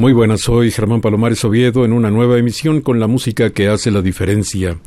Muy 0.00 0.14
buenas, 0.14 0.40
soy 0.40 0.70
Germán 0.70 1.02
Palomares 1.02 1.44
Oviedo 1.44 1.84
en 1.84 1.92
una 1.92 2.10
nueva 2.10 2.38
emisión 2.38 2.80
con 2.80 2.98
la 3.00 3.06
música 3.06 3.50
que 3.50 3.68
hace 3.68 3.90
la 3.90 4.00
diferencia. 4.00 4.78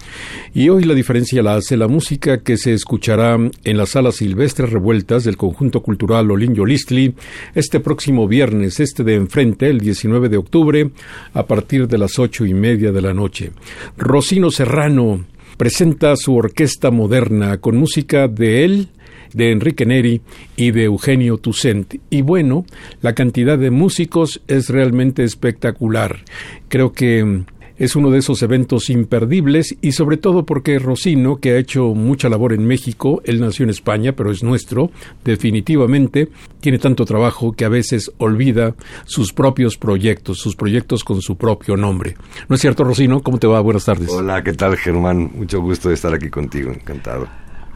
Y 0.55 0.69
hoy 0.69 0.85
la 0.85 0.95
diferencia 0.95 1.43
la 1.43 1.53
hace 1.53 1.77
la 1.77 1.87
música 1.87 2.41
que 2.41 2.57
se 2.57 2.73
escuchará 2.73 3.35
en 3.35 3.77
las 3.77 3.89
salas 3.89 4.15
silvestres 4.15 4.71
revueltas 4.71 5.23
del 5.23 5.37
conjunto 5.37 5.83
cultural 5.83 6.31
Olin 6.31 6.55
Yolistli 6.55 7.13
este 7.53 7.79
próximo 7.79 8.27
viernes, 8.27 8.79
este 8.79 9.03
de 9.03 9.13
enfrente, 9.13 9.69
el 9.69 9.81
19 9.81 10.29
de 10.29 10.37
octubre, 10.37 10.89
a 11.35 11.45
partir 11.45 11.87
de 11.87 11.99
las 11.99 12.17
ocho 12.17 12.43
y 12.47 12.55
media 12.55 12.91
de 12.91 13.01
la 13.03 13.13
noche. 13.13 13.51
Rocino 13.95 14.49
Serrano 14.49 15.25
presenta 15.57 16.15
su 16.15 16.35
orquesta 16.35 16.89
moderna 16.89 17.59
con 17.59 17.77
música 17.77 18.27
de 18.27 18.65
él, 18.65 18.87
de 19.33 19.51
Enrique 19.51 19.85
Neri 19.85 20.21
y 20.55 20.71
de 20.71 20.85
Eugenio 20.85 21.37
Toussaint. 21.37 21.95
Y 22.09 22.21
bueno, 22.21 22.65
la 23.01 23.13
cantidad 23.13 23.57
de 23.57 23.71
músicos 23.71 24.41
es 24.47 24.69
realmente 24.69 25.23
espectacular. 25.23 26.23
Creo 26.69 26.93
que 26.93 27.23
mm, 27.23 27.45
es 27.77 27.95
uno 27.95 28.11
de 28.11 28.19
esos 28.19 28.41
eventos 28.43 28.89
imperdibles 28.89 29.75
y 29.81 29.93
sobre 29.93 30.17
todo 30.17 30.45
porque 30.45 30.79
Rocino, 30.79 31.37
que 31.37 31.51
ha 31.51 31.57
hecho 31.57 31.93
mucha 31.95 32.29
labor 32.29 32.53
en 32.53 32.65
México, 32.65 33.21
él 33.25 33.39
nació 33.39 33.63
en 33.63 33.71
España, 33.71 34.13
pero 34.13 34.31
es 34.31 34.43
nuestro, 34.43 34.91
definitivamente, 35.23 36.29
tiene 36.59 36.77
tanto 36.77 37.05
trabajo 37.05 37.53
que 37.53 37.65
a 37.65 37.69
veces 37.69 38.11
olvida 38.19 38.75
sus 39.05 39.33
propios 39.33 39.77
proyectos, 39.77 40.37
sus 40.37 40.55
proyectos 40.55 41.03
con 41.03 41.21
su 41.21 41.35
propio 41.35 41.75
nombre. 41.75 42.15
¿No 42.47 42.55
es 42.55 42.61
cierto, 42.61 42.83
Rocino? 42.83 43.21
¿Cómo 43.21 43.39
te 43.39 43.47
va? 43.47 43.59
Buenas 43.61 43.85
tardes. 43.85 44.09
Hola, 44.09 44.43
¿qué 44.43 44.53
tal, 44.53 44.77
Germán? 44.77 45.31
Mucho 45.35 45.61
gusto 45.61 45.89
de 45.89 45.95
estar 45.95 46.13
aquí 46.13 46.29
contigo, 46.29 46.71
encantado. 46.71 47.27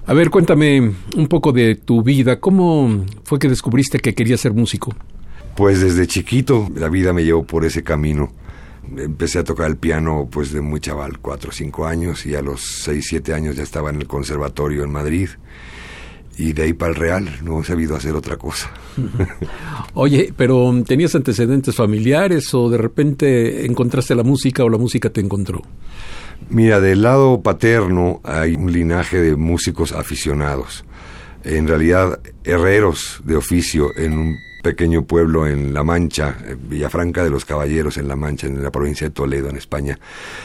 A 0.08 0.14
ver, 0.14 0.30
cuéntame 0.30 0.94
un 1.18 1.28
poco 1.28 1.52
de 1.52 1.76
tu 1.76 2.02
vida. 2.02 2.40
¿Cómo 2.40 3.04
fue 3.26 3.40
que 3.40 3.50
descubriste 3.50 4.00
que 4.00 4.16
querías 4.16 4.40
ser 4.40 4.54
músico? 4.54 4.96
Pues 5.54 5.82
desde 5.82 6.08
chiquito 6.08 6.70
la 6.76 6.88
vida 6.88 7.12
me 7.12 7.26
llevó 7.26 7.44
por 7.44 7.66
ese 7.66 7.84
camino. 7.84 8.32
Empecé 8.96 9.40
a 9.40 9.44
tocar 9.44 9.70
el 9.70 9.76
piano 9.76 10.30
pues 10.32 10.54
de 10.54 10.62
muy 10.62 10.80
chaval, 10.80 11.20
cuatro 11.20 11.50
o 11.50 11.52
cinco 11.52 11.86
años, 11.86 12.26
y 12.26 12.36
a 12.36 12.42
los 12.42 12.62
seis, 12.62 13.08
siete 13.10 13.34
años 13.34 13.58
ya 13.58 13.64
estaba 13.64 13.90
en 13.90 13.98
el 13.98 14.08
conservatorio 14.08 14.86
en 14.86 14.92
Madrid. 14.94 15.28
Y 16.38 16.54
de 16.54 16.64
ahí 16.64 16.74
para 16.74 16.92
el 16.92 16.96
Real, 16.96 17.30
no 17.44 17.60
he 17.60 17.66
sabido 17.66 17.98
hacer 17.98 18.16
otra 18.16 18.38
cosa. 18.38 18.72
Oye, 19.94 20.34
pero 20.38 20.72
¿tenías 20.88 21.16
antecedentes 21.16 21.76
familiares 21.76 22.54
o 22.54 22.70
de 22.70 22.78
repente 22.78 23.66
encontraste 23.66 24.16
la 24.16 24.24
música 24.24 24.64
o 24.64 24.70
la 24.70 24.78
música 24.78 25.10
te 25.10 25.20
encontró? 25.20 25.64
Mira, 26.50 26.80
del 26.80 27.02
lado 27.02 27.42
paterno 27.42 28.22
hay 28.24 28.56
un 28.56 28.72
linaje 28.72 29.22
de 29.22 29.36
músicos 29.36 29.92
aficionados. 29.92 30.86
En 31.44 31.68
realidad, 31.68 32.22
herreros 32.46 33.22
de 33.26 33.36
oficio 33.36 33.90
en 33.98 34.18
un 34.18 34.38
pequeño 34.64 35.06
pueblo 35.06 35.46
en 35.46 35.74
La 35.74 35.84
Mancha, 35.84 36.38
Villafranca 36.70 37.24
de 37.24 37.30
los 37.30 37.44
Caballeros 37.44 37.98
en 37.98 38.08
La 38.08 38.16
Mancha, 38.16 38.48
en 38.48 38.64
la 38.64 38.72
provincia 38.72 39.08
de 39.08 39.14
Toledo, 39.14 39.50
en 39.50 39.58
España. 39.58 40.00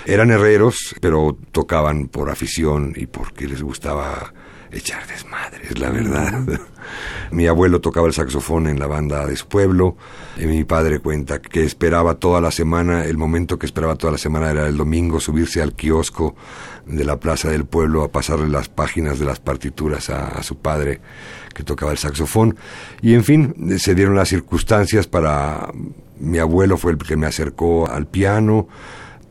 Eran 0.04 0.32
herreros, 0.32 0.94
pero 1.00 1.36
tocaban 1.52 2.08
por 2.08 2.30
afición 2.30 2.94
y 2.96 3.06
porque 3.06 3.46
les 3.46 3.62
gustaba 3.62 4.34
echar 4.72 5.06
desmadre, 5.06 5.66
es 5.70 5.78
la 5.78 5.90
verdad. 5.90 6.42
mi 7.30 7.46
abuelo 7.46 7.80
tocaba 7.80 8.06
el 8.06 8.12
saxofón 8.12 8.66
en 8.66 8.78
la 8.78 8.86
banda 8.86 9.26
de 9.26 9.36
su 9.36 9.46
pueblo, 9.46 9.96
y 10.36 10.46
mi 10.46 10.64
padre 10.64 10.98
cuenta 10.98 11.40
que 11.40 11.64
esperaba 11.64 12.14
toda 12.14 12.40
la 12.40 12.50
semana, 12.50 13.04
el 13.04 13.16
momento 13.16 13.58
que 13.58 13.66
esperaba 13.66 13.96
toda 13.96 14.12
la 14.12 14.18
semana 14.18 14.50
era 14.50 14.66
el 14.66 14.76
domingo 14.76 15.20
subirse 15.20 15.62
al 15.62 15.74
kiosco 15.74 16.34
de 16.86 17.04
la 17.04 17.18
plaza 17.20 17.50
del 17.50 17.64
pueblo 17.64 18.02
a 18.02 18.10
pasarle 18.10 18.48
las 18.48 18.68
páginas 18.68 19.18
de 19.18 19.26
las 19.26 19.40
partituras 19.40 20.10
a, 20.10 20.42
su 20.42 20.56
padre 20.56 21.00
que 21.54 21.62
tocaba 21.62 21.92
el 21.92 21.98
saxofón. 21.98 22.56
Y 23.00 23.14
en 23.14 23.24
fin, 23.24 23.78
se 23.78 23.94
dieron 23.94 24.16
las 24.16 24.28
circunstancias 24.28 25.06
para... 25.06 25.68
Mi 26.18 26.38
abuelo 26.38 26.76
fue 26.76 26.92
el 26.92 26.98
que 26.98 27.16
me 27.16 27.26
acercó 27.26 27.88
al 27.88 28.06
piano, 28.06 28.68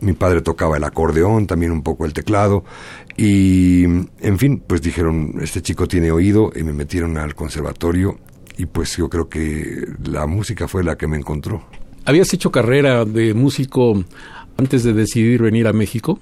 mi 0.02 0.14
padre 0.14 0.42
tocaba 0.42 0.78
el 0.78 0.84
acordeón, 0.84 1.48
también 1.48 1.72
un 1.72 1.84
poco 1.84 2.06
el 2.06 2.14
teclado, 2.14 2.66
y, 3.18 3.84
en 3.84 4.38
fin, 4.38 4.64
pues 4.66 4.82
dijeron, 4.82 5.36
este 5.42 5.62
chico 5.62 5.88
tiene 5.88 6.12
oído 6.12 6.52
y 6.56 6.64
me 6.64 6.74
metieron 6.74 7.18
al 7.18 7.36
conservatorio 7.36 8.20
y 8.58 8.66
pues 8.66 8.98
yo 8.98 9.10
creo 9.10 9.30
que 9.30 9.88
la 10.06 10.28
música 10.28 10.68
fue 10.68 10.84
la 10.84 10.98
que 10.98 11.08
me 11.08 11.18
encontró. 11.18 11.64
¿Habías 12.06 12.34
hecho 12.34 12.52
carrera 12.52 13.06
de 13.06 13.34
músico 13.34 14.04
antes 14.58 14.84
de 14.84 14.94
decidir 14.94 15.42
venir 15.42 15.68
a 15.68 15.74
México? 15.74 16.20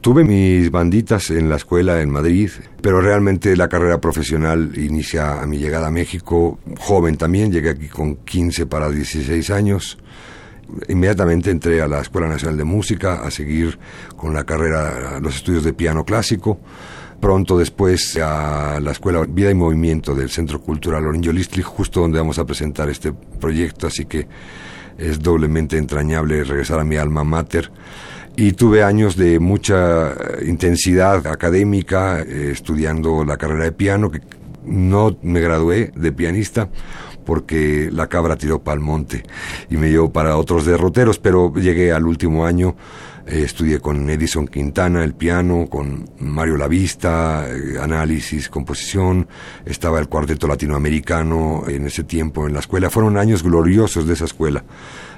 Tuve 0.00 0.22
mis 0.22 0.70
banditas 0.70 1.30
en 1.30 1.48
la 1.48 1.56
escuela 1.56 2.02
en 2.02 2.10
Madrid, 2.10 2.50
pero 2.82 3.00
realmente 3.00 3.56
la 3.56 3.68
carrera 3.68 4.00
profesional 4.00 4.72
inicia 4.76 5.40
a 5.40 5.46
mi 5.46 5.56
llegada 5.58 5.86
a 5.86 5.90
México 5.90 6.58
joven 6.78 7.16
también, 7.16 7.50
llegué 7.50 7.70
aquí 7.70 7.88
con 7.88 8.16
15 8.16 8.66
para 8.66 8.90
16 8.90 9.50
años 9.50 9.98
inmediatamente 10.88 11.50
entré 11.50 11.80
a 11.82 11.88
la 11.88 12.00
Escuela 12.00 12.28
Nacional 12.28 12.56
de 12.56 12.64
Música 12.64 13.22
a 13.22 13.30
seguir 13.30 13.78
con 14.16 14.34
la 14.34 14.44
carrera, 14.44 15.20
los 15.20 15.36
estudios 15.36 15.64
de 15.64 15.72
piano 15.72 16.04
clásico. 16.04 16.58
Pronto 17.20 17.56
después 17.56 18.16
a 18.18 18.78
la 18.80 18.92
Escuela 18.92 19.24
Vida 19.26 19.50
y 19.50 19.54
Movimiento 19.54 20.14
del 20.14 20.28
Centro 20.28 20.60
Cultural 20.60 21.06
Orinjo 21.06 21.32
Listli, 21.32 21.62
justo 21.62 22.00
donde 22.00 22.18
vamos 22.18 22.38
a 22.38 22.44
presentar 22.44 22.90
este 22.90 23.12
proyecto, 23.12 23.86
así 23.86 24.04
que 24.04 24.26
es 24.98 25.20
doblemente 25.20 25.78
entrañable 25.78 26.44
regresar 26.44 26.80
a 26.80 26.84
mi 26.84 26.96
alma 26.96 27.24
mater. 27.24 27.70
Y 28.36 28.52
tuve 28.52 28.82
años 28.82 29.16
de 29.16 29.38
mucha 29.38 30.12
intensidad 30.44 31.26
académica, 31.26 32.20
eh, 32.20 32.50
estudiando 32.52 33.24
la 33.24 33.36
carrera 33.36 33.64
de 33.64 33.72
piano, 33.72 34.10
que 34.10 34.20
no 34.64 35.16
me 35.22 35.40
gradué 35.40 35.92
de 35.94 36.12
pianista, 36.12 36.68
porque 37.24 37.88
la 37.92 38.08
cabra 38.08 38.36
tiró 38.36 38.62
para 38.62 38.76
el 38.76 38.80
monte 38.80 39.22
y 39.70 39.76
me 39.76 39.90
llevó 39.90 40.12
para 40.12 40.36
otros 40.36 40.64
derroteros, 40.64 41.18
pero 41.18 41.52
llegué 41.54 41.92
al 41.92 42.06
último 42.06 42.44
año, 42.46 42.76
eh, 43.26 43.42
estudié 43.42 43.80
con 43.80 44.10
Edison 44.10 44.46
Quintana 44.46 45.02
el 45.02 45.14
piano, 45.14 45.66
con 45.70 46.10
Mario 46.18 46.58
Lavista, 46.58 47.46
eh, 47.48 47.78
análisis, 47.80 48.50
composición, 48.50 49.28
estaba 49.64 49.98
el 49.98 50.08
cuarteto 50.08 50.46
latinoamericano 50.46 51.64
en 51.66 51.86
ese 51.86 52.04
tiempo 52.04 52.46
en 52.46 52.52
la 52.52 52.60
escuela, 52.60 52.90
fueron 52.90 53.16
años 53.16 53.42
gloriosos 53.42 54.06
de 54.06 54.12
esa 54.12 54.26
escuela. 54.26 54.64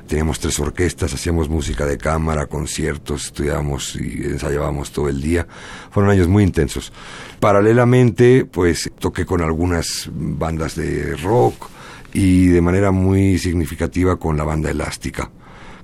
Teníamos 0.06 0.38
tres 0.38 0.60
orquestas, 0.60 1.12
hacíamos 1.12 1.48
música 1.48 1.84
de 1.84 1.98
cámara, 1.98 2.46
conciertos, 2.46 3.26
estudiábamos 3.26 3.96
y 3.96 4.22
ensayábamos 4.24 4.92
todo 4.92 5.08
el 5.08 5.20
día. 5.20 5.48
Fueron 5.90 6.12
años 6.12 6.28
muy 6.28 6.44
intensos. 6.44 6.92
Paralelamente, 7.40 8.44
pues 8.44 8.88
toqué 9.00 9.26
con 9.26 9.42
algunas 9.42 10.08
bandas 10.12 10.76
de 10.76 11.16
rock, 11.16 11.70
y 12.16 12.46
de 12.46 12.62
manera 12.62 12.92
muy 12.92 13.38
significativa 13.38 14.16
con 14.16 14.38
la 14.38 14.44
banda 14.44 14.70
elástica 14.70 15.30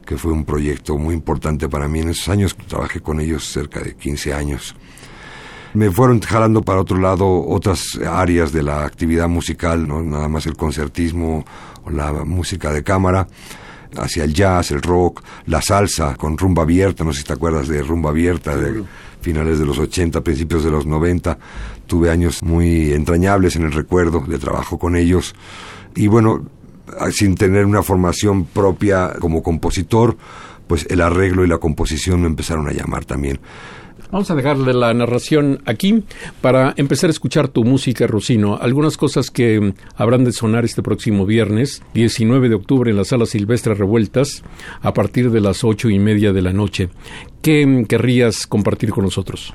que 0.06 0.17
fue 0.17 0.32
un 0.32 0.44
proyecto 0.44 0.96
muy 0.96 1.14
importante 1.14 1.69
para 1.69 1.88
mí 1.88 2.00
en 2.00 2.08
esos 2.08 2.29
años, 2.29 2.56
trabajé 2.67 3.00
con 3.00 3.20
ellos 3.20 3.44
cerca 3.44 3.81
de 3.81 3.94
15 3.94 4.34
años. 4.34 4.75
Me 5.75 5.90
fueron 5.90 6.20
jalando 6.20 6.62
para 6.62 6.81
otro 6.81 6.99
lado 6.99 7.46
otras 7.46 7.99
áreas 8.05 8.50
de 8.50 8.64
la 8.64 8.84
actividad 8.84 9.29
musical, 9.29 9.87
no 9.87 10.02
nada 10.02 10.29
más 10.29 10.46
el 10.46 10.56
concertismo 10.56 11.44
o 11.84 11.90
la 11.90 12.12
música 12.25 12.73
de 12.73 12.82
cámara, 12.82 13.29
hacia 13.96 14.25
el 14.25 14.34
jazz, 14.34 14.70
el 14.70 14.82
rock, 14.82 15.23
la 15.46 15.62
salsa 15.62 16.17
con 16.17 16.37
rumba 16.37 16.62
abierta, 16.62 17.05
no 17.05 17.12
sé 17.12 17.20
si 17.20 17.26
te 17.26 17.34
acuerdas 17.34 17.69
de 17.69 17.82
rumba 17.82 18.11
abierta, 18.11 18.56
de 18.56 18.82
finales 19.20 19.58
de 19.58 19.67
los 19.67 19.79
80, 19.79 20.20
principios 20.23 20.64
de 20.64 20.70
los 20.70 20.84
90. 20.84 21.38
Tuve 21.87 22.11
años 22.11 22.43
muy 22.43 22.93
entrañables 22.93 23.55
en 23.56 23.62
el 23.62 23.73
recuerdo 23.73 24.20
de 24.26 24.38
trabajo 24.38 24.79
con 24.79 24.96
ellos. 24.96 25.34
Y 25.94 26.06
bueno, 26.06 26.44
sin 27.11 27.35
tener 27.35 27.67
una 27.67 27.83
formación 27.83 28.44
propia 28.44 29.12
como 29.21 29.43
compositor, 29.43 30.17
pues 30.67 30.87
el 30.91 31.00
arreglo 31.00 31.44
y 31.44 31.49
la 31.49 31.59
composición 31.59 32.23
me 32.23 32.27
empezaron 32.27 32.69
a 32.69 32.73
llamar 32.73 33.05
también. 33.05 33.41
Vamos 34.12 34.31
a 34.31 34.35
dejarle 34.35 34.75
la 34.75 34.93
narración 34.93 35.62
aquí 35.65 36.05
para 36.43 36.75
empezar 36.77 37.09
a 37.09 37.12
escuchar 37.12 37.49
tu 37.49 37.65
música, 37.65 38.06
Rocino. 38.06 38.59
Algunas 38.61 38.99
cosas 38.99 39.31
que 39.31 39.73
habrán 39.97 40.25
de 40.25 40.33
sonar 40.33 40.67
este 40.67 40.83
próximo 40.83 41.25
viernes, 41.25 41.83
19 41.94 42.50
de 42.50 42.55
octubre, 42.55 42.91
en 42.91 42.99
la 42.99 43.06
Sala 43.06 43.25
Silvestre 43.25 43.73
Revueltas, 43.73 44.43
a 44.83 44.93
partir 44.93 45.31
de 45.31 45.41
las 45.41 45.65
ocho 45.65 45.89
y 45.89 45.99
media 45.99 46.35
de 46.35 46.43
la 46.43 46.53
noche. 46.53 46.91
¿Qué 47.41 47.87
querrías 47.89 48.47
compartir 48.47 48.91
con 48.91 49.05
nosotros? 49.05 49.55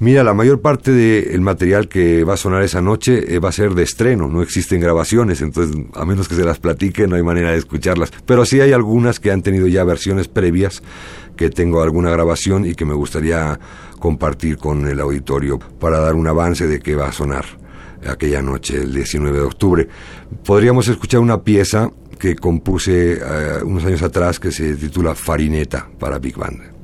Mira, 0.00 0.22
la 0.22 0.32
mayor 0.32 0.60
parte 0.60 0.92
del 0.92 1.40
material 1.40 1.88
que 1.88 2.22
va 2.22 2.34
a 2.34 2.36
sonar 2.36 2.62
esa 2.62 2.80
noche 2.80 3.34
eh, 3.34 3.40
va 3.40 3.48
a 3.48 3.52
ser 3.52 3.74
de 3.74 3.82
estreno, 3.82 4.28
no 4.28 4.42
existen 4.42 4.80
grabaciones, 4.80 5.40
entonces 5.40 5.76
a 5.92 6.04
menos 6.04 6.28
que 6.28 6.36
se 6.36 6.44
las 6.44 6.60
platique 6.60 7.08
no 7.08 7.16
hay 7.16 7.24
manera 7.24 7.50
de 7.50 7.58
escucharlas. 7.58 8.12
Pero 8.24 8.44
sí 8.44 8.60
hay 8.60 8.72
algunas 8.72 9.18
que 9.18 9.32
han 9.32 9.42
tenido 9.42 9.66
ya 9.66 9.82
versiones 9.82 10.28
previas, 10.28 10.84
que 11.36 11.50
tengo 11.50 11.82
alguna 11.82 12.10
grabación 12.10 12.64
y 12.64 12.74
que 12.74 12.84
me 12.84 12.94
gustaría 12.94 13.58
compartir 13.98 14.56
con 14.56 14.86
el 14.86 15.00
auditorio 15.00 15.58
para 15.58 15.98
dar 15.98 16.14
un 16.14 16.28
avance 16.28 16.68
de 16.68 16.78
qué 16.78 16.94
va 16.94 17.08
a 17.08 17.12
sonar 17.12 17.44
aquella 18.08 18.40
noche, 18.40 18.76
el 18.76 18.94
19 18.94 19.36
de 19.36 19.44
octubre. 19.44 19.88
Podríamos 20.44 20.86
escuchar 20.86 21.18
una 21.18 21.42
pieza 21.42 21.90
que 22.20 22.36
compuse 22.36 23.14
eh, 23.14 23.62
unos 23.64 23.84
años 23.84 24.02
atrás 24.02 24.38
que 24.38 24.52
se 24.52 24.74
titula 24.74 25.16
Farineta 25.16 25.88
para 25.98 26.20
Big 26.20 26.36
Band. 26.36 26.77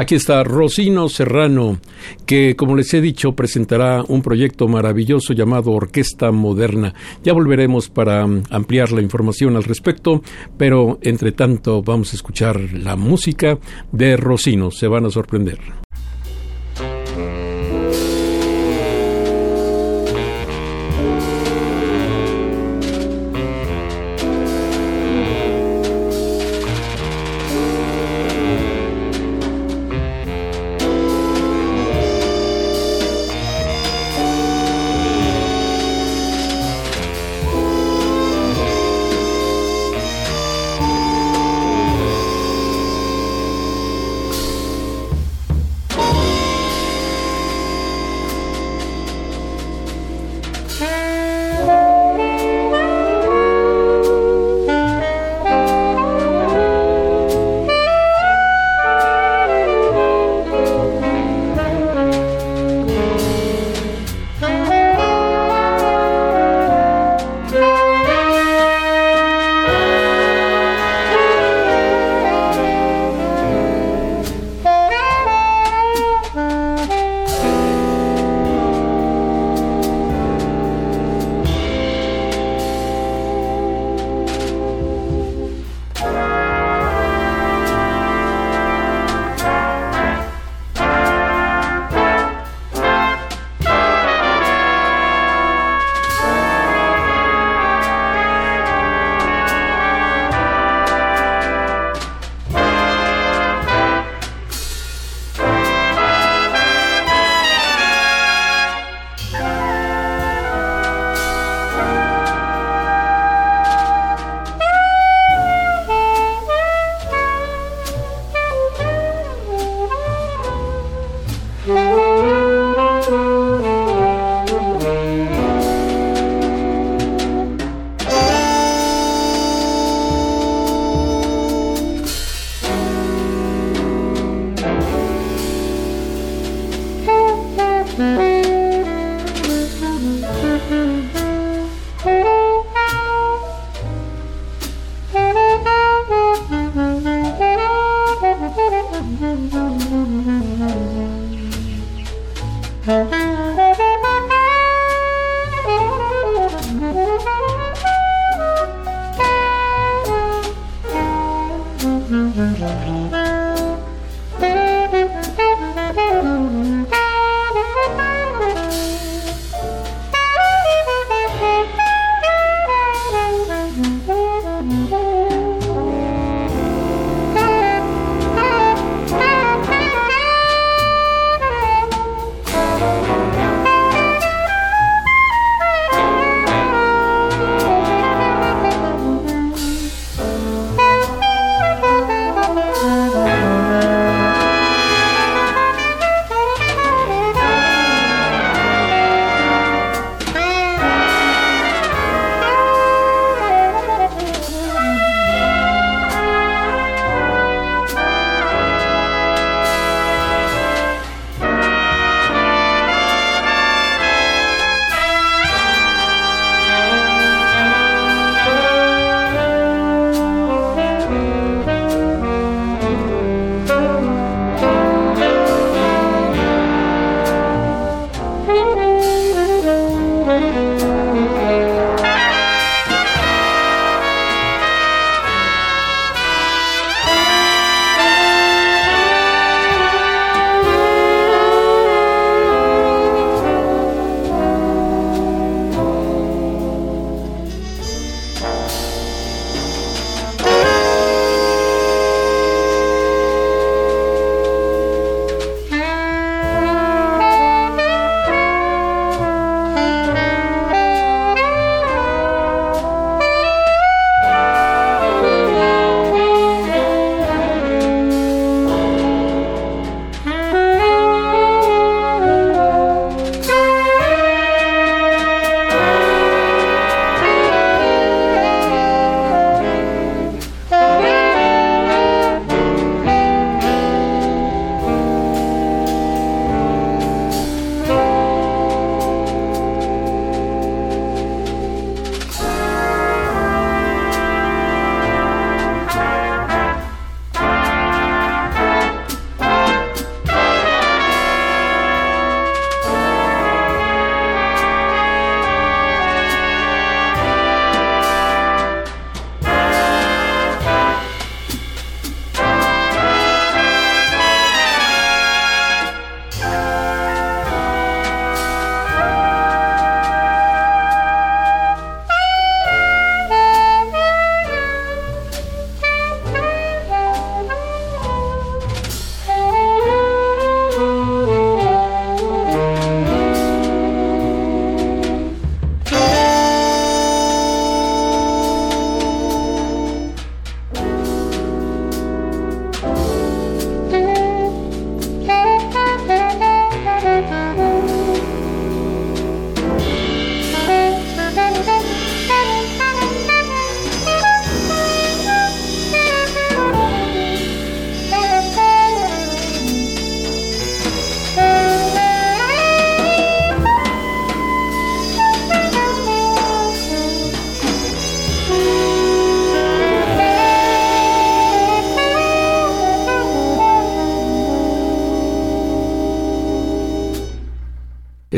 Aquí 0.00 0.14
está 0.14 0.42
Rosino 0.44 1.10
Serrano, 1.10 1.78
que 2.24 2.56
como 2.56 2.74
les 2.74 2.94
he 2.94 3.02
dicho 3.02 3.32
presentará 3.32 4.02
un 4.08 4.22
proyecto 4.22 4.66
maravilloso 4.66 5.34
llamado 5.34 5.72
Orquesta 5.72 6.32
Moderna. 6.32 6.94
Ya 7.22 7.34
volveremos 7.34 7.90
para 7.90 8.26
mm, 8.26 8.44
ampliar 8.48 8.92
la 8.92 9.02
información 9.02 9.56
al 9.56 9.64
respecto, 9.64 10.22
pero 10.56 10.98
entre 11.02 11.32
tanto 11.32 11.82
vamos 11.82 12.14
a 12.14 12.16
escuchar 12.16 12.58
la 12.72 12.96
música 12.96 13.58
de 13.92 14.16
Rosino. 14.16 14.70
Se 14.70 14.88
van 14.88 15.04
a 15.04 15.10
sorprender. 15.10 15.58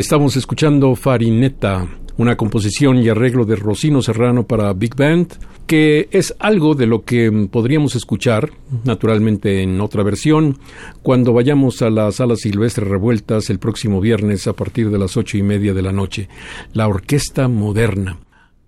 Estamos 0.03 0.35
escuchando 0.35 0.97
Farineta, 0.97 1.87
una 2.17 2.35
composición 2.35 2.97
y 2.97 3.07
arreglo 3.07 3.45
de 3.45 3.55
Rocino 3.55 4.01
Serrano 4.01 4.45
para 4.45 4.73
Big 4.73 4.97
Band, 4.97 5.29
que 5.65 6.09
es 6.11 6.35
algo 6.39 6.75
de 6.75 6.87
lo 6.87 7.05
que 7.05 7.31
podríamos 7.49 7.95
escuchar, 7.95 8.51
naturalmente 8.83 9.63
en 9.63 9.79
otra 9.79 10.03
versión, 10.03 10.57
cuando 11.03 11.31
vayamos 11.31 11.81
a 11.81 11.89
las 11.89 12.15
salas 12.15 12.41
silvestres 12.41 12.85
revueltas 12.85 13.49
el 13.49 13.59
próximo 13.59 14.01
viernes 14.01 14.45
a 14.45 14.51
partir 14.51 14.89
de 14.89 14.99
las 14.99 15.15
ocho 15.15 15.37
y 15.37 15.41
media 15.41 15.73
de 15.73 15.81
la 15.81 15.93
noche. 15.93 16.27
La 16.73 16.89
Orquesta 16.89 17.47
Moderna. 17.47 18.19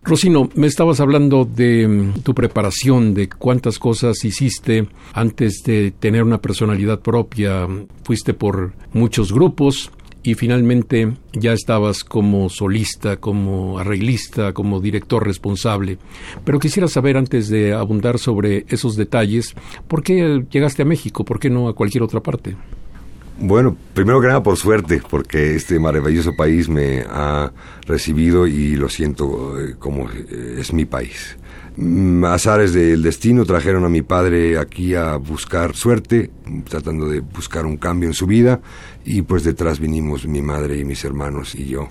Rocino, 0.03 0.49
me 0.55 0.67
estabas 0.67 1.01
hablando 1.01 1.43
de 1.43 2.13
tu 2.23 2.33
preparación, 2.33 3.13
de 3.13 3.27
cuántas 3.27 3.77
cosas 3.77 4.23
hiciste 4.23 4.87
antes 5.11 5.63
de 5.65 5.91
tener 5.91 6.23
una 6.23 6.41
personalidad 6.41 7.01
propia. 7.01 7.67
Fuiste 8.03 8.33
por 8.33 8.71
muchos 8.93 9.33
grupos, 9.33 9.91
y 10.25 10.33
finalmente 10.33 11.13
ya 11.33 11.53
estabas 11.53 12.03
como 12.03 12.49
solista, 12.49 13.17
como 13.17 13.77
arreglista, 13.77 14.53
como 14.53 14.81
director 14.81 15.25
responsable. 15.25 15.99
Pero 16.43 16.59
quisiera 16.59 16.87
saber, 16.87 17.15
antes 17.15 17.47
de 17.47 17.73
abundar 17.73 18.17
sobre 18.17 18.65
esos 18.69 18.95
detalles, 18.95 19.53
¿por 19.87 20.01
qué 20.01 20.43
llegaste 20.49 20.81
a 20.81 20.85
México? 20.85 21.23
¿Por 21.23 21.39
qué 21.39 21.51
no 21.51 21.69
a 21.69 21.75
cualquier 21.75 22.03
otra 22.03 22.21
parte? 22.21 22.55
Bueno, 23.37 23.75
primero 23.93 24.19
que 24.21 24.27
nada 24.27 24.41
por 24.41 24.57
suerte, 24.57 25.01
porque 25.09 25.55
este 25.55 25.77
maravilloso 25.77 26.31
país 26.35 26.69
me 26.69 27.01
ha 27.01 27.51
recibido 27.85 28.47
y 28.47 28.75
lo 28.75 28.89
siento 28.89 29.59
eh, 29.59 29.75
como 29.77 30.09
eh, 30.09 30.57
es 30.57 30.73
mi 30.73 30.85
país. 30.85 31.37
Azares 32.25 32.73
del 32.73 33.01
destino 33.01 33.45
trajeron 33.45 33.83
a 33.83 33.89
mi 33.89 34.01
padre 34.01 34.57
aquí 34.57 34.95
a 34.95 35.17
buscar 35.17 35.75
suerte, 35.75 36.31
tratando 36.69 37.07
de 37.09 37.19
buscar 37.19 37.65
un 37.65 37.75
cambio 37.75 38.07
en 38.07 38.13
su 38.13 38.27
vida, 38.27 38.61
y 39.03 39.23
pues 39.23 39.43
detrás 39.43 39.79
vinimos 39.79 40.25
mi 40.25 40.41
madre 40.41 40.77
y 40.77 40.85
mis 40.85 41.03
hermanos 41.03 41.53
y 41.53 41.65
yo. 41.65 41.89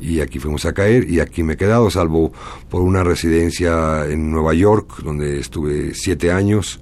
Y 0.00 0.20
aquí 0.20 0.40
fuimos 0.40 0.64
a 0.64 0.72
caer 0.72 1.08
y 1.08 1.20
aquí 1.20 1.44
me 1.44 1.52
he 1.52 1.56
quedado, 1.56 1.88
salvo 1.88 2.32
por 2.68 2.82
una 2.82 3.04
residencia 3.04 4.06
en 4.06 4.32
Nueva 4.32 4.54
York, 4.54 5.00
donde 5.04 5.38
estuve 5.38 5.94
siete 5.94 6.32
años. 6.32 6.80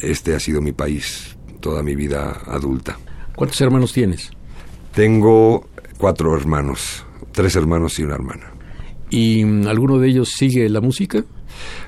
Este 0.00 0.34
ha 0.34 0.40
sido 0.40 0.62
mi 0.62 0.72
país 0.72 1.36
toda 1.60 1.82
mi 1.82 1.94
vida 1.94 2.40
adulta. 2.46 2.98
¿Cuántos 3.36 3.60
hermanos 3.60 3.92
tienes? 3.92 4.30
Tengo 4.94 5.68
cuatro 5.98 6.34
hermanos, 6.34 7.04
tres 7.32 7.54
hermanos 7.56 7.98
y 7.98 8.04
una 8.04 8.14
hermana. 8.14 8.54
¿Y 9.10 9.44
mm, 9.44 9.66
alguno 9.66 9.98
de 9.98 10.08
ellos 10.08 10.30
sigue 10.30 10.66
la 10.70 10.80
música? 10.80 11.24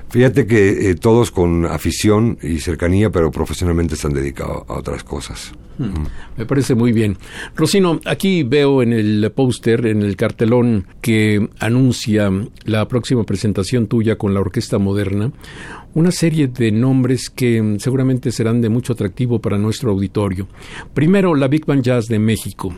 Fíjate 0.09 0.45
que 0.45 0.89
eh, 0.89 0.95
todos 0.95 1.31
con 1.31 1.65
afición 1.65 2.37
y 2.41 2.59
cercanía, 2.59 3.09
pero 3.09 3.31
profesionalmente 3.31 3.95
están 3.95 4.13
dedicados 4.13 4.63
a 4.67 4.73
otras 4.73 5.03
cosas. 5.03 5.53
Hmm. 5.77 6.05
Me 6.37 6.45
parece 6.45 6.75
muy 6.75 6.91
bien. 6.91 7.17
Rocino, 7.55 7.99
aquí 8.05 8.43
veo 8.43 8.81
en 8.81 8.93
el 8.93 9.31
póster, 9.33 9.85
en 9.87 10.01
el 10.01 10.15
cartelón 10.15 10.85
que 11.01 11.49
anuncia 11.59 12.29
la 12.65 12.87
próxima 12.87 13.23
presentación 13.23 13.87
tuya 13.87 14.17
con 14.17 14.33
la 14.33 14.41
Orquesta 14.41 14.77
Moderna, 14.79 15.31
una 15.93 16.11
serie 16.11 16.47
de 16.47 16.71
nombres 16.71 17.29
que 17.29 17.75
seguramente 17.79 18.31
serán 18.31 18.61
de 18.61 18.69
mucho 18.69 18.93
atractivo 18.93 19.39
para 19.39 19.57
nuestro 19.57 19.91
auditorio. 19.91 20.47
Primero, 20.93 21.35
la 21.35 21.47
Big 21.47 21.65
Band 21.65 21.83
Jazz 21.83 22.07
de 22.07 22.19
México. 22.19 22.73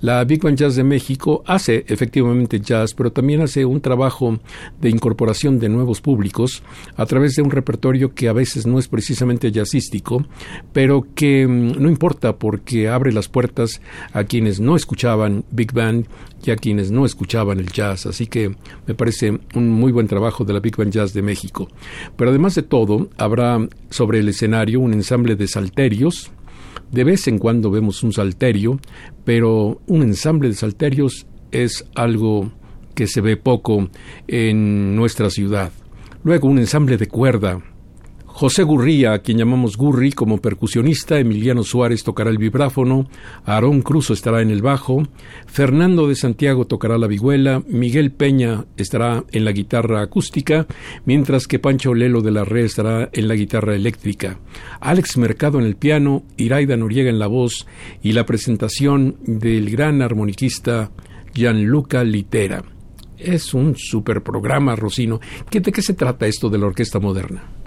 La 0.00 0.22
Big 0.24 0.42
Band 0.42 0.58
Jazz 0.58 0.76
de 0.76 0.84
México 0.84 1.42
hace 1.46 1.84
efectivamente 1.88 2.60
jazz, 2.60 2.94
pero 2.94 3.10
también 3.10 3.40
hace 3.40 3.64
un 3.64 3.80
trabajo 3.80 4.38
de 4.80 4.90
incorporación 4.90 5.58
de 5.58 5.68
nuevos 5.68 6.00
públicos 6.00 6.62
a 6.96 7.06
través 7.06 7.34
de 7.34 7.42
un 7.42 7.50
repertorio 7.50 8.14
que 8.14 8.28
a 8.28 8.32
veces 8.32 8.66
no 8.66 8.78
es 8.78 8.88
precisamente 8.88 9.50
jazzístico, 9.50 10.26
pero 10.72 11.06
que 11.14 11.46
mm, 11.46 11.80
no 11.80 11.88
importa 11.88 12.36
porque 12.36 12.88
abre 12.88 13.12
las 13.12 13.28
puertas 13.28 13.80
a 14.12 14.24
quienes 14.24 14.60
no 14.60 14.76
escuchaban 14.76 15.44
Big 15.50 15.72
Band 15.72 16.06
y 16.44 16.50
a 16.50 16.56
quienes 16.56 16.90
no 16.90 17.04
escuchaban 17.04 17.58
el 17.58 17.70
jazz. 17.70 18.06
Así 18.06 18.26
que 18.26 18.54
me 18.86 18.94
parece 18.94 19.38
un 19.54 19.70
muy 19.70 19.92
buen 19.92 20.06
trabajo 20.06 20.44
de 20.44 20.52
la 20.52 20.60
Big 20.60 20.76
Band 20.76 20.92
Jazz 20.92 21.12
de 21.12 21.22
México. 21.22 21.68
Pero 22.16 22.30
además 22.30 22.54
de 22.54 22.62
todo, 22.62 23.08
habrá 23.16 23.58
sobre 23.90 24.20
el 24.20 24.28
escenario 24.28 24.80
un 24.80 24.92
ensamble 24.92 25.36
de 25.36 25.48
salterios, 25.48 26.30
de 26.90 27.04
vez 27.04 27.28
en 27.28 27.38
cuando 27.38 27.70
vemos 27.70 28.02
un 28.02 28.12
salterio, 28.12 28.80
pero 29.24 29.80
un 29.86 30.02
ensamble 30.02 30.48
de 30.48 30.54
salterios 30.54 31.26
es 31.50 31.84
algo 31.94 32.50
que 32.94 33.06
se 33.06 33.20
ve 33.20 33.36
poco 33.36 33.88
en 34.26 34.96
nuestra 34.96 35.30
ciudad. 35.30 35.72
Luego 36.24 36.48
un 36.48 36.58
ensamble 36.58 36.96
de 36.96 37.06
cuerda, 37.06 37.62
José 38.38 38.62
Gurría, 38.62 39.14
a 39.14 39.18
quien 39.18 39.36
llamamos 39.36 39.76
Gurri 39.76 40.12
como 40.12 40.40
percusionista, 40.40 41.18
Emiliano 41.18 41.64
Suárez 41.64 42.04
tocará 42.04 42.30
el 42.30 42.38
vibráfono, 42.38 43.08
Aarón 43.44 43.82
Cruzo 43.82 44.12
estará 44.12 44.42
en 44.42 44.50
el 44.50 44.62
bajo, 44.62 45.02
Fernando 45.48 46.06
de 46.06 46.14
Santiago 46.14 46.64
tocará 46.64 46.98
la 46.98 47.08
vihuela, 47.08 47.64
Miguel 47.66 48.12
Peña 48.12 48.66
estará 48.76 49.24
en 49.32 49.44
la 49.44 49.50
guitarra 49.50 50.02
acústica, 50.02 50.68
mientras 51.04 51.48
que 51.48 51.58
Pancho 51.58 51.94
Lelo 51.94 52.20
de 52.20 52.30
la 52.30 52.44
Red 52.44 52.66
estará 52.66 53.10
en 53.12 53.26
la 53.26 53.34
guitarra 53.34 53.74
eléctrica, 53.74 54.38
Alex 54.78 55.16
Mercado 55.16 55.58
en 55.58 55.66
el 55.66 55.74
piano, 55.74 56.22
Iraida 56.36 56.76
Noriega 56.76 57.10
en 57.10 57.18
la 57.18 57.26
voz 57.26 57.66
y 58.04 58.12
la 58.12 58.24
presentación 58.24 59.16
del 59.26 59.68
gran 59.68 60.00
armoniquista 60.00 60.92
Gianluca 61.34 62.04
Litera. 62.04 62.62
Es 63.18 63.52
un 63.52 63.74
super 63.74 64.22
programa, 64.22 64.76
Rocino. 64.76 65.18
¿De 65.50 65.60
qué 65.60 65.82
se 65.82 65.94
trata 65.94 66.28
esto 66.28 66.48
de 66.48 66.58
la 66.58 66.66
orquesta 66.66 67.00
moderna? 67.00 67.57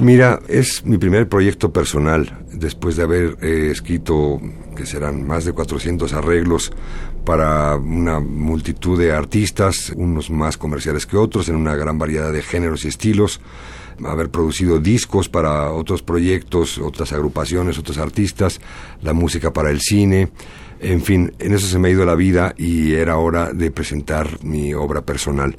Mira, 0.00 0.40
es 0.48 0.84
mi 0.84 0.98
primer 0.98 1.28
proyecto 1.28 1.72
personal, 1.72 2.44
después 2.52 2.96
de 2.96 3.02
haber 3.02 3.36
eh, 3.42 3.70
escrito, 3.70 4.40
que 4.74 4.86
serán 4.86 5.26
más 5.26 5.44
de 5.44 5.52
400 5.52 6.12
arreglos 6.14 6.72
para 7.24 7.76
una 7.76 8.18
multitud 8.18 8.98
de 8.98 9.12
artistas, 9.12 9.92
unos 9.94 10.30
más 10.30 10.56
comerciales 10.56 11.06
que 11.06 11.16
otros, 11.16 11.48
en 11.48 11.56
una 11.56 11.76
gran 11.76 11.98
variedad 11.98 12.32
de 12.32 12.42
géneros 12.42 12.84
y 12.84 12.88
estilos, 12.88 13.40
haber 14.04 14.30
producido 14.30 14.80
discos 14.80 15.28
para 15.28 15.70
otros 15.70 16.02
proyectos, 16.02 16.78
otras 16.78 17.12
agrupaciones, 17.12 17.78
otros 17.78 17.98
artistas, 17.98 18.60
la 19.02 19.12
música 19.12 19.52
para 19.52 19.70
el 19.70 19.80
cine, 19.80 20.30
en 20.82 21.00
fin, 21.00 21.32
en 21.38 21.52
eso 21.54 21.68
se 21.68 21.78
me 21.78 21.88
ha 21.88 21.90
ido 21.92 22.04
la 22.04 22.16
vida 22.16 22.54
y 22.58 22.94
era 22.94 23.16
hora 23.16 23.52
de 23.52 23.70
presentar 23.70 24.42
mi 24.42 24.74
obra 24.74 25.02
personal. 25.02 25.56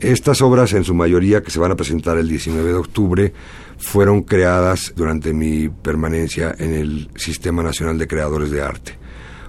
Estas 0.00 0.42
obras, 0.42 0.72
en 0.74 0.84
su 0.84 0.94
mayoría, 0.94 1.42
que 1.42 1.50
se 1.50 1.58
van 1.58 1.72
a 1.72 1.76
presentar 1.76 2.18
el 2.18 2.28
19 2.28 2.68
de 2.68 2.76
octubre, 2.76 3.32
fueron 3.78 4.22
creadas 4.22 4.92
durante 4.94 5.32
mi 5.32 5.68
permanencia 5.68 6.54
en 6.56 6.72
el 6.72 7.10
Sistema 7.16 7.64
Nacional 7.64 7.98
de 7.98 8.06
Creadores 8.06 8.50
de 8.50 8.62
Arte. 8.62 8.96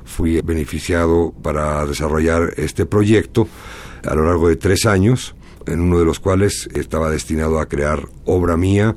Fui 0.06 0.41
beneficiado 0.41 1.32
para 1.44 1.86
desarrollar 1.86 2.53
este 2.58 2.88
proyecto 2.88 3.48
a 4.03 4.15
lo 4.15 4.25
largo 4.25 4.50
de 4.50 4.56
tres 4.56 4.88
años, 4.88 5.36
en 5.68 5.82
uno 5.82 6.00
de 6.00 6.06
los 6.06 6.20
cuales 6.20 6.68
estaba 6.74 7.12
destinado 7.12 7.60
a 7.60 7.68
crear 7.68 8.08
obra 8.25 8.58
mía, 8.58 8.96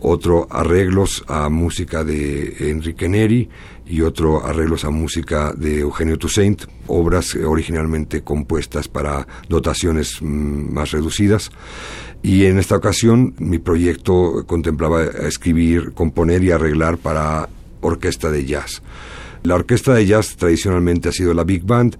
otro 0.00 0.46
arreglos 0.50 1.22
a 1.28 1.50
música 1.50 2.02
de 2.02 2.70
Enrique 2.70 3.10
Neri 3.10 3.50
y 3.88 4.02
otro 4.02 4.44
arreglos 4.44 4.84
a 4.84 4.90
música 4.90 5.52
de 5.56 5.80
Eugenio 5.80 6.18
Toussaint, 6.18 6.64
obras 6.86 7.34
originalmente 7.34 8.22
compuestas 8.22 8.86
para 8.86 9.26
dotaciones 9.48 10.20
mm, 10.20 10.72
más 10.72 10.90
reducidas. 10.90 11.50
Y 12.22 12.44
en 12.44 12.58
esta 12.58 12.76
ocasión 12.76 13.34
mi 13.38 13.58
proyecto 13.58 14.44
contemplaba 14.46 15.04
escribir, 15.04 15.92
componer 15.92 16.44
y 16.44 16.50
arreglar 16.50 16.98
para 16.98 17.48
orquesta 17.80 18.30
de 18.30 18.44
jazz. 18.44 18.82
La 19.44 19.54
orquesta 19.54 19.94
de 19.94 20.04
jazz 20.04 20.36
tradicionalmente 20.36 21.08
ha 21.08 21.12
sido 21.12 21.32
la 21.32 21.44
Big 21.44 21.64
Band, 21.64 21.96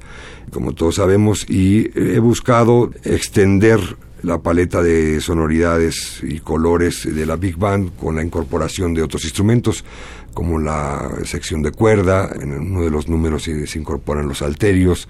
como 0.51 0.73
todos 0.73 0.97
sabemos, 0.97 1.49
y 1.49 1.91
he 1.95 2.19
buscado 2.19 2.91
extender 3.05 3.81
la 4.23 4.39
paleta 4.39 4.83
de 4.83 5.21
sonoridades 5.21 6.21
y 6.23 6.41
colores 6.41 7.09
de 7.15 7.27
la 7.27 7.37
Big 7.37 7.57
Band 7.57 7.97
con 7.97 8.17
la 8.17 8.23
incorporación 8.23 8.95
de 8.95 9.03
otros 9.03 9.25
instrumentos 9.25 9.85
como 10.39 10.61
la 10.61 11.11
sección 11.25 11.63
de 11.63 11.73
cuerda, 11.73 12.31
en 12.41 12.53
uno 12.53 12.83
de 12.83 12.91
los 12.91 13.09
números 13.09 13.43
se, 13.43 13.77
incorporan 13.77 14.29
los 14.29 14.41
alterios 14.41 15.09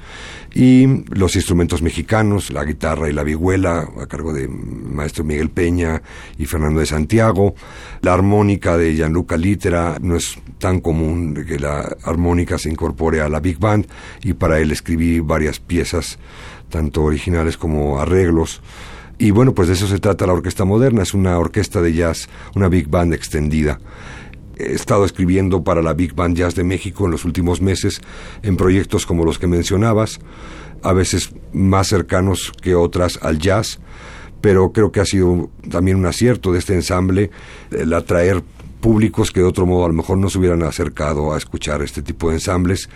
y 0.54 1.04
los 1.10 1.36
instrumentos 1.36 1.82
mexicanos, 1.82 2.50
la 2.50 2.64
guitarra 2.64 3.10
y 3.10 3.12
la 3.12 3.24
vihuela 3.24 3.90
a 4.00 4.06
cargo 4.06 4.32
de 4.32 4.48
maestro 4.48 5.24
Miguel 5.24 5.50
Peña 5.50 6.00
y 6.38 6.46
Fernando 6.46 6.80
de 6.80 6.86
Santiago, 6.86 7.54
la 8.00 8.14
armónica 8.14 8.78
de 8.78 8.94
Gianluca 8.94 9.36
Litera, 9.36 9.98
no 10.00 10.16
es 10.16 10.38
tan 10.56 10.80
común 10.80 11.44
que 11.46 11.58
la 11.58 11.94
armónica 12.04 12.56
se 12.56 12.70
incorpore 12.70 13.20
a 13.20 13.28
la 13.28 13.40
Big 13.40 13.58
Band 13.58 13.86
y 14.22 14.32
para 14.32 14.60
él 14.60 14.70
escribí 14.70 15.20
varias 15.20 15.60
piezas, 15.60 16.18
tanto 16.70 17.02
originales 17.02 17.58
como 17.58 18.00
arreglos. 18.00 18.62
Y 19.18 19.32
bueno, 19.32 19.52
pues 19.52 19.68
de 19.68 19.74
eso 19.74 19.88
se 19.88 19.98
trata 19.98 20.26
la 20.26 20.32
orquesta 20.32 20.64
moderna, 20.64 21.02
es 21.02 21.12
una 21.12 21.38
orquesta 21.38 21.82
de 21.82 21.92
jazz, 21.92 22.28
una 22.54 22.68
big 22.68 22.88
band 22.88 23.12
extendida. 23.12 23.80
He 24.56 24.72
estado 24.72 25.04
escribiendo 25.04 25.62
para 25.62 25.82
la 25.82 25.92
Big 25.92 26.14
Band 26.14 26.36
Jazz 26.36 26.56
de 26.56 26.64
México 26.64 27.04
en 27.04 27.12
los 27.12 27.24
últimos 27.24 27.60
meses 27.60 28.00
en 28.42 28.56
proyectos 28.56 29.06
como 29.06 29.24
los 29.24 29.38
que 29.38 29.46
mencionabas, 29.46 30.18
a 30.82 30.92
veces 30.92 31.30
más 31.52 31.88
cercanos 31.88 32.52
que 32.60 32.74
otras 32.74 33.20
al 33.22 33.38
jazz, 33.38 33.78
pero 34.40 34.72
creo 34.72 34.90
que 34.90 35.00
ha 35.00 35.04
sido 35.04 35.50
también 35.70 35.96
un 35.96 36.06
acierto 36.06 36.52
de 36.52 36.58
este 36.58 36.74
ensamble 36.74 37.30
el 37.70 37.92
atraer 37.92 38.42
públicos 38.80 39.30
que 39.30 39.40
de 39.40 39.46
otro 39.46 39.66
modo 39.66 39.84
a 39.84 39.88
lo 39.88 39.94
mejor 39.94 40.18
no 40.18 40.30
se 40.30 40.38
hubieran 40.38 40.62
acercado 40.62 41.32
a 41.32 41.38
escuchar 41.38 41.82
este 41.82 42.02
tipo 42.02 42.28
de 42.28 42.36
ensambles 42.36 42.88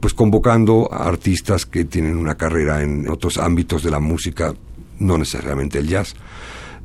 pues 0.00 0.14
convocando 0.14 0.88
a 0.92 1.06
artistas 1.06 1.66
que 1.66 1.84
tienen 1.84 2.16
una 2.16 2.36
carrera 2.36 2.82
en 2.82 3.08
otros 3.08 3.36
ámbitos 3.36 3.82
de 3.82 3.90
la 3.90 4.00
música, 4.00 4.54
no 5.00 5.18
necesariamente 5.18 5.78
el 5.78 5.88
jazz, 5.88 6.14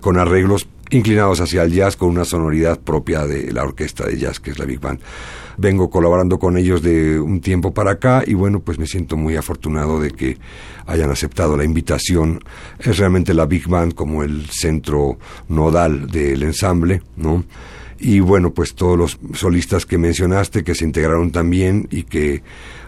con 0.01 0.17
arreglos 0.17 0.67
inclinados 0.89 1.41
hacia 1.41 1.63
el 1.63 1.71
jazz 1.71 1.95
con 1.95 2.10
una 2.10 2.25
sonoridad 2.25 2.80
propia 2.80 3.25
de 3.25 3.51
la 3.51 3.63
orquesta 3.63 4.06
de 4.06 4.17
jazz 4.17 4.39
que 4.39 4.51
es 4.51 4.60
la 4.60 4.65
Big 4.65 4.80
Band. 4.80 4.99
Vengo 5.58 5.89
colaborando 5.89 6.38
con 6.38 6.58
ellos 6.58 6.82
de 6.82 7.19
un 7.19 7.39
tiempo 7.39 7.73
para 7.73 7.91
acá 7.91 8.23
y 8.25 8.34
bueno, 8.34 8.60
pues 8.60 8.78
me 8.78 8.88
siento 8.88 9.15
muy 9.15 9.36
afortunado 9.36 9.99
de 9.99 10.12
que 10.12 10.38
hayan 10.86 11.10
aceptado 11.12 11.56
la 11.56 11.63
invitación. 11.63 12.43
Es 12.80 12.97
realmente 12.97 13.34
la 13.34 13.45
Big 13.45 13.67
Band 13.67 13.93
como 13.93 14.23
el 14.23 14.47
centro 14.49 15.17
nodal 15.47 16.08
del 16.08 16.43
ensamble, 16.43 17.01
¿no? 17.15 17.43
y 17.97 18.19
bueno, 18.19 18.54
pues 18.54 18.75
todos 18.75 18.97
los 18.97 19.19
solistas 19.34 19.86
que 19.86 19.97
mencionaste 19.97 20.63
que 20.63 20.75
se 20.75 20.84
integraron 20.84 21.32
también 21.32 21.88
y 21.91 22.04
que 22.04 22.43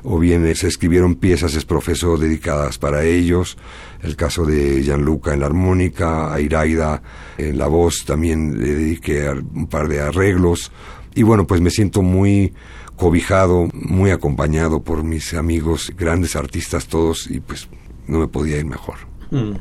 o 0.10 0.20
bien 0.20 0.56
se 0.56 0.68
escribieron 0.68 1.16
piezas 1.16 1.54
es 1.56 1.66
profeso 1.66 2.18
dedicadas 2.18 2.78
para 2.78 3.04
ellos, 3.04 3.58
el 4.02 4.16
caso 4.16 4.46
de 4.46 4.82
Gianluca 4.82 5.34
en 5.34 5.42
la 5.42 5.48
armónica, 5.48 6.34
a 6.34 6.40
Iraida 6.40 7.02
en 7.38 7.58
la 7.58 7.68
voz 7.68 8.06
también 8.06 8.58
le 8.58 8.74
dediqué 8.74 9.30
un 9.30 9.68
par 9.68 9.90
de 9.90 10.00
arreglos 10.00 10.72
y 11.14 11.24
bueno, 11.24 11.46
pues 11.46 11.60
me 11.60 11.72
siento 11.72 12.02
muy 12.02 12.54
cobijado, 12.96 13.68
muy 13.74 14.12
acompañado 14.12 14.82
por 14.82 15.04
mis 15.04 15.34
amigos, 15.34 15.92
grandes 15.98 16.38
artistas 16.38 16.88
todos 16.88 17.30
y 17.30 17.42
pues 17.42 17.68
no 18.08 18.20
me 18.20 18.30
podía 18.30 18.58
ir 18.58 18.66
mejor. 18.66 18.96
Mm. 19.32 19.58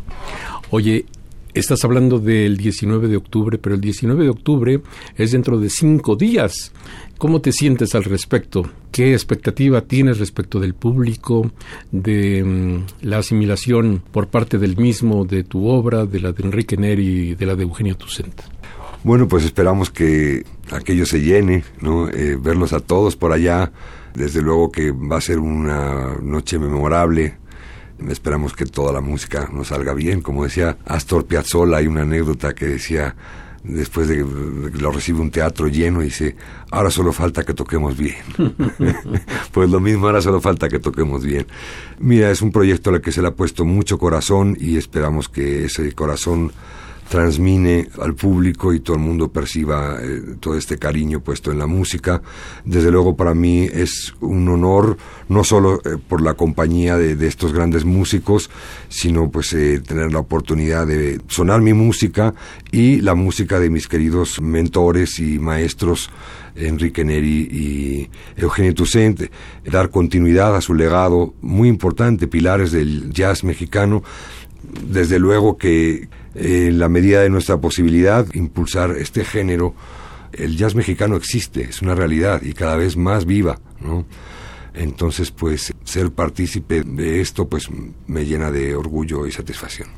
Oye, 0.70 1.06
Estás 1.56 1.86
hablando 1.86 2.18
del 2.18 2.58
19 2.58 3.08
de 3.08 3.16
octubre, 3.16 3.56
pero 3.56 3.74
el 3.74 3.80
19 3.80 4.24
de 4.24 4.28
octubre 4.28 4.82
es 5.16 5.32
dentro 5.32 5.58
de 5.58 5.70
cinco 5.70 6.14
días. 6.14 6.70
¿Cómo 7.18 7.40
te 7.40 7.52
sientes 7.52 7.94
al 7.94 8.04
respecto? 8.04 8.70
¿Qué 8.92 9.12
expectativa 9.12 9.80
tienes 9.82 10.18
respecto 10.18 10.60
del 10.60 10.74
público, 10.74 11.50
de 11.90 12.44
mm, 12.44 13.06
la 13.06 13.18
asimilación 13.18 14.02
por 14.12 14.28
parte 14.28 14.58
del 14.58 14.76
mismo 14.76 15.24
de 15.24 15.42
tu 15.44 15.66
obra, 15.68 16.06
de 16.06 16.20
la 16.20 16.32
de 16.32 16.42
Enrique 16.44 16.76
Neri 16.76 17.30
y 17.30 17.34
de 17.34 17.46
la 17.46 17.54
de 17.54 17.62
Eugenio 17.62 17.96
Tucent? 17.96 18.40
Bueno, 19.02 19.28
pues 19.28 19.44
esperamos 19.44 19.90
que 19.90 20.44
aquello 20.70 21.06
se 21.06 21.20
llene, 21.20 21.64
¿no? 21.80 22.08
Eh, 22.08 22.36
verlos 22.40 22.72
a 22.72 22.80
todos 22.80 23.16
por 23.16 23.32
allá. 23.32 23.72
Desde 24.14 24.42
luego 24.42 24.72
que 24.72 24.90
va 24.92 25.18
a 25.18 25.20
ser 25.20 25.38
una 25.38 26.16
noche 26.22 26.58
memorable 26.58 27.36
Esperamos 28.08 28.52
que 28.52 28.66
toda 28.66 28.92
la 28.92 29.00
música 29.00 29.48
nos 29.52 29.68
salga 29.68 29.94
bien. 29.94 30.20
Como 30.20 30.44
decía 30.44 30.76
Astor 30.84 31.26
Piazzolla, 31.26 31.78
hay 31.78 31.86
una 31.86 32.02
anécdota 32.02 32.54
que 32.54 32.66
decía, 32.66 33.16
después 33.68 34.08
de 34.08 34.16
que 34.16 34.78
lo 34.78 34.90
recibe 34.90 35.20
un 35.20 35.30
teatro 35.30 35.68
lleno, 35.68 36.00
dice, 36.00 36.36
ahora 36.70 36.90
solo 36.90 37.12
falta 37.12 37.44
que 37.44 37.54
toquemos 37.54 37.96
bien. 37.96 38.16
pues 39.52 39.70
lo 39.70 39.80
mismo, 39.80 40.06
ahora 40.06 40.20
solo 40.20 40.40
falta 40.40 40.68
que 40.68 40.78
toquemos 40.78 41.24
bien. 41.24 41.46
Mira, 41.98 42.30
es 42.30 42.42
un 42.42 42.52
proyecto 42.52 42.90
al 42.90 43.00
que 43.00 43.12
se 43.12 43.22
le 43.22 43.28
ha 43.28 43.34
puesto 43.34 43.64
mucho 43.64 43.98
corazón 43.98 44.56
y 44.58 44.76
esperamos 44.76 45.28
que 45.28 45.66
ese 45.66 45.92
corazón 45.92 46.52
transmine 47.08 47.88
al 48.00 48.14
público 48.14 48.72
y 48.72 48.80
todo 48.80 48.96
el 48.96 49.02
mundo 49.02 49.28
perciba 49.28 49.98
eh, 50.00 50.36
todo 50.40 50.56
este 50.56 50.78
cariño 50.78 51.20
puesto 51.20 51.50
en 51.50 51.58
la 51.58 51.66
música. 51.66 52.22
Desde 52.64 52.90
luego 52.90 53.16
para 53.16 53.34
mí 53.34 53.68
es 53.72 54.14
un 54.20 54.48
honor, 54.48 54.96
no 55.28 55.44
solo 55.44 55.80
eh, 55.84 55.96
por 56.08 56.20
la 56.20 56.34
compañía 56.34 56.96
de, 56.96 57.26
estos 57.26 57.52
grandes 57.52 57.84
músicos, 57.84 58.50
sino 58.88 59.30
pues 59.30 59.52
eh, 59.52 59.80
tener 59.80 60.12
la 60.12 60.20
oportunidad 60.20 60.86
de 60.86 61.20
sonar 61.28 61.60
mi 61.60 61.72
música 61.72 62.34
y 62.70 63.00
la 63.00 63.14
música 63.14 63.58
de 63.58 63.70
mis 63.70 63.88
queridos 63.88 64.40
mentores 64.40 65.18
y 65.18 65.38
maestros 65.38 66.10
Enrique 66.54 67.04
Neri 67.04 67.48
y 67.50 68.10
Eugenio 68.36 68.74
Tucente, 68.74 69.30
dar 69.64 69.90
continuidad 69.90 70.56
a 70.56 70.60
su 70.60 70.74
legado 70.74 71.34
muy 71.42 71.68
importante, 71.68 72.26
pilares 72.26 72.72
del 72.72 73.12
jazz 73.12 73.44
mexicano. 73.44 74.02
Desde 74.88 75.18
luego 75.18 75.58
que 75.58 76.08
en 76.36 76.78
la 76.78 76.88
medida 76.88 77.22
de 77.22 77.30
nuestra 77.30 77.58
posibilidad, 77.60 78.26
impulsar 78.34 78.92
este 78.98 79.24
género. 79.24 79.74
El 80.32 80.56
jazz 80.56 80.74
mexicano 80.74 81.16
existe, 81.16 81.62
es 81.62 81.82
una 81.82 81.94
realidad 81.94 82.42
y 82.42 82.52
cada 82.52 82.76
vez 82.76 82.96
más 82.96 83.24
viva, 83.24 83.58
¿no? 83.80 84.04
Entonces, 84.74 85.30
pues, 85.30 85.72
ser 85.84 86.10
partícipe 86.10 86.82
de 86.82 87.22
esto, 87.22 87.48
pues, 87.48 87.68
me 88.06 88.26
llena 88.26 88.50
de 88.50 88.74
orgullo 88.74 89.26
y 89.26 89.32
satisfacción. 89.32 89.88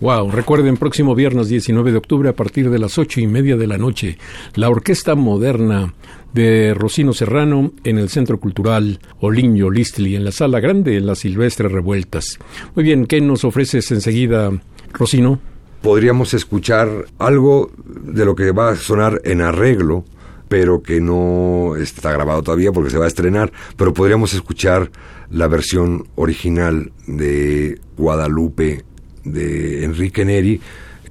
Wow, 0.00 0.30
recuerden, 0.30 0.76
próximo 0.76 1.14
viernes 1.14 1.48
19 1.48 1.90
de 1.90 1.98
octubre 1.98 2.28
a 2.28 2.32
partir 2.32 2.70
de 2.70 2.78
las 2.78 2.98
ocho 2.98 3.20
y 3.20 3.26
media 3.26 3.56
de 3.56 3.66
la 3.66 3.78
noche, 3.78 4.16
la 4.54 4.68
Orquesta 4.68 5.16
Moderna 5.16 5.94
de 6.32 6.72
Rocino 6.74 7.12
Serrano 7.12 7.72
en 7.82 7.98
el 7.98 8.08
Centro 8.08 8.38
Cultural 8.38 9.00
Oliño 9.20 9.70
Listli, 9.70 10.14
en 10.14 10.24
la 10.24 10.30
Sala 10.30 10.60
Grande, 10.60 10.98
en 10.98 11.06
las 11.06 11.20
Silvestres 11.20 11.72
Revueltas. 11.72 12.38
Muy 12.76 12.84
bien, 12.84 13.06
¿qué 13.06 13.20
nos 13.20 13.44
ofreces 13.44 13.90
enseguida, 13.90 14.52
Rocino? 14.92 15.40
Podríamos 15.82 16.34
escuchar 16.34 17.06
algo 17.18 17.70
de 17.76 18.24
lo 18.24 18.34
que 18.34 18.52
va 18.52 18.70
a 18.70 18.76
sonar 18.76 19.20
en 19.24 19.40
arreglo, 19.40 20.04
pero 20.48 20.82
que 20.82 21.00
no 21.00 21.76
está 21.76 22.12
grabado 22.12 22.42
todavía 22.42 22.72
porque 22.72 22.90
se 22.90 22.98
va 22.98 23.04
a 23.04 23.08
estrenar, 23.08 23.52
pero 23.76 23.92
podríamos 23.92 24.34
escuchar 24.34 24.90
la 25.30 25.46
versión 25.46 26.06
original 26.14 26.92
de 27.06 27.78
Guadalupe 27.96 28.84
de 29.24 29.84
Enrique 29.84 30.24
Neri, 30.24 30.60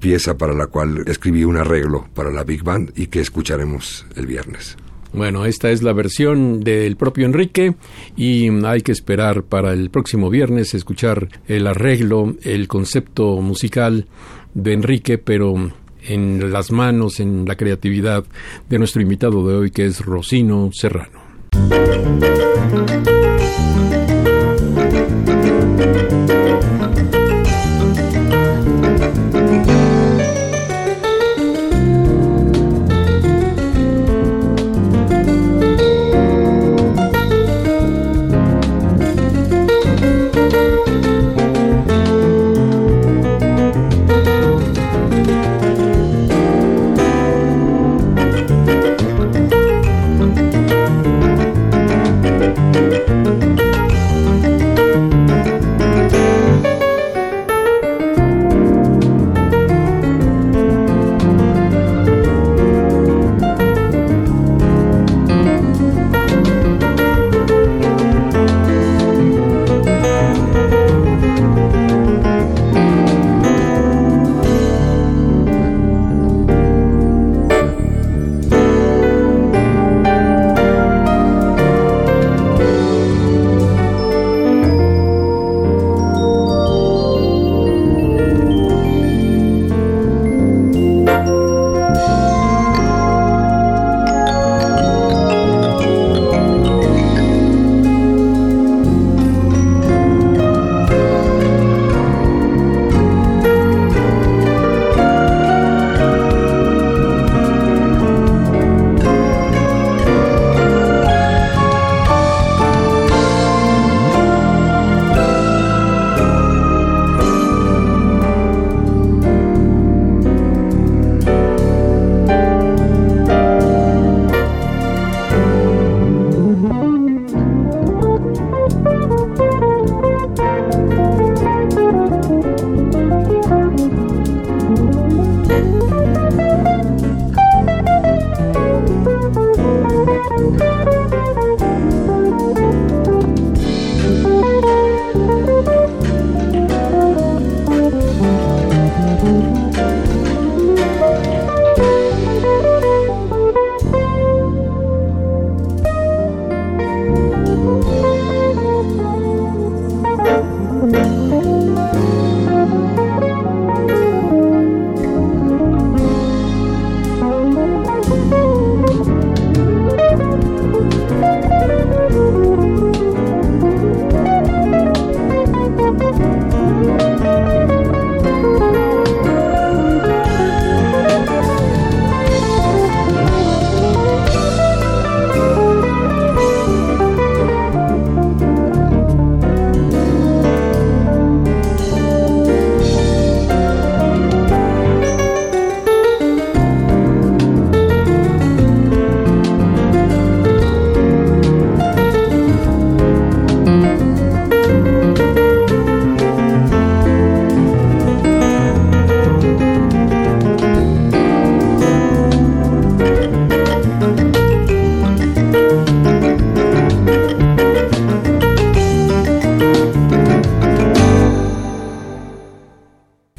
pieza 0.00 0.36
para 0.36 0.54
la 0.54 0.66
cual 0.66 1.04
escribí 1.06 1.44
un 1.44 1.56
arreglo 1.56 2.08
para 2.14 2.30
la 2.30 2.44
Big 2.44 2.62
Band 2.62 2.92
y 2.96 3.06
que 3.06 3.20
escucharemos 3.20 4.06
el 4.16 4.26
viernes. 4.26 4.76
Bueno, 5.12 5.46
esta 5.46 5.70
es 5.70 5.82
la 5.82 5.94
versión 5.94 6.60
del 6.60 6.96
propio 6.96 7.24
Enrique 7.24 7.74
y 8.14 8.48
hay 8.64 8.82
que 8.82 8.92
esperar 8.92 9.42
para 9.42 9.72
el 9.72 9.88
próximo 9.90 10.28
viernes 10.28 10.74
escuchar 10.74 11.28
el 11.46 11.66
arreglo, 11.66 12.36
el 12.42 12.68
concepto 12.68 13.40
musical 13.40 14.06
de 14.54 14.72
Enrique, 14.72 15.18
pero 15.18 15.72
en 16.02 16.52
las 16.52 16.70
manos, 16.72 17.20
en 17.20 17.44
la 17.46 17.56
creatividad 17.56 18.24
de 18.68 18.78
nuestro 18.78 19.02
invitado 19.02 19.46
de 19.46 19.56
hoy, 19.56 19.70
que 19.70 19.86
es 19.86 20.04
Rosino 20.04 20.70
Serrano. 20.72 21.20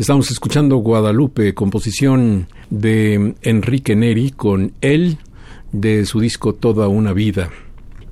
Estamos 0.09 0.31
escuchando 0.31 0.77
Guadalupe, 0.77 1.53
composición 1.53 2.47
de 2.71 3.35
Enrique 3.43 3.95
Neri 3.95 4.31
con 4.31 4.73
él 4.81 5.19
de 5.71 6.03
su 6.07 6.19
disco 6.19 6.55
Toda 6.55 6.87
una 6.87 7.13
vida. 7.13 7.51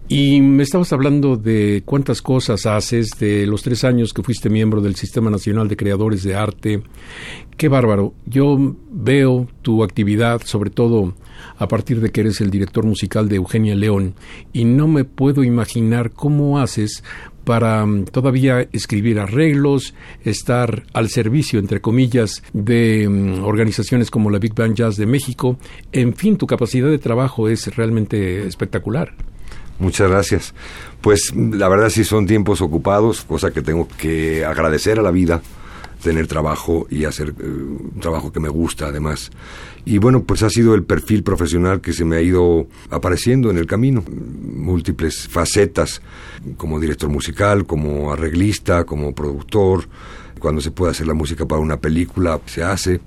Y 0.08 0.42
me 0.42 0.62
estabas 0.62 0.94
hablando 0.94 1.38
de 1.38 1.82
cuántas 1.86 2.22
cosas 2.22 2.68
haces, 2.68 3.10
de 3.20 3.48
los 3.48 3.64
tres 3.64 3.84
años 3.84 4.14
que 4.14 4.22
fuiste 4.22 4.48
miembro 4.48 4.80
del 4.80 4.96
Sistema 4.96 5.32
Nacional 5.32 5.68
de 5.68 5.76
Creadores 5.76 6.22
de 6.22 6.36
Arte. 6.36 6.84
Qué 7.58 7.68
bárbaro. 7.68 8.14
Yo 8.28 8.76
veo 8.92 9.48
tu 9.64 9.84
actividad, 9.84 10.44
sobre 10.46 10.70
todo 10.70 11.16
a 11.58 11.68
partir 11.68 12.00
de 12.00 12.12
que 12.12 12.22
eres 12.22 12.42
el 12.42 12.52
director 12.52 12.86
musical 12.86 13.28
de 13.28 13.38
Eugenia 13.38 13.74
León, 13.74 14.14
y 14.54 14.66
no 14.66 14.88
me 14.88 15.04
puedo 15.04 15.44
imaginar 15.44 16.12
cómo 16.12 16.60
haces 16.60 17.04
para 17.48 17.86
mm, 17.86 18.08
todavía 18.12 18.68
escribir 18.74 19.22
arreglos, 19.22 19.94
estar 20.26 20.84
al 20.92 21.08
servicio, 21.08 21.60
entre 21.60 21.80
comillas, 21.80 22.44
de 22.52 23.08
mm, 23.08 23.46
organizaciones 23.46 24.12
como 24.12 24.30
la 24.30 24.38
Big 24.38 24.54
Band 24.54 24.76
Jazz 24.76 24.98
de 24.98 25.06
México. 25.06 25.58
En 25.94 26.14
fin, 26.14 26.36
tu 26.36 26.46
capacidad 26.46 26.90
de 26.90 26.98
trabajo 26.98 27.48
es 27.48 27.74
realmente 27.74 28.46
espectacular. 28.46 29.14
Muchas 29.80 30.10
gracias. 30.10 30.54
Pues 31.00 31.34
la 31.34 31.70
verdad 31.70 31.90
sí 31.90 32.04
son 32.04 32.28
tiempos 32.28 32.60
ocupados, 32.60 33.24
cosa 33.24 33.52
que 33.52 33.62
tengo 33.62 33.88
que 33.98 34.44
agradecer 34.44 35.00
a 35.00 35.02
la 35.02 35.12
vida, 35.12 35.42
tener 36.04 36.28
trabajo 36.28 36.86
y 36.90 37.06
hacer 37.06 37.30
eh, 37.30 37.44
un 37.44 38.00
trabajo 38.02 38.30
que 38.32 38.42
me 38.42 38.50
gusta 38.50 38.88
además. 38.88 39.32
Y 39.86 40.00
bueno, 40.00 40.24
pues 40.24 40.44
ha 40.44 40.50
sido 40.50 40.76
el 40.76 40.84
perfil 40.84 41.24
profesional 41.24 41.80
que 41.80 41.94
se 41.94 42.04
me 42.04 42.18
ha 42.18 42.22
ido 42.22 42.68
apareciendo 42.90 43.50
en 43.50 43.58
el 43.58 43.68
camino, 43.68 44.04
múltiples 44.68 45.28
facetas, 45.28 46.02
como 46.58 46.80
director 46.80 47.10
musical, 47.10 47.66
como 47.66 48.12
arreglista, 48.12 48.84
como 48.84 49.16
productor, 49.16 49.88
cuando 50.40 50.62
se 50.62 50.72
puede 50.72 50.92
hacer 50.92 51.08
la 51.08 51.14
música 51.14 51.46
para 51.46 51.62
una 51.62 51.78
película, 51.78 52.40
se 52.46 52.64
hace. 52.64 53.00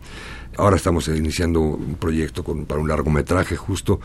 Ahora 0.57 0.77
estamos 0.77 1.07
iniciando 1.09 1.61
un 1.61 1.95
proyecto 1.95 2.43
para 2.43 2.81
un 2.81 2.89
largometraje 2.89 3.57
justo 3.57 4.01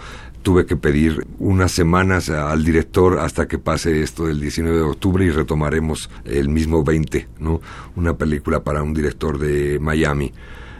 tuve 0.45 0.67
que 0.67 0.77
pedir 0.77 1.25
unas 1.39 1.71
semanas 1.71 2.29
al 2.29 2.63
director 2.63 3.17
hasta 3.17 3.47
que 3.47 3.57
pase 3.57 4.03
esto 4.03 4.27
del 4.27 4.39
19 4.39 4.77
de 4.77 4.83
octubre 4.83 5.25
y 5.25 5.31
retomaremos 5.31 6.07
el 6.23 6.49
mismo 6.49 6.83
20, 6.83 7.27
¿no? 7.39 7.61
Una 7.95 8.15
película 8.15 8.63
para 8.63 8.83
un 8.83 8.93
director 8.93 9.39
de 9.39 9.79
Miami. 9.79 10.31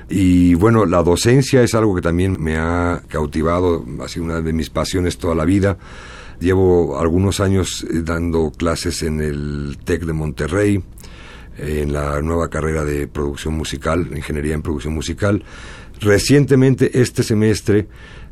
Y 0.07 0.53
bueno, 0.53 0.85
la 0.85 1.01
docencia 1.01 1.63
es 1.63 1.73
algo 1.73 1.95
que 1.95 2.01
también 2.03 2.37
me 2.39 2.57
ha 2.57 3.01
cautivado, 3.07 3.83
ha 4.03 4.07
sido 4.07 4.25
una 4.25 4.39
de 4.39 4.53
mis 4.53 4.69
pasiones 4.69 5.17
toda 5.17 5.33
la 5.33 5.45
vida. 5.45 5.79
Llevo 6.39 6.99
algunos 6.99 7.39
años 7.39 7.85
eh, 7.89 8.01
dando 8.03 8.51
clases 8.51 9.03
en 9.03 9.21
el 9.21 9.77
TEC 9.83 10.05
de 10.05 10.13
Monterrey, 10.13 10.83
en 11.57 11.93
la 11.93 12.21
nueva 12.21 12.49
carrera 12.49 12.83
de 12.83 13.07
producción 13.07 13.53
musical, 13.53 14.09
ingeniería 14.15 14.53
en 14.53 14.61
producción 14.61 14.93
musical. 14.93 15.43
Recientemente, 16.01 16.99
este 16.99 17.23
semestre, 17.23 17.87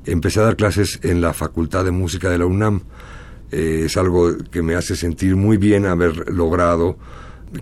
empecé 0.06 0.40
a 0.42 0.44
dar 0.44 0.56
clases 0.56 1.00
en 1.04 1.22
la 1.22 1.34
Facultad 1.34 1.86
de 1.86 1.92
Música 1.92 2.30
de 2.30 2.38
la 2.38 2.46
UNAM. 2.46 2.82
Eh, 3.52 3.84
es 3.86 3.98
algo 3.98 4.38
que 4.52 4.62
me 4.62 4.76
hace 4.76 4.96
sentir 4.96 5.36
muy 5.36 5.58
bien 5.58 5.86
haber 5.86 6.32
logrado 6.32 6.98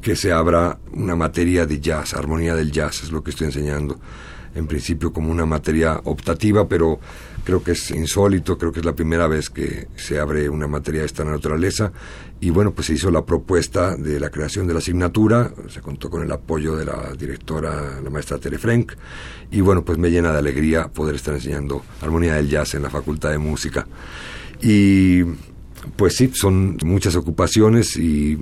que 0.02 0.16
se 0.16 0.32
abra 0.32 0.80
una 0.94 1.16
materia 1.16 1.66
de 1.66 1.80
jazz, 1.80 2.14
armonía 2.14 2.56
del 2.56 2.72
jazz, 2.72 3.04
es 3.04 3.12
lo 3.12 3.24
que 3.24 3.32
estoy 3.32 3.48
enseñando. 3.48 4.00
En 4.56 4.68
principio 4.68 5.14
como 5.14 5.32
una 5.32 5.46
materia 5.46 6.02
optativa, 6.04 6.68
pero 6.68 7.00
creo 7.44 7.64
que 7.64 7.72
es 7.72 7.92
insólito, 7.92 8.58
creo 8.58 8.72
que 8.72 8.80
es 8.80 8.86
la 8.86 8.94
primera 8.94 9.28
vez 9.28 9.50
que 9.50 9.88
se 9.96 10.20
abre 10.20 10.50
una 10.50 10.68
materia 10.68 11.02
de 11.02 11.06
esta 11.06 11.24
naturaleza. 11.24 11.92
Y 12.40 12.50
bueno, 12.50 12.72
pues 12.72 12.88
se 12.88 12.94
hizo 12.94 13.12
la 13.12 13.26
propuesta 13.26 13.96
de 13.96 14.20
la 14.20 14.30
creación 14.30 14.68
de 14.68 14.74
la 14.74 14.80
asignatura, 14.80 15.54
se 15.70 15.82
contó 15.82 16.10
con 16.10 16.24
el 16.24 16.32
apoyo 16.32 16.76
de 16.76 16.86
la 16.86 17.14
directora, 17.18 18.00
la 18.04 18.10
maestra 18.10 18.40
Tere 18.40 18.58
Frank, 18.58 18.94
y 19.52 19.62
bueno, 19.62 19.84
pues 19.84 19.98
me 19.98 20.10
llena 20.10 20.32
de 20.32 20.40
alegría 20.40 20.88
poder 20.88 21.16
estar 21.16 21.34
enseñando 21.34 21.84
armonía 22.02 22.36
del 22.36 22.50
jazz 22.50 22.74
en 22.74 22.84
la 22.84 22.90
Facultad 22.90 23.32
de 23.32 23.38
Música. 23.38 23.88
Y 24.62 25.24
pues 25.96 26.16
sí, 26.16 26.32
son 26.34 26.78
muchas 26.84 27.16
ocupaciones 27.16 27.98
y 27.98 28.38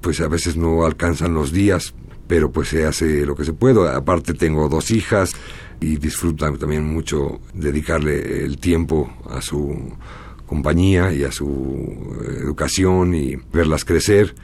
pues 0.00 0.20
a 0.20 0.28
veces 0.28 0.56
no 0.56 0.84
alcanzan 0.84 1.34
los 1.34 1.52
días, 1.52 1.94
pero 2.28 2.52
pues 2.52 2.68
se 2.68 2.86
hace 2.86 3.26
lo 3.26 3.34
que 3.34 3.44
se 3.44 3.52
puede. 3.52 3.88
Aparte 3.88 4.34
tengo 4.34 4.68
dos 4.68 4.92
hijas, 4.92 5.34
y 5.80 5.96
disfrutan 5.96 6.58
también 6.58 6.84
mucho 6.84 7.40
dedicarle 7.54 8.44
el 8.44 8.58
tiempo 8.58 9.10
a 9.28 9.40
su 9.40 9.92
compañía 10.46 11.12
y 11.12 11.24
a 11.24 11.32
su 11.32 12.16
educación 12.40 13.14
y 13.14 13.36
verlas 13.52 13.84
crecer. 13.84 14.34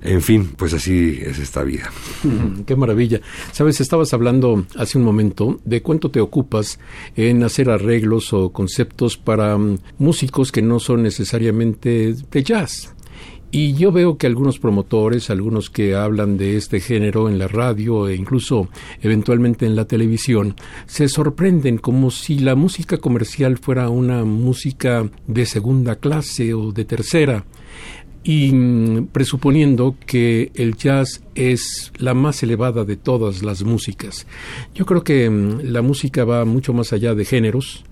En 0.00 0.22
fin, 0.22 0.52
pues 0.56 0.72
así 0.74 1.18
es 1.20 1.40
esta 1.40 1.64
vida. 1.64 1.90
Qué 2.66 2.76
maravilla. 2.76 3.20
Sabes, 3.50 3.80
estabas 3.80 4.14
hablando 4.14 4.64
hace 4.76 4.96
un 4.96 5.02
momento 5.02 5.60
de 5.64 5.82
cuánto 5.82 6.12
te 6.12 6.20
ocupas 6.20 6.78
en 7.16 7.42
hacer 7.42 7.68
arreglos 7.68 8.32
o 8.32 8.50
conceptos 8.50 9.16
para 9.16 9.58
mm, 9.58 9.78
músicos 9.98 10.52
que 10.52 10.62
no 10.62 10.78
son 10.78 11.02
necesariamente 11.02 12.14
de 12.30 12.42
jazz. 12.44 12.94
Y 13.50 13.72
yo 13.74 13.92
veo 13.92 14.18
que 14.18 14.26
algunos 14.26 14.58
promotores, 14.58 15.30
algunos 15.30 15.70
que 15.70 15.94
hablan 15.94 16.36
de 16.36 16.56
este 16.56 16.80
género 16.80 17.30
en 17.30 17.38
la 17.38 17.48
radio 17.48 18.06
e 18.06 18.14
incluso 18.14 18.68
eventualmente 19.00 19.64
en 19.64 19.74
la 19.74 19.86
televisión, 19.86 20.54
se 20.86 21.08
sorprenden 21.08 21.78
como 21.78 22.10
si 22.10 22.38
la 22.38 22.54
música 22.54 22.98
comercial 22.98 23.56
fuera 23.56 23.88
una 23.88 24.24
música 24.24 25.08
de 25.26 25.46
segunda 25.46 25.96
clase 25.96 26.52
o 26.52 26.72
de 26.72 26.84
tercera 26.84 27.44
y 28.28 28.52
mm, 28.52 29.06
presuponiendo 29.06 29.96
que 30.04 30.52
el 30.54 30.76
jazz 30.76 31.22
es 31.34 31.90
la 31.96 32.12
más 32.12 32.42
elevada 32.42 32.84
de 32.84 32.96
todas 32.96 33.42
las 33.42 33.62
músicas. 33.62 34.26
Yo 34.74 34.84
creo 34.84 35.02
que 35.02 35.30
mm, 35.30 35.60
la 35.62 35.80
música 35.80 36.26
va 36.26 36.44
mucho 36.44 36.74
más 36.74 36.92
allá 36.92 37.14
de 37.14 37.24
géneros 37.24 37.86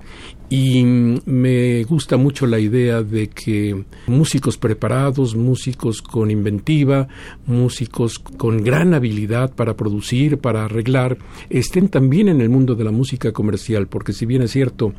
y 0.50 0.84
me 0.84 1.84
gusta 1.84 2.18
mucho 2.18 2.46
la 2.46 2.58
idea 2.58 3.02
de 3.02 3.28
que 3.28 3.82
músicos 4.08 4.58
preparados, 4.58 5.34
músicos 5.34 6.02
con 6.02 6.30
inventiva, 6.30 7.08
músicos 7.46 8.18
con 8.18 8.62
gran 8.62 8.92
habilidad 8.92 9.54
para 9.54 9.74
producir, 9.74 10.36
para 10.36 10.66
arreglar, 10.66 11.16
estén 11.48 11.88
también 11.88 12.28
en 12.28 12.42
el 12.42 12.50
mundo 12.50 12.74
de 12.74 12.84
la 12.84 12.92
música 12.92 13.32
comercial, 13.32 13.86
porque 13.86 14.12
si 14.12 14.26
bien 14.26 14.42
es 14.42 14.50
cierto 14.50 14.92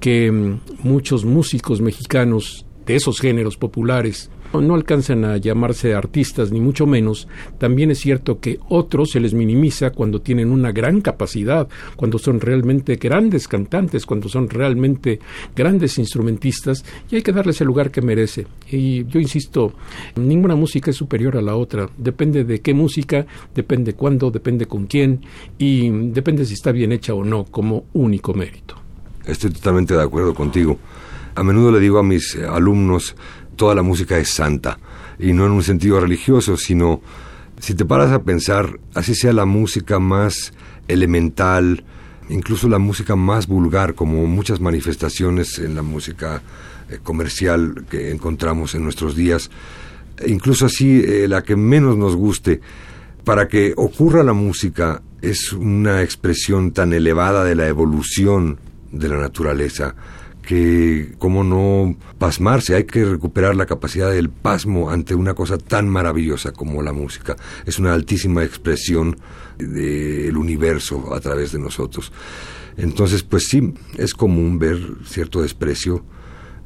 que 0.00 0.30
mm, 0.30 0.60
muchos 0.82 1.24
músicos 1.24 1.80
mexicanos 1.80 2.66
de 2.84 2.96
esos 2.96 3.20
géneros 3.20 3.56
populares 3.56 4.28
no 4.60 4.74
alcanzan 4.74 5.24
a 5.24 5.36
llamarse 5.36 5.94
artistas 5.94 6.52
ni 6.52 6.60
mucho 6.60 6.86
menos, 6.86 7.28
también 7.58 7.90
es 7.90 8.00
cierto 8.00 8.40
que 8.40 8.58
otros 8.68 9.10
se 9.12 9.20
les 9.20 9.34
minimiza 9.34 9.90
cuando 9.90 10.20
tienen 10.20 10.50
una 10.50 10.72
gran 10.72 11.00
capacidad, 11.00 11.68
cuando 11.96 12.18
son 12.18 12.40
realmente 12.40 12.96
grandes 12.96 13.48
cantantes, 13.48 14.06
cuando 14.06 14.28
son 14.28 14.48
realmente 14.50 15.20
grandes 15.54 15.98
instrumentistas 15.98 16.84
y 17.10 17.16
hay 17.16 17.22
que 17.22 17.32
darles 17.32 17.60
el 17.60 17.66
lugar 17.66 17.90
que 17.90 18.02
merece. 18.02 18.46
Y 18.70 19.04
yo 19.06 19.20
insisto, 19.20 19.72
ninguna 20.16 20.56
música 20.56 20.90
es 20.90 20.96
superior 20.96 21.36
a 21.36 21.42
la 21.42 21.56
otra, 21.56 21.88
depende 21.96 22.44
de 22.44 22.60
qué 22.60 22.74
música, 22.74 23.26
depende 23.54 23.94
cuándo, 23.94 24.30
depende 24.30 24.66
con 24.66 24.86
quién 24.86 25.20
y 25.58 25.90
depende 26.10 26.44
si 26.44 26.54
está 26.54 26.72
bien 26.72 26.92
hecha 26.92 27.14
o 27.14 27.24
no 27.24 27.44
como 27.44 27.84
único 27.92 28.34
mérito. 28.34 28.74
Estoy 29.24 29.50
totalmente 29.50 29.94
de 29.94 30.02
acuerdo 30.02 30.34
contigo. 30.34 30.78
A 31.34 31.42
menudo 31.42 31.72
le 31.72 31.80
digo 31.80 31.98
a 31.98 32.02
mis 32.02 32.36
alumnos, 32.36 33.16
toda 33.56 33.74
la 33.74 33.82
música 33.82 34.18
es 34.18 34.30
santa, 34.30 34.78
y 35.18 35.32
no 35.32 35.46
en 35.46 35.52
un 35.52 35.62
sentido 35.62 36.00
religioso, 36.00 36.56
sino 36.56 37.00
si 37.58 37.74
te 37.74 37.84
paras 37.84 38.10
a 38.10 38.22
pensar, 38.22 38.80
así 38.94 39.14
sea 39.14 39.32
la 39.32 39.44
música 39.44 39.98
más 39.98 40.52
elemental, 40.88 41.84
incluso 42.28 42.68
la 42.68 42.78
música 42.78 43.14
más 43.14 43.46
vulgar, 43.46 43.94
como 43.94 44.26
muchas 44.26 44.60
manifestaciones 44.60 45.58
en 45.58 45.74
la 45.74 45.82
música 45.82 46.42
eh, 46.90 46.98
comercial 47.02 47.84
que 47.88 48.10
encontramos 48.10 48.74
en 48.74 48.82
nuestros 48.82 49.14
días, 49.14 49.50
e 50.18 50.30
incluso 50.30 50.66
así 50.66 51.02
eh, 51.04 51.28
la 51.28 51.42
que 51.42 51.56
menos 51.56 51.96
nos 51.96 52.16
guste, 52.16 52.60
para 53.24 53.46
que 53.46 53.74
ocurra 53.76 54.24
la 54.24 54.32
música 54.32 55.02
es 55.20 55.52
una 55.52 56.02
expresión 56.02 56.72
tan 56.72 56.92
elevada 56.92 57.44
de 57.44 57.54
la 57.54 57.68
evolución 57.68 58.58
de 58.90 59.08
la 59.08 59.18
naturaleza, 59.18 59.94
que 60.42 61.14
cómo 61.18 61.44
no 61.44 61.96
pasmarse, 62.18 62.74
hay 62.74 62.84
que 62.84 63.04
recuperar 63.04 63.54
la 63.54 63.66
capacidad 63.66 64.10
del 64.10 64.28
pasmo 64.28 64.90
ante 64.90 65.14
una 65.14 65.34
cosa 65.34 65.56
tan 65.56 65.88
maravillosa 65.88 66.52
como 66.52 66.82
la 66.82 66.92
música. 66.92 67.36
Es 67.64 67.78
una 67.78 67.94
altísima 67.94 68.44
expresión 68.44 69.16
del 69.58 70.36
universo 70.36 71.14
a 71.14 71.20
través 71.20 71.52
de 71.52 71.60
nosotros. 71.60 72.12
Entonces, 72.76 73.22
pues 73.22 73.48
sí, 73.48 73.72
es 73.96 74.14
común 74.14 74.58
ver 74.58 74.78
cierto 75.04 75.42
desprecio 75.42 76.04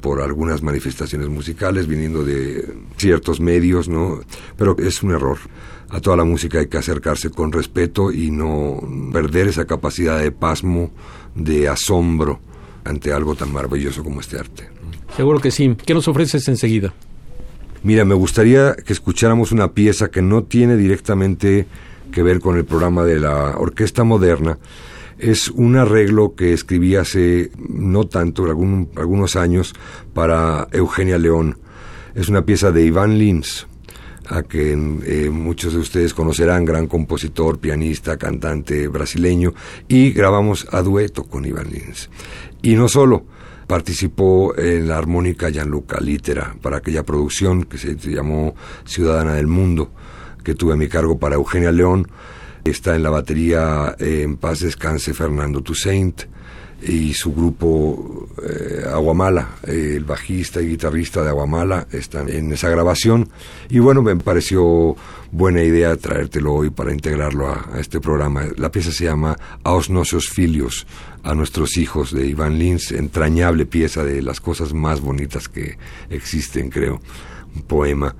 por 0.01 0.21
algunas 0.21 0.63
manifestaciones 0.63 1.27
musicales 1.27 1.87
viniendo 1.87 2.23
de 2.23 2.75
ciertos 2.97 3.39
medios, 3.39 3.89
¿no? 3.89 4.21
Pero 4.55 4.75
es 4.79 5.03
un 5.03 5.11
error. 5.11 5.37
A 5.89 5.99
toda 5.99 6.17
la 6.17 6.23
música 6.23 6.59
hay 6.59 6.67
que 6.67 6.77
acercarse 6.77 7.29
con 7.29 7.51
respeto 7.51 8.11
y 8.11 8.31
no 8.31 8.79
perder 9.11 9.47
esa 9.47 9.65
capacidad 9.65 10.19
de 10.19 10.31
pasmo, 10.31 10.91
de 11.35 11.69
asombro 11.69 12.39
ante 12.87 13.11
algo 13.11 13.35
tan 13.35 13.51
maravilloso 13.51 14.03
como 14.03 14.21
este 14.21 14.39
arte. 14.39 14.69
Seguro 15.15 15.39
que 15.39 15.51
sí. 15.51 15.75
¿Qué 15.85 15.93
nos 15.93 16.07
ofreces 16.07 16.47
enseguida? 16.47 16.93
Mira, 17.83 18.05
me 18.05 18.15
gustaría 18.15 18.75
que 18.75 18.93
escucháramos 18.93 19.51
una 19.51 19.71
pieza 19.73 20.09
que 20.09 20.21
no 20.21 20.43
tiene 20.43 20.75
directamente 20.77 21.67
que 22.11 22.23
ver 22.23 22.39
con 22.39 22.57
el 22.57 22.65
programa 22.65 23.03
de 23.05 23.19
la 23.19 23.57
Orquesta 23.57 24.03
Moderna. 24.03 24.57
Es 25.17 25.49
un 25.49 25.75
arreglo 25.75 26.35
que 26.35 26.53
escribí 26.53 26.95
hace 26.95 27.51
no 27.57 28.05
tanto, 28.05 28.45
algunos 28.45 29.35
años, 29.35 29.73
para 30.13 30.67
Eugenia 30.71 31.17
León. 31.17 31.57
Es 32.15 32.29
una 32.29 32.45
pieza 32.45 32.71
de 32.71 32.85
Iván 32.85 33.17
Lins, 33.17 33.67
a 34.29 34.43
que 34.43 34.73
eh, 34.73 35.29
muchos 35.29 35.73
de 35.73 35.79
ustedes 35.79 36.13
conocerán, 36.13 36.65
gran 36.65 36.87
compositor, 36.87 37.59
pianista, 37.59 38.17
cantante 38.17 38.87
brasileño, 38.87 39.53
y 39.87 40.11
grabamos 40.11 40.67
a 40.71 40.81
dueto 40.81 41.23
con 41.23 41.45
Iván 41.45 41.69
Lins. 41.71 42.09
Y 42.61 42.75
no 42.75 42.87
solo, 42.87 43.25
participó 43.67 44.57
en 44.57 44.87
la 44.87 44.97
armónica 44.97 45.49
Gianluca 45.49 45.99
Litera 45.99 46.55
para 46.61 46.77
aquella 46.77 47.03
producción 47.03 47.63
que 47.63 47.77
se 47.77 47.95
llamó 47.95 48.55
Ciudadana 48.85 49.35
del 49.35 49.47
Mundo, 49.47 49.91
que 50.43 50.55
tuve 50.55 50.73
a 50.73 50.77
mi 50.77 50.87
cargo 50.87 51.19
para 51.19 51.35
Eugenia 51.35 51.71
León. 51.71 52.07
Está 52.63 52.95
en 52.95 53.03
la 53.03 53.09
batería 53.09 53.95
eh, 53.99 54.23
en 54.23 54.37
paz 54.37 54.59
descanse 54.59 55.13
Fernando 55.13 55.61
Toussaint 55.61 56.23
y 56.81 57.13
su 57.13 57.33
grupo 57.33 58.29
eh, 58.47 58.83
Aguamala, 58.87 59.55
eh, 59.67 59.95
el 59.97 60.03
bajista 60.03 60.61
y 60.61 60.69
guitarrista 60.69 61.23
de 61.23 61.29
Aguamala, 61.29 61.87
están 61.91 62.29
en 62.29 62.51
esa 62.51 62.69
grabación. 62.69 63.29
Y 63.69 63.79
bueno, 63.79 64.01
me 64.01 64.15
pareció 64.15 64.95
buena 65.31 65.63
idea 65.63 65.95
traértelo 65.97 66.53
hoy 66.53 66.69
para 66.69 66.93
integrarlo 66.93 67.47
a, 67.47 67.79
este 67.79 67.99
programa. 67.99 68.43
La 68.57 68.71
pieza 68.71 68.91
se 68.91 69.05
llama 69.05 69.37
Aos 69.63 69.89
Nosos 69.89 70.29
Filios, 70.29 70.85
a 71.23 71.33
nuestros 71.33 71.77
hijos, 71.77 72.13
de 72.13 72.27
Iván 72.27 72.59
Lins, 72.59 72.91
entrañable 72.91 73.65
pieza 73.65 74.03
de 74.03 74.21
las 74.21 74.39
cosas 74.39 74.73
más 74.73 75.01
bonitas 75.01 75.49
que 75.49 75.77
existen, 76.09 76.69
creo. 76.69 77.01
Un 77.55 77.63
poema. 77.63 78.15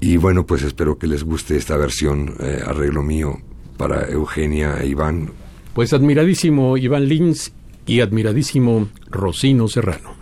Y 0.00 0.16
bueno, 0.16 0.46
pues 0.46 0.62
espero 0.62 0.98
que 0.98 1.06
les 1.06 1.22
guste 1.22 1.56
esta 1.56 1.76
versión, 1.76 2.34
eh, 2.40 2.60
arreglo 2.66 3.02
mío, 3.02 3.38
para 3.76 4.08
Eugenia 4.08 4.78
e 4.80 4.88
Iván. 4.88 5.30
Pues 5.74 5.92
admiradísimo 5.92 6.76
Iván 6.76 7.06
Lins 7.06 7.52
y 7.86 8.00
admiradísimo 8.00 8.88
Rocino 9.08 9.68
Serrano. 9.68 10.19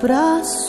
braço. 0.00 0.67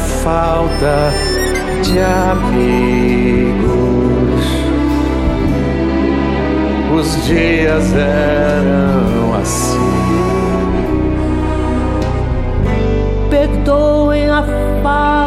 Falta 0.00 1.12
de 1.82 1.98
amigos. 2.00 3.70
Os 6.94 7.24
dias 7.26 7.94
eram 7.94 9.34
assim. 9.40 9.78
Perdoem 13.30 14.28
a 14.28 14.42
falta 14.82 15.19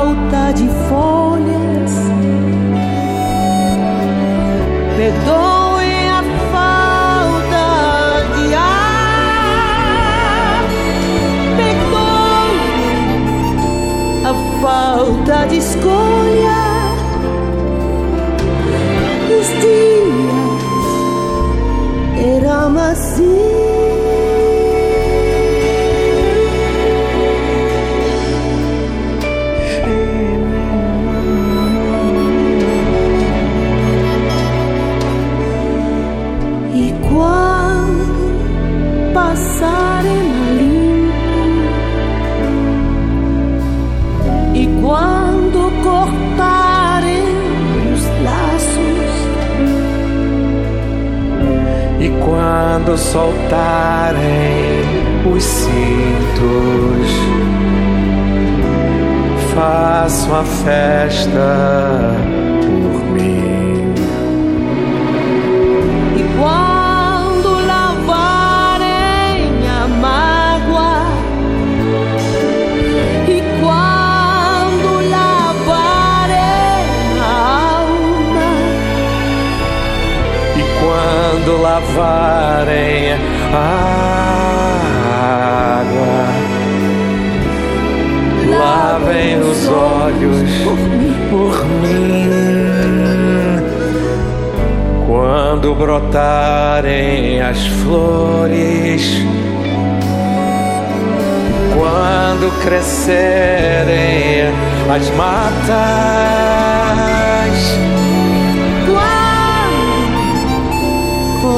falta 15.23 15.47
de 15.47 15.57
escolha. 15.57 16.93
Os 19.39 19.47
dias 19.61 20.43
eram 22.37 22.77
assim. 22.77 23.52
Quando 52.83 52.97
soltarem 52.97 54.21
os 55.33 55.41
cintos, 55.41 57.09
faço 59.55 60.33
a 60.33 60.43
festa 60.43 62.13
por 62.61 63.05
mim. 63.13 63.52
Quando 81.43 81.61
lavarem 81.61 83.13
água. 83.53 83.83
Lavem 88.57 89.39
os 89.39 89.67
olhos 89.67 90.37
por 91.29 91.65
mim. 91.81 92.31
Quando 95.05 95.75
brotarem 95.75 97.41
as 97.41 97.67
flores, 97.67 99.21
quando 101.75 102.49
crescerem 102.63 104.53
as 104.89 105.09
matas, 105.11 105.73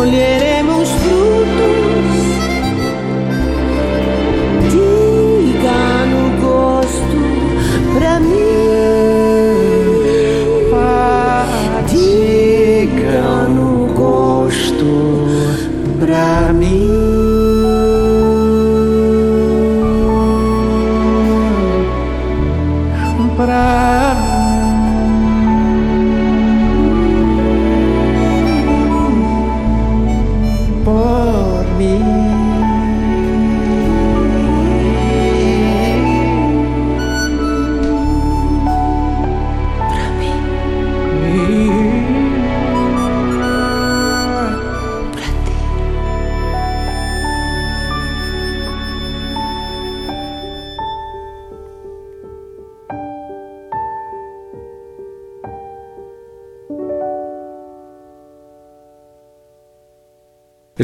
quando 0.05 0.44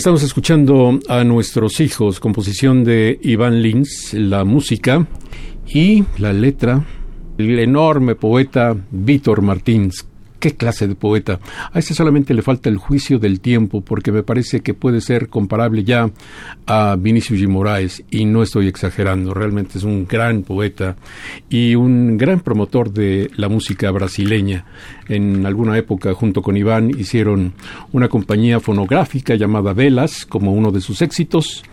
Estamos 0.02 0.24
escuchando 0.24 1.00
a 1.10 1.24
nuestros 1.24 1.80
hijos, 1.80 2.20
composición 2.20 2.84
de 2.84 3.20
Iván 3.22 3.62
Lins, 3.62 4.16
la 4.16 4.44
música 4.44 5.06
y 5.68 6.04
la 6.18 6.34
letra, 6.34 6.84
el 7.38 7.60
enorme 7.60 8.16
poeta 8.16 8.76
Víctor 8.90 9.44
Martins, 9.44 10.08
¿Qué 10.42 10.56
clase 10.56 10.88
de 10.88 10.96
poeta? 10.96 11.40
A 11.72 11.78
este 11.78 11.94
solamente 11.94 12.34
le 12.34 12.42
falta 12.42 12.68
el 12.68 12.78
juicio 12.78 13.20
del 13.20 13.42
tiempo, 13.42 13.82
porque 13.82 14.12
me 14.12 14.24
parece 14.24 14.62
que 14.62 14.74
puede 14.74 15.00
ser 15.00 15.30
comparable 15.30 15.84
ya 15.84 16.10
a 16.66 16.96
Vinicius 16.98 17.40
G. 17.40 17.48
Moraes, 17.48 18.04
y 18.10 18.26
no 18.26 18.42
estoy 18.42 18.68
exagerando, 18.68 19.36
realmente 19.36 19.78
es 19.78 19.84
un 19.84 20.08
gran 20.08 20.42
poeta 20.42 20.96
y 21.48 21.76
un 21.76 22.18
gran 22.18 22.40
promotor 22.40 22.92
de 22.92 23.30
la 23.36 23.50
música 23.50 23.92
brasileña. 23.92 24.66
En 25.08 25.46
alguna 25.46 25.78
época, 25.78 26.12
junto 26.16 26.42
con 26.42 26.58
Iván, 26.58 26.90
hicieron 26.90 27.54
una 27.92 28.08
compañía 28.08 28.60
fonográfica 28.60 29.36
llamada 29.36 29.74
Velas, 29.74 30.26
como 30.26 30.54
uno 30.54 30.72
de 30.72 30.82
sus 30.82 31.04
éxitos, 31.04 31.64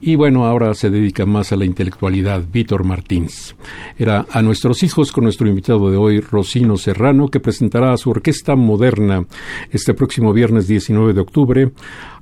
y 0.00 0.14
bueno, 0.14 0.46
ahora 0.46 0.72
se 0.72 0.88
dedica 0.88 1.26
más 1.26 1.52
a 1.52 1.56
la 1.56 1.66
intelectualidad, 1.66 2.42
Víctor 2.50 2.84
Martins. 2.84 3.54
Era 3.98 4.24
a 4.30 4.40
nuestros 4.40 4.82
hijos 4.82 5.12
con 5.12 5.24
nuestro 5.24 5.46
invitado 5.46 5.90
de 5.90 5.98
hoy, 5.98 6.20
Rosino 6.20 6.78
Serrano, 6.78 7.28
que 7.28 7.40
presentará 7.40 7.94
su 7.98 8.13
Orquesta 8.14 8.54
Moderna 8.54 9.26
este 9.70 9.92
próximo 9.92 10.32
viernes 10.32 10.68
19 10.68 11.14
de 11.14 11.20
octubre 11.20 11.72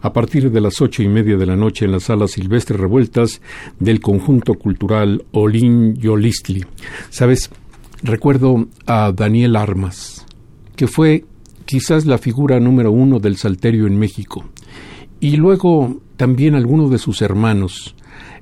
a 0.01 0.13
partir 0.13 0.51
de 0.51 0.61
las 0.61 0.81
ocho 0.81 1.03
y 1.03 1.09
media 1.09 1.37
de 1.37 1.47
la 1.47 1.55
noche 1.55 1.85
en 1.85 1.93
la 1.93 2.01
sala 2.01 2.27
Silvestre 2.27 2.77
Revueltas 2.77 3.41
del 3.79 4.01
conjunto 4.01 4.55
cultural 4.55 5.25
Olin 5.33 5.95
Yolistli. 5.95 6.65
¿Sabes? 7.11 7.51
Recuerdo 8.03 8.69
a 8.87 9.13
Daniel 9.13 9.55
Armas, 9.55 10.27
que 10.77 10.89
fue 10.89 11.25
quizás 11.67 12.07
la 12.07 12.19
figura 12.19 12.59
número 12.59 12.91
uno 12.91 13.21
del 13.21 13.37
salterio 13.37 13.87
en 13.87 13.99
México, 13.99 14.45
y 15.21 15.37
luego 15.37 16.01
también 16.17 16.55
algunos 16.55 16.91
de 16.91 16.99
sus 16.99 17.23
hermanos, 17.23 17.95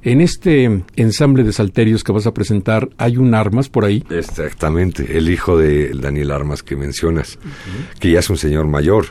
en 0.03 0.21
este 0.21 0.83
ensamble 0.97 1.45
de 1.45 1.53
salterios 1.53 2.05
que 2.05 2.13
vas 2.13 2.27
a 2.27 2.35
presentar, 2.35 2.89
¿hay 2.97 3.17
un 3.17 3.35
Armas 3.35 3.69
por 3.69 3.85
ahí? 3.85 4.05
Exactamente, 4.11 5.17
el 5.17 5.29
hijo 5.29 5.59
de 5.59 5.91
Daniel 5.91 6.31
Armas 6.31 6.63
que 6.63 6.77
mencionas, 6.77 7.39
que 7.99 8.11
ya 8.11 8.21
es 8.21 8.31
un 8.31 8.39
señor 8.39 8.67
mayor. 8.67 9.07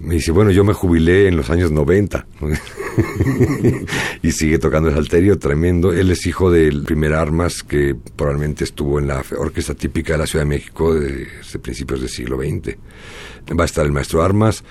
Me 0.00 0.14
dice, 0.14 0.30
bueno, 0.30 0.52
yo 0.52 0.62
me 0.62 0.74
jubilé 0.74 1.26
en 1.26 1.36
los 1.36 1.50
años 1.50 1.72
90 1.72 2.24
y 4.22 4.30
sigue 4.30 4.60
tocando 4.60 4.90
el 4.90 4.94
salterio, 4.94 5.40
tremendo. 5.40 5.92
Él 5.92 6.12
es 6.12 6.24
hijo 6.24 6.52
del 6.52 6.84
primer 6.84 7.14
Armas 7.14 7.64
que 7.64 7.96
probablemente 8.14 8.62
estuvo 8.62 9.00
en 9.00 9.08
la 9.08 9.24
orquesta 9.36 9.74
típica 9.74 10.12
de 10.12 10.18
la 10.20 10.26
Ciudad 10.26 10.44
de 10.44 10.50
México 10.50 10.94
desde 10.94 11.58
principios 11.58 12.00
del 12.00 12.10
siglo 12.10 12.38
XX. 12.38 12.76
Va 13.58 13.64
a 13.64 13.66
estar 13.66 13.84
el 13.84 13.90
maestro 13.90 14.22
Armas, 14.22 14.62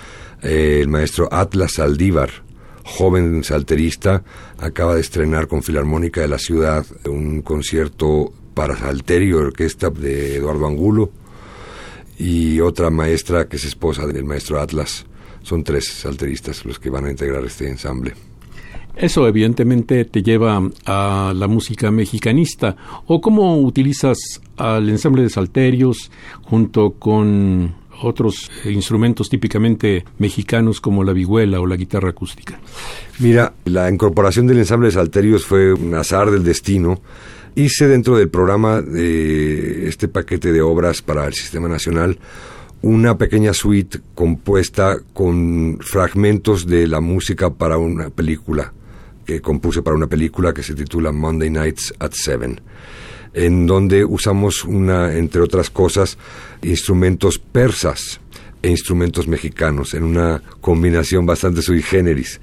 eh, 0.41 0.79
el 0.81 0.87
maestro 0.87 1.27
Atlas 1.29 1.73
Saldívar, 1.73 2.46
joven 2.87 3.43
salterista, 3.43 4.23
acaba 4.57 4.95
de 4.95 5.01
estrenar 5.01 5.47
con 5.47 5.61
Filarmónica 5.61 6.21
de 6.21 6.29
la 6.29 6.39
Ciudad 6.39 6.85
un 7.05 7.41
concierto 7.41 8.31
para 8.53 8.77
salterio, 8.77 9.39
orquesta 9.39 9.89
de 9.89 10.37
Eduardo 10.37 10.65
Angulo, 10.65 11.11
y 12.17 12.59
otra 12.61 12.89
maestra 12.89 13.47
que 13.47 13.57
es 13.57 13.65
esposa 13.65 14.07
del 14.07 14.23
maestro 14.23 14.59
Atlas. 14.59 15.05
Son 15.43 15.63
tres 15.63 15.85
salteristas 15.85 16.65
los 16.65 16.79
que 16.79 16.89
van 16.89 17.05
a 17.05 17.11
integrar 17.11 17.43
este 17.45 17.69
ensamble. 17.69 18.13
Eso 18.95 19.27
evidentemente 19.27 20.05
te 20.05 20.23
lleva 20.23 20.59
a 20.85 21.33
la 21.35 21.47
música 21.47 21.91
mexicanista. 21.91 22.75
¿O 23.05 23.21
cómo 23.21 23.59
utilizas 23.59 24.17
al 24.55 24.89
ensamble 24.89 25.21
de 25.21 25.29
salterios 25.29 26.09
junto 26.41 26.91
con 26.93 27.75
otros 28.01 28.49
instrumentos 28.65 29.29
típicamente 29.29 30.05
mexicanos 30.17 30.81
como 30.81 31.03
la 31.03 31.13
vihuela 31.13 31.59
o 31.59 31.67
la 31.67 31.75
guitarra 31.75 32.09
acústica? 32.09 32.59
Mira, 33.19 33.53
la 33.65 33.89
incorporación 33.89 34.47
del 34.47 34.59
ensamble 34.59 34.87
de 34.87 34.93
salterios 34.93 35.45
fue 35.45 35.73
un 35.73 35.93
azar 35.95 36.31
del 36.31 36.43
destino. 36.43 37.01
Hice 37.55 37.87
dentro 37.87 38.17
del 38.17 38.29
programa 38.29 38.81
de 38.81 39.87
este 39.87 40.07
paquete 40.07 40.51
de 40.51 40.61
obras 40.61 41.01
para 41.01 41.25
el 41.25 41.33
Sistema 41.33 41.67
Nacional 41.67 42.19
una 42.81 43.17
pequeña 43.17 43.53
suite 43.53 43.99
compuesta 44.13 44.97
con 45.13 45.79
fragmentos 45.81 46.67
de 46.67 46.87
la 46.87 47.01
música 47.01 47.49
para 47.49 47.77
una 47.77 48.09
película 48.09 48.71
que 49.25 49.41
compuse 49.41 49.81
para 49.81 49.95
una 49.95 50.07
película 50.07 50.53
que 50.53 50.63
se 50.63 50.73
titula 50.73 51.11
Monday 51.11 51.49
Nights 51.49 51.93
at 51.99 52.11
Seven 52.13 52.61
en 53.37 53.67
donde 53.67 54.03
usamos 54.03 54.65
una, 54.65 55.13
entre 55.15 55.41
otras 55.41 55.69
cosas, 55.69 56.17
instrumentos 56.63 57.37
persas 57.37 58.19
e 58.63 58.69
instrumentos 58.69 59.27
mexicanos, 59.27 59.93
en 59.93 60.03
una 60.03 60.41
combinación 60.59 61.27
bastante 61.27 61.61
sui 61.61 61.83
generis. 61.83 62.41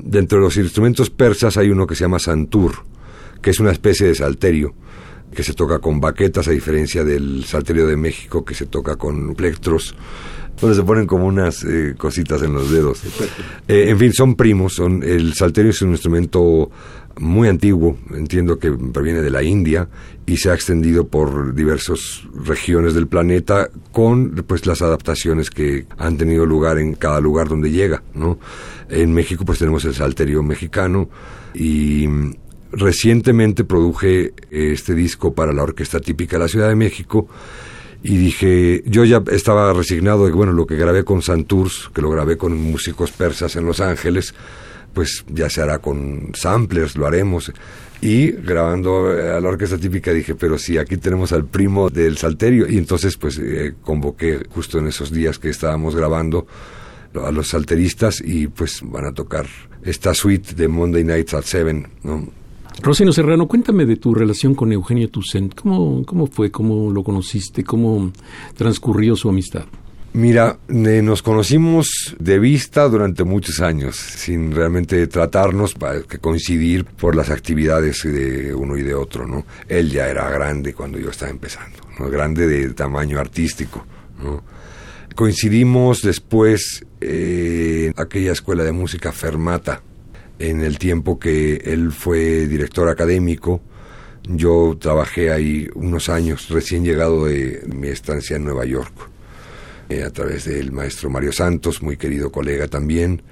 Dentro 0.00 0.38
de 0.38 0.44
los 0.44 0.56
instrumentos 0.56 1.10
persas 1.10 1.56
hay 1.56 1.70
uno 1.70 1.86
que 1.86 1.94
se 1.94 2.02
llama 2.02 2.18
santur, 2.18 2.84
que 3.40 3.50
es 3.50 3.60
una 3.60 3.70
especie 3.70 4.08
de 4.08 4.16
salterio, 4.16 4.74
que 5.32 5.44
se 5.44 5.54
toca 5.54 5.78
con 5.78 6.00
baquetas, 6.00 6.48
a 6.48 6.50
diferencia 6.50 7.04
del 7.04 7.44
salterio 7.44 7.86
de 7.86 7.96
México, 7.96 8.44
que 8.44 8.54
se 8.54 8.66
toca 8.66 8.96
con 8.96 9.36
plectros, 9.36 9.94
donde 10.60 10.76
se 10.76 10.82
ponen 10.82 11.06
como 11.06 11.26
unas 11.26 11.64
eh, 11.64 11.94
cositas 11.96 12.42
en 12.42 12.54
los 12.54 12.70
dedos. 12.70 13.02
Eh, 13.68 13.86
en 13.88 13.98
fin, 13.98 14.12
son 14.12 14.34
primos, 14.34 14.74
son, 14.74 15.02
el 15.02 15.34
salterio 15.34 15.70
es 15.70 15.82
un 15.82 15.90
instrumento 15.90 16.70
muy 17.18 17.48
antiguo, 17.48 17.96
entiendo 18.14 18.58
que 18.58 18.70
proviene 18.70 19.20
de 19.20 19.30
la 19.30 19.42
India 19.42 19.88
y 20.26 20.36
se 20.36 20.50
ha 20.50 20.54
extendido 20.54 21.06
por 21.06 21.54
diversas 21.54 22.22
regiones 22.34 22.94
del 22.94 23.06
planeta 23.06 23.68
con 23.90 24.30
pues 24.46 24.66
las 24.66 24.82
adaptaciones 24.82 25.50
que 25.50 25.86
han 25.98 26.16
tenido 26.16 26.46
lugar 26.46 26.78
en 26.78 26.94
cada 26.94 27.20
lugar 27.20 27.48
donde 27.48 27.70
llega, 27.70 28.02
¿no? 28.14 28.38
En 28.88 29.12
México 29.12 29.44
pues 29.44 29.58
tenemos 29.58 29.84
el 29.84 29.94
salterio 29.94 30.42
mexicano 30.42 31.08
y 31.54 32.06
recientemente 32.72 33.64
produje 33.64 34.32
este 34.50 34.94
disco 34.94 35.34
para 35.34 35.52
la 35.52 35.62
orquesta 35.62 36.00
típica 36.00 36.36
de 36.36 36.44
la 36.44 36.48
Ciudad 36.48 36.68
de 36.68 36.76
México 36.76 37.28
y 38.02 38.16
dije, 38.16 38.82
yo 38.86 39.04
ya 39.04 39.22
estaba 39.30 39.72
resignado 39.72 40.26
de 40.26 40.32
bueno, 40.32 40.52
lo 40.52 40.66
que 40.66 40.76
grabé 40.76 41.04
con 41.04 41.22
Santours, 41.22 41.90
que 41.94 42.02
lo 42.02 42.10
grabé 42.10 42.36
con 42.36 42.56
músicos 42.56 43.12
persas 43.12 43.54
en 43.54 43.64
Los 43.64 43.80
Ángeles, 43.80 44.34
pues 44.92 45.24
ya 45.28 45.48
se 45.48 45.62
hará 45.62 45.78
con 45.78 46.32
samplers, 46.34 46.96
lo 46.96 47.06
haremos. 47.06 47.52
Y 48.00 48.32
grabando 48.32 49.16
eh, 49.16 49.30
a 49.30 49.40
la 49.40 49.48
orquesta 49.48 49.78
típica 49.78 50.12
dije, 50.12 50.34
pero 50.34 50.58
si 50.58 50.76
aquí 50.76 50.96
tenemos 50.96 51.32
al 51.32 51.44
primo 51.44 51.88
del 51.88 52.18
salterio. 52.18 52.68
Y 52.68 52.76
entonces 52.76 53.16
pues 53.16 53.38
eh, 53.38 53.74
convoqué 53.82 54.40
justo 54.50 54.78
en 54.78 54.88
esos 54.88 55.12
días 55.12 55.38
que 55.38 55.50
estábamos 55.50 55.94
grabando 55.94 56.46
a 57.14 57.30
los 57.30 57.48
salteristas 57.48 58.20
y 58.20 58.48
pues 58.48 58.80
van 58.82 59.06
a 59.06 59.12
tocar 59.12 59.46
esta 59.84 60.14
suite 60.14 60.54
de 60.54 60.66
Monday 60.66 61.04
Nights 61.04 61.34
at 61.34 61.44
Seven, 61.44 61.86
¿no? 62.02 62.41
Rosino 62.80 63.12
Serrano, 63.12 63.46
cuéntame 63.46 63.86
de 63.86 63.96
tu 63.96 64.14
relación 64.14 64.54
con 64.54 64.72
Eugenio 64.72 65.08
Toussaint. 65.10 65.54
¿Cómo, 65.54 66.04
¿Cómo 66.04 66.26
fue? 66.26 66.50
¿Cómo 66.50 66.90
lo 66.90 67.04
conociste? 67.04 67.62
¿Cómo 67.62 68.12
transcurrió 68.56 69.14
su 69.14 69.28
amistad? 69.28 69.64
Mira, 70.14 70.58
nos 70.68 71.22
conocimos 71.22 72.14
de 72.18 72.38
vista 72.38 72.86
durante 72.86 73.24
muchos 73.24 73.60
años, 73.60 73.96
sin 73.96 74.52
realmente 74.52 75.06
tratarnos 75.06 75.72
para 75.72 76.02
que 76.02 76.18
coincidir 76.18 76.84
por 76.84 77.16
las 77.16 77.30
actividades 77.30 78.02
de 78.02 78.54
uno 78.54 78.76
y 78.76 78.82
de 78.82 78.94
otro, 78.94 79.26
¿no? 79.26 79.46
Él 79.68 79.90
ya 79.90 80.08
era 80.08 80.28
grande 80.28 80.74
cuando 80.74 80.98
yo 80.98 81.08
estaba 81.08 81.30
empezando, 81.30 81.78
¿no? 81.98 82.10
Grande 82.10 82.46
de 82.46 82.74
tamaño 82.74 83.18
artístico. 83.18 83.86
Coincidimos 85.14 86.02
después 86.02 86.84
eh, 87.00 87.86
en 87.86 87.94
aquella 88.00 88.32
escuela 88.32 88.64
de 88.64 88.72
música 88.72 89.12
Fermata, 89.12 89.82
en 90.42 90.62
el 90.62 90.76
tiempo 90.78 91.20
que 91.20 91.54
él 91.64 91.92
fue 91.92 92.48
director 92.48 92.88
académico, 92.88 93.60
yo 94.24 94.76
trabajé 94.80 95.30
ahí 95.30 95.68
unos 95.74 96.08
años, 96.08 96.48
recién 96.48 96.84
llegado 96.84 97.26
de 97.26 97.62
mi 97.72 97.88
estancia 97.88 98.36
en 98.36 98.44
Nueva 98.44 98.64
York. 98.64 98.92
Eh, 99.88 100.02
a 100.02 100.10
través 100.10 100.46
del 100.46 100.72
maestro 100.72 101.10
Mario 101.10 101.32
Santos, 101.32 101.80
muy 101.80 101.96
querido 101.96 102.32
colega 102.32 102.66
también. 102.66 103.22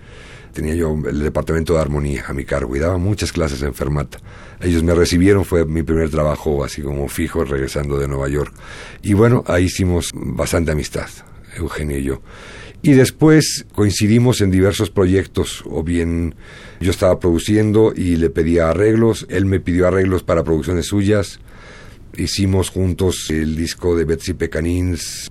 Tenía 0.52 0.74
yo 0.74 0.96
el 1.08 1.20
departamento 1.20 1.74
de 1.74 1.80
armonía 1.80 2.24
a 2.28 2.32
mi 2.32 2.44
cargo 2.44 2.76
y 2.76 2.78
daba 2.78 2.96
muchas 2.96 3.32
clases 3.32 3.62
en 3.62 3.74
Fermata. 3.74 4.18
Ellos 4.60 4.84
me 4.84 4.94
recibieron, 4.94 5.44
fue 5.44 5.64
mi 5.64 5.82
primer 5.82 6.10
trabajo 6.10 6.62
así 6.62 6.80
como 6.80 7.08
fijo 7.08 7.44
regresando 7.44 7.98
de 7.98 8.06
Nueva 8.06 8.28
York. 8.28 8.54
Y 9.02 9.14
bueno, 9.14 9.42
ahí 9.48 9.64
hicimos 9.64 10.12
bastante 10.14 10.70
amistad, 10.70 11.08
Eugenio 11.56 11.98
y 11.98 12.04
yo. 12.04 12.22
Y 12.82 12.92
después 12.92 13.66
coincidimos 13.74 14.40
en 14.40 14.50
diversos 14.50 14.88
proyectos, 14.88 15.62
o 15.66 15.82
bien 15.82 16.34
yo 16.80 16.90
estaba 16.90 17.18
produciendo 17.18 17.92
y 17.94 18.16
le 18.16 18.30
pedía 18.30 18.70
arreglos, 18.70 19.26
él 19.28 19.44
me 19.44 19.60
pidió 19.60 19.86
arreglos 19.86 20.22
para 20.22 20.44
producciones 20.44 20.86
suyas, 20.86 21.40
hicimos 22.16 22.70
juntos 22.70 23.28
el 23.28 23.54
disco 23.54 23.94
de 23.94 24.06
Betsy 24.06 24.32
Pecanins, 24.32 25.30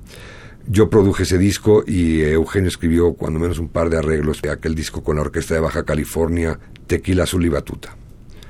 yo 0.68 0.92
produje 0.92 1.24
ese 1.24 1.40
disco 1.40 1.84
y 1.88 2.22
Eugenio 2.22 2.70
escribió 2.70 3.14
cuando 3.14 3.40
menos 3.40 3.58
un 3.58 3.70
par 3.70 3.90
de 3.90 3.98
arreglos 3.98 4.44
de 4.44 4.52
aquel 4.52 4.76
disco 4.76 5.04
con 5.04 5.16
la 5.16 5.24
Orquesta 5.24 5.56
de 5.56 5.62
Baja 5.62 5.84
California, 5.84 6.60
Tequila 6.86 7.24
Azul 7.24 7.46
y 7.46 7.50
Batuta. 7.50 7.98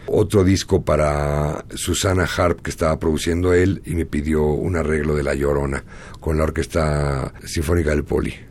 Otro 0.07 0.43
disco 0.43 0.83
para 0.83 1.63
Susana 1.73 2.25
Harp 2.25 2.61
que 2.61 2.71
estaba 2.71 2.99
produciendo 2.99 3.53
él 3.53 3.81
y 3.85 3.95
me 3.95 4.05
pidió 4.05 4.43
un 4.43 4.75
arreglo 4.75 5.15
de 5.15 5.23
La 5.23 5.35
Llorona 5.35 5.85
con 6.19 6.37
la 6.37 6.43
Orquesta 6.43 7.33
Sinfónica 7.45 7.91
del 7.91 8.03
Poli 8.03 8.48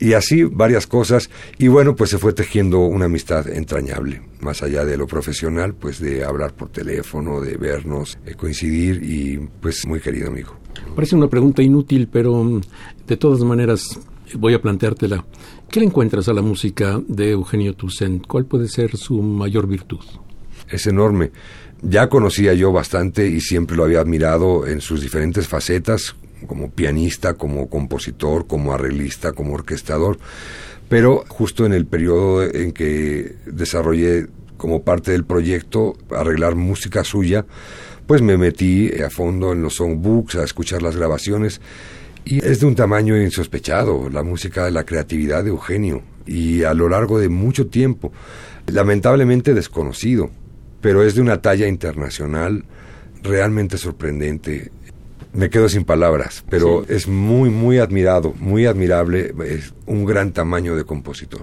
y 0.00 0.14
así 0.14 0.44
varias 0.44 0.86
cosas 0.86 1.30
y 1.58 1.68
bueno 1.68 1.94
pues 1.94 2.10
se 2.10 2.18
fue 2.18 2.32
tejiendo 2.32 2.80
una 2.80 3.04
amistad 3.04 3.48
entrañable 3.48 4.22
más 4.40 4.62
allá 4.62 4.84
de 4.84 4.96
lo 4.96 5.06
profesional 5.06 5.74
pues 5.74 6.00
de 6.00 6.24
hablar 6.24 6.54
por 6.54 6.70
teléfono 6.70 7.40
de 7.40 7.56
vernos 7.56 8.18
de 8.24 8.34
coincidir 8.34 9.02
y 9.04 9.38
pues 9.60 9.86
muy 9.86 10.00
querido 10.00 10.28
amigo 10.28 10.56
parece 10.96 11.14
una 11.14 11.28
pregunta 11.28 11.62
inútil 11.62 12.08
pero 12.10 12.42
mm, 12.42 12.60
de 13.06 13.16
todas 13.16 13.40
maneras 13.40 14.00
voy 14.34 14.54
a 14.54 14.62
planteártela 14.62 15.24
¿qué 15.70 15.80
le 15.80 15.86
encuentras 15.86 16.28
a 16.28 16.32
la 16.32 16.42
música 16.42 17.00
de 17.06 17.32
Eugenio 17.32 17.74
Toussaint? 17.74 18.26
¿cuál 18.26 18.46
puede 18.46 18.68
ser 18.68 18.96
su 18.96 19.20
mayor 19.20 19.66
virtud? 19.66 20.00
es 20.70 20.86
enorme 20.86 21.30
ya 21.82 22.08
conocía 22.08 22.54
yo 22.54 22.72
bastante 22.72 23.26
y 23.26 23.40
siempre 23.40 23.76
lo 23.76 23.84
había 23.84 24.00
admirado 24.00 24.66
en 24.66 24.80
sus 24.80 25.00
diferentes 25.00 25.46
facetas 25.48 26.14
como 26.46 26.70
pianista, 26.70 27.34
como 27.34 27.68
compositor, 27.68 28.46
como 28.46 28.72
arreglista, 28.72 29.32
como 29.32 29.54
orquestador, 29.54 30.18
pero 30.88 31.24
justo 31.28 31.66
en 31.66 31.72
el 31.72 31.86
periodo 31.86 32.42
en 32.42 32.72
que 32.72 33.36
desarrollé 33.46 34.26
como 34.56 34.82
parte 34.82 35.12
del 35.12 35.24
proyecto 35.24 35.96
arreglar 36.10 36.54
música 36.54 37.04
suya, 37.04 37.46
pues 38.06 38.22
me 38.22 38.36
metí 38.36 38.90
a 39.00 39.08
fondo 39.08 39.52
en 39.52 39.62
los 39.62 39.76
songbooks, 39.76 40.34
a 40.36 40.44
escuchar 40.44 40.82
las 40.82 40.96
grabaciones, 40.96 41.60
y 42.24 42.44
es 42.44 42.60
de 42.60 42.66
un 42.66 42.74
tamaño 42.74 43.16
insospechado, 43.20 44.10
la 44.10 44.22
música 44.22 44.64
de 44.64 44.72
la 44.72 44.84
creatividad 44.84 45.44
de 45.44 45.50
Eugenio, 45.50 46.02
y 46.26 46.64
a 46.64 46.74
lo 46.74 46.88
largo 46.88 47.18
de 47.18 47.28
mucho 47.28 47.68
tiempo, 47.68 48.12
lamentablemente 48.66 49.54
desconocido, 49.54 50.30
pero 50.80 51.02
es 51.02 51.14
de 51.14 51.20
una 51.20 51.40
talla 51.40 51.68
internacional 51.68 52.64
realmente 53.22 53.78
sorprendente 53.78 54.70
me 55.32 55.50
quedo 55.50 55.68
sin 55.68 55.84
palabras, 55.84 56.44
pero 56.48 56.84
es 56.88 57.06
muy, 57.08 57.50
muy 57.50 57.78
admirado, 57.78 58.34
muy 58.38 58.66
admirable, 58.66 59.32
es 59.46 59.74
un 59.86 60.04
gran 60.04 60.32
tamaño 60.32 60.76
de 60.76 60.84
compositor. 60.84 61.42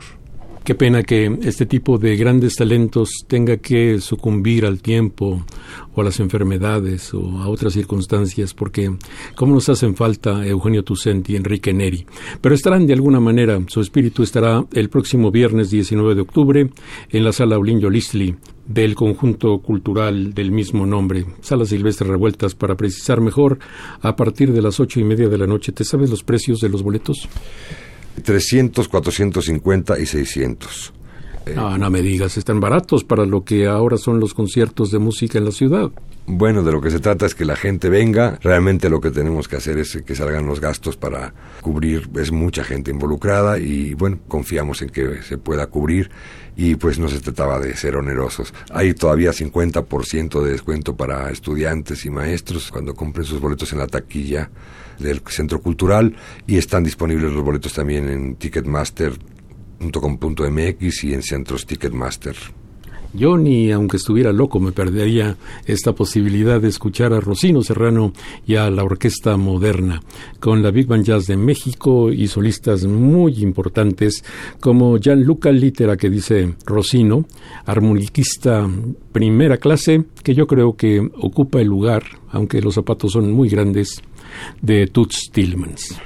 Qué 0.68 0.76
pena 0.76 1.02
que 1.02 1.34
este 1.44 1.66
tipo 1.66 1.98
de 1.98 2.18
grandes 2.18 2.58
talentos 2.58 3.24
tenga 3.26 3.56
que 3.56 4.02
sucumbir 4.02 4.66
al 4.66 4.82
tiempo 4.82 5.46
o 5.96 6.02
a 6.02 6.04
las 6.04 6.20
enfermedades 6.20 7.14
o 7.14 7.40
a 7.40 7.48
otras 7.48 7.72
circunstancias, 7.72 8.54
porque 8.54 8.94
cómo 9.36 9.54
nos 9.54 9.70
hacen 9.70 9.96
falta 9.96 10.46
Eugenio 10.46 10.84
Tucent 10.84 11.30
y 11.30 11.38
Enrique 11.38 11.74
Neri. 11.74 12.06
Pero 12.42 12.54
estarán 12.54 12.86
de 12.86 12.92
alguna 12.92 13.22
manera, 13.22 13.62
su 13.68 13.80
espíritu 13.80 14.24
estará 14.24 14.66
el 14.74 14.90
próximo 14.90 15.32
viernes 15.32 15.70
19 15.70 16.16
de 16.16 16.22
octubre 16.22 16.70
en 17.12 17.24
la 17.24 17.32
sala 17.32 17.58
Olinjo 17.58 17.90
Listli 17.90 18.36
del 18.66 18.94
conjunto 18.94 19.60
cultural 19.60 20.34
del 20.34 20.52
mismo 20.52 20.86
nombre, 20.86 21.28
Sala 21.40 21.64
Silvestre 21.64 22.10
Revueltas, 22.10 22.56
para 22.56 22.76
precisar 22.76 23.22
mejor, 23.22 23.58
a 24.02 24.18
partir 24.18 24.52
de 24.52 24.62
las 24.62 24.82
ocho 24.82 25.00
y 25.00 25.06
media 25.06 25.30
de 25.30 25.38
la 25.38 25.48
noche. 25.48 25.72
¿Te 25.72 25.86
sabes 25.86 26.10
los 26.10 26.26
precios 26.26 26.60
de 26.60 26.68
los 26.68 26.84
boletos? 26.84 27.30
300, 28.24 28.88
450 28.88 30.00
y 30.00 30.06
600. 30.06 30.94
Ah, 31.56 31.78
no 31.80 31.90
me 31.90 32.02
digas, 32.02 32.38
están 32.38 32.60
baratos 32.60 33.04
para 33.04 33.26
lo 33.26 33.44
que 33.44 33.68
ahora 33.68 33.98
son 33.98 34.20
los 34.20 34.34
conciertos 34.34 34.92
de 34.92 35.00
música 35.00 35.38
en 35.38 35.46
la 35.46 35.52
ciudad. 35.52 35.92
Bueno, 36.30 36.62
de 36.62 36.74
lo 36.74 36.82
que 36.82 36.92
se 36.92 37.00
trata 37.00 37.26
es 37.26 37.36
que 37.36 37.46
la 37.46 37.56
gente 37.56 37.90
venga. 37.90 38.38
Realmente 38.42 38.90
lo 38.90 39.00
que 39.00 39.12
tenemos 39.12 39.48
que 39.48 39.56
hacer 39.56 39.78
es 39.78 40.04
que 40.06 40.14
salgan 40.14 40.46
los 40.46 40.60
gastos 40.60 40.98
para 40.98 41.34
cubrir. 41.62 42.10
Es 42.18 42.34
mucha 42.34 42.66
gente 42.66 42.92
involucrada 42.92 43.58
y 43.60 43.94
bueno, 43.94 44.20
confiamos 44.28 44.82
en 44.82 44.90
que 44.90 45.24
se 45.24 45.38
pueda 45.38 45.68
cubrir 45.68 46.12
y 46.58 46.76
pues 46.76 47.00
no 47.00 47.08
se 47.08 47.22
trataba 47.22 47.60
de 47.60 47.78
ser 47.78 47.96
onerosos. 47.96 48.54
Hay 48.72 48.94
todavía 48.94 49.32
50% 49.32 50.44
de 50.44 50.52
descuento 50.52 50.98
para 50.98 51.30
estudiantes 51.30 52.06
y 52.06 52.10
maestros 52.10 52.72
cuando 52.72 52.94
compren 52.94 53.26
sus 53.26 53.40
boletos 53.40 53.72
en 53.72 53.80
la 53.80 53.88
taquilla 53.88 54.50
del 55.00 55.22
Centro 55.28 55.62
Cultural 55.62 56.16
y 56.46 56.58
están 56.58 56.84
disponibles 56.84 57.32
los 57.32 57.44
boletos 57.44 57.72
también 57.74 58.10
en 58.10 58.36
ticketmaster.com.mx 58.36 61.04
y 61.04 61.14
en 61.14 61.24
centros 61.24 61.66
Ticketmaster. 61.66 62.36
Yo 63.14 63.38
ni 63.38 63.72
aunque 63.72 63.98
estuviera 63.98 64.34
loco 64.34 64.60
me 64.60 64.72
perdería 64.72 65.38
esta 65.66 65.94
posibilidad 65.94 66.60
de 66.60 66.68
escuchar 66.68 67.14
a 67.14 67.20
Rocino 67.20 67.64
Serrano 67.64 68.14
y 68.46 68.56
a 68.56 68.70
la 68.70 68.84
Orquesta 68.84 69.38
Moderna, 69.38 70.02
con 70.40 70.62
la 70.62 70.72
Big 70.72 70.88
Band 70.88 71.06
Jazz 71.06 71.26
de 71.26 71.38
México 71.38 72.12
y 72.12 72.28
solistas 72.28 72.86
muy 72.86 73.42
importantes 73.42 74.24
como 74.60 74.98
Gianluca 74.98 75.52
Litera, 75.52 75.96
que 75.96 76.10
dice 76.10 76.56
Rocino, 76.66 77.26
armoniquista 77.66 78.70
primera 79.14 79.58
clase, 79.58 80.04
que 80.22 80.36
yo 80.36 80.46
creo 80.46 80.76
que 80.76 81.00
ocupa 81.00 81.62
el 81.62 81.68
lugar, 81.68 82.04
aunque 82.30 82.62
los 82.62 82.76
zapatos 82.76 83.14
son 83.14 83.32
muy 83.32 83.50
grandes, 83.50 84.02
de 84.62 84.88
Toots 84.88 85.30
Tillmans. 85.32 86.00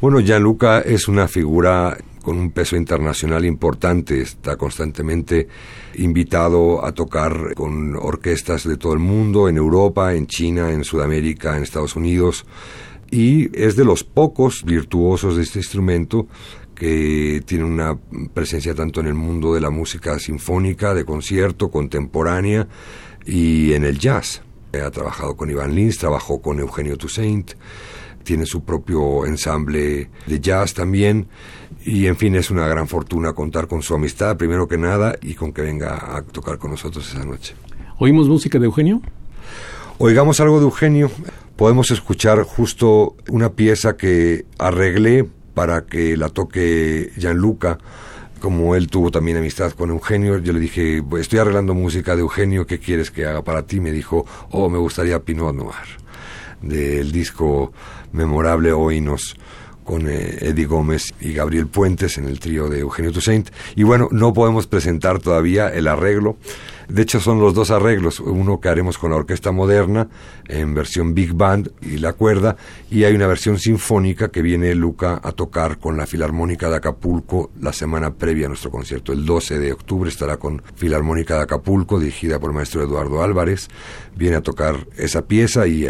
Bueno, 0.00 0.20
Gianluca 0.20 0.80
es 0.80 1.08
una 1.08 1.26
figura 1.26 1.96
con 2.22 2.38
un 2.38 2.50
peso 2.50 2.76
internacional 2.76 3.44
importante, 3.44 4.20
está 4.20 4.56
constantemente 4.56 5.46
invitado 5.94 6.84
a 6.84 6.92
tocar 6.92 7.54
con 7.54 7.94
orquestas 7.94 8.66
de 8.66 8.76
todo 8.76 8.94
el 8.94 8.98
mundo, 8.98 9.48
en 9.48 9.56
Europa, 9.56 10.12
en 10.12 10.26
China, 10.26 10.72
en 10.72 10.82
Sudamérica, 10.82 11.56
en 11.56 11.62
Estados 11.62 11.94
Unidos, 11.94 12.44
y 13.12 13.56
es 13.56 13.76
de 13.76 13.84
los 13.84 14.02
pocos 14.02 14.64
virtuosos 14.64 15.36
de 15.36 15.44
este 15.44 15.60
instrumento 15.60 16.26
que 16.74 17.42
tiene 17.46 17.64
una 17.64 17.96
presencia 18.34 18.74
tanto 18.74 19.00
en 19.00 19.06
el 19.06 19.14
mundo 19.14 19.54
de 19.54 19.60
la 19.60 19.70
música 19.70 20.18
sinfónica, 20.18 20.94
de 20.94 21.04
concierto, 21.04 21.70
contemporánea 21.70 22.66
y 23.24 23.72
en 23.72 23.84
el 23.84 23.98
jazz. 23.98 24.42
Ha 24.82 24.90
trabajado 24.90 25.36
con 25.36 25.50
Iván 25.50 25.74
Lins, 25.74 25.98
trabajó 25.98 26.40
con 26.40 26.58
Eugenio 26.60 26.96
Toussaint, 26.96 27.52
tiene 28.22 28.46
su 28.46 28.64
propio 28.64 29.24
ensamble 29.26 30.10
de 30.26 30.40
jazz 30.40 30.74
también. 30.74 31.28
Y 31.84 32.06
en 32.06 32.16
fin, 32.16 32.34
es 32.34 32.50
una 32.50 32.66
gran 32.66 32.88
fortuna 32.88 33.32
contar 33.32 33.68
con 33.68 33.82
su 33.82 33.94
amistad, 33.94 34.36
primero 34.36 34.66
que 34.66 34.76
nada, 34.76 35.16
y 35.22 35.34
con 35.34 35.52
que 35.52 35.62
venga 35.62 36.16
a 36.16 36.22
tocar 36.22 36.58
con 36.58 36.72
nosotros 36.72 37.08
esa 37.08 37.24
noche. 37.24 37.54
¿Oímos 37.98 38.28
música 38.28 38.58
de 38.58 38.66
Eugenio? 38.66 39.00
Oigamos 39.98 40.40
algo 40.40 40.58
de 40.58 40.64
Eugenio. 40.64 41.10
Podemos 41.56 41.90
escuchar 41.90 42.42
justo 42.42 43.16
una 43.30 43.52
pieza 43.52 43.96
que 43.96 44.44
arreglé 44.58 45.26
para 45.54 45.86
que 45.86 46.16
la 46.18 46.28
toque 46.28 47.12
Gianluca 47.16 47.78
como 48.40 48.74
él 48.74 48.88
tuvo 48.88 49.10
también 49.10 49.36
amistad 49.36 49.72
con 49.72 49.90
Eugenio, 49.90 50.38
yo 50.38 50.52
le 50.52 50.60
dije, 50.60 51.02
estoy 51.18 51.38
arreglando 51.38 51.74
música 51.74 52.14
de 52.14 52.22
Eugenio, 52.22 52.66
¿qué 52.66 52.78
quieres 52.78 53.10
que 53.10 53.26
haga 53.26 53.42
para 53.42 53.62
ti? 53.62 53.80
Me 53.80 53.92
dijo, 53.92 54.26
oh, 54.50 54.68
me 54.68 54.78
gustaría 54.78 55.20
Pinot 55.20 55.54
Noir, 55.54 55.74
del 56.62 57.12
disco 57.12 57.72
memorable 58.12 58.72
Oinos 58.72 59.36
con 59.86 60.08
eh, 60.08 60.38
Eddie 60.40 60.66
Gómez 60.66 61.14
y 61.20 61.32
Gabriel 61.32 61.68
Puentes 61.68 62.18
en 62.18 62.24
el 62.24 62.40
trío 62.40 62.68
de 62.68 62.80
Eugenio 62.80 63.12
Toussaint. 63.12 63.48
Y 63.76 63.84
bueno, 63.84 64.08
no 64.10 64.34
podemos 64.34 64.66
presentar 64.66 65.20
todavía 65.20 65.68
el 65.68 65.86
arreglo. 65.86 66.36
De 66.88 67.02
hecho, 67.02 67.20
son 67.20 67.40
los 67.40 67.54
dos 67.54 67.70
arreglos, 67.70 68.20
uno 68.20 68.60
que 68.60 68.68
haremos 68.68 68.98
con 68.98 69.10
la 69.10 69.16
orquesta 69.16 69.50
moderna 69.50 70.08
en 70.48 70.74
versión 70.74 71.14
big 71.14 71.34
band 71.34 71.70
y 71.82 71.98
la 71.98 72.12
cuerda, 72.12 72.56
y 72.90 73.04
hay 73.04 73.14
una 73.14 73.26
versión 73.26 73.58
sinfónica 73.58 74.28
que 74.28 74.42
viene 74.42 74.74
Luca 74.74 75.20
a 75.22 75.32
tocar 75.32 75.78
con 75.78 75.96
la 75.96 76.06
Filarmónica 76.06 76.68
de 76.70 76.76
Acapulco 76.76 77.50
la 77.60 77.72
semana 77.72 78.14
previa 78.14 78.46
a 78.46 78.48
nuestro 78.48 78.70
concierto. 78.70 79.12
El 79.12 79.24
12 79.24 79.58
de 79.58 79.72
octubre 79.72 80.08
estará 80.08 80.36
con 80.36 80.62
Filarmónica 80.74 81.36
de 81.36 81.42
Acapulco, 81.42 81.98
dirigida 81.98 82.38
por 82.38 82.50
el 82.50 82.56
maestro 82.56 82.82
Eduardo 82.82 83.22
Álvarez. 83.22 83.68
Viene 84.14 84.36
a 84.36 84.40
tocar 84.40 84.86
esa 84.96 85.26
pieza 85.26 85.66
y, 85.66 85.86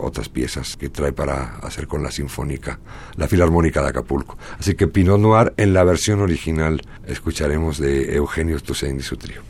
otras 0.00 0.28
piezas 0.28 0.76
que 0.76 0.88
trae 0.88 1.12
para 1.12 1.56
hacer 1.58 1.86
con 1.86 2.02
la 2.02 2.10
Sinfónica, 2.10 2.78
la 3.16 3.28
Filarmónica 3.28 3.82
de 3.82 3.88
Acapulco. 3.88 4.38
Así 4.58 4.74
que 4.74 4.86
Pinot 4.86 5.20
Noir 5.20 5.52
en 5.56 5.74
la 5.74 5.84
versión 5.84 6.20
original 6.20 6.80
escucharemos 7.06 7.78
de 7.78 8.14
Eugenio 8.16 8.60
Toussaint 8.60 9.00
y 9.00 9.02
su 9.02 9.16
trío. 9.16 9.42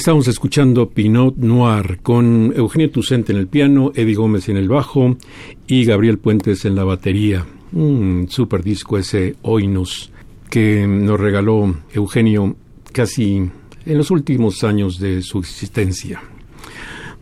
Estamos 0.00 0.28
escuchando 0.28 0.88
Pinot 0.88 1.36
Noir 1.36 1.98
con 2.02 2.54
Eugenio 2.56 2.90
Tucente 2.90 3.32
en 3.32 3.38
el 3.38 3.48
piano, 3.48 3.92
Eddie 3.94 4.14
Gómez 4.14 4.48
en 4.48 4.56
el 4.56 4.66
bajo 4.66 5.18
y 5.66 5.84
Gabriel 5.84 6.16
Puentes 6.16 6.64
en 6.64 6.74
la 6.74 6.84
batería. 6.84 7.44
Un 7.74 8.26
super 8.30 8.62
disco 8.62 8.96
ese 8.96 9.36
Oinos 9.42 10.10
que 10.48 10.86
nos 10.86 11.20
regaló 11.20 11.74
Eugenio 11.92 12.56
casi 12.92 13.36
en 13.84 13.98
los 13.98 14.10
últimos 14.10 14.64
años 14.64 14.98
de 14.98 15.20
su 15.20 15.40
existencia. 15.40 16.22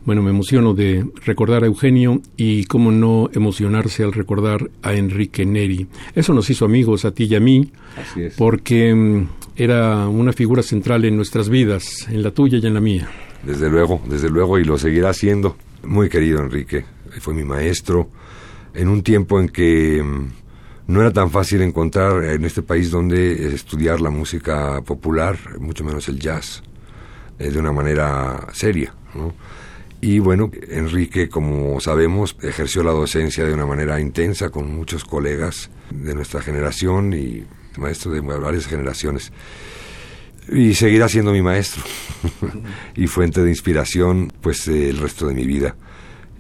Bueno, 0.05 0.23
me 0.23 0.31
emociono 0.31 0.73
de 0.73 1.05
recordar 1.25 1.65
a 1.65 1.67
Eugenio 1.67 2.23
y 2.37 2.63
cómo 2.67 2.93
no 2.93 3.29
emocionarse 3.35 4.05
al 4.05 4.13
recordar 4.13 4.71
a 4.83 4.95
Enrique 4.95 5.45
Neri. 5.45 5.89
Eso 6.15 6.33
nos 6.33 6.49
hizo 6.49 6.65
amigos 6.65 7.05
a 7.05 7.11
ti 7.11 7.25
y 7.25 7.35
a 7.35 7.41
mí, 7.41 7.73
porque 8.37 8.95
mm, 8.95 9.27
era 9.59 10.07
una 10.07 10.33
figura 10.33 10.63
central 10.63 11.05
en 11.05 11.17
nuestras 11.17 11.49
vidas, 11.49 12.07
en 12.09 12.23
la 12.23 12.31
tuya 12.31 12.59
y 12.63 12.67
en 12.67 12.75
la 12.75 12.81
mía. 12.81 13.09
Desde 13.43 13.69
luego, 13.69 14.01
desde 14.09 14.31
luego, 14.31 14.57
y 14.59 14.65
lo 14.65 14.79
seguirá 14.79 15.13
siendo. 15.13 15.57
Muy 15.83 16.09
querido 16.09 16.39
Enrique, 16.41 16.85
fue 17.21 17.35
mi 17.35 17.43
maestro 17.43 18.09
en 18.73 18.89
un 18.89 19.03
tiempo 19.03 19.41
en 19.41 19.49
que 19.49 20.01
mm, 20.01 20.93
no 20.93 21.01
era 21.01 21.13
tan 21.13 21.31
fácil 21.31 21.63
encontrar 21.63 22.25
en 22.25 22.45
este 22.45 22.63
país 22.63 22.93
donde 22.93 23.53
estudiar 23.53 24.01
la 24.01 24.11
música 24.11 24.81
popular, 24.83 25.37
mucho 25.59 25.83
menos 25.83 26.09
el 26.09 26.21
jazz, 26.21 26.63
eh, 27.41 27.51
de 27.51 27.59
una 27.59 27.73
manera 27.73 28.47
seria. 28.53 28.95
Y 30.01 30.21
bueno, 30.21 30.53
Enrique, 30.69 31.29
como 31.29 31.81
sabemos, 31.81 32.37
ejerció 32.43 32.85
la 32.85 32.93
docencia 32.93 33.45
de 33.45 33.53
una 33.53 33.67
manera 33.67 33.99
intensa 33.99 34.51
con 34.51 34.73
muchos 34.73 35.05
colegas 35.05 35.69
de 35.91 36.15
nuestra 36.15 36.41
generación 36.41 37.13
y 37.13 37.45
maestros 37.77 38.15
de 38.15 38.21
varias 38.21 38.67
generaciones. 38.67 39.33
Y 40.51 40.75
seguirá 40.75 41.09
siendo 41.09 41.33
mi 41.33 41.43
maestro 41.43 41.83
y 42.97 43.07
fuente 43.07 43.43
de 43.43 43.51
inspiración 43.51 44.33
pues 44.41 44.67
el 44.69 44.99
resto 44.99 45.27
de 45.27 45.35
mi 45.35 45.45
vida. 45.45 45.77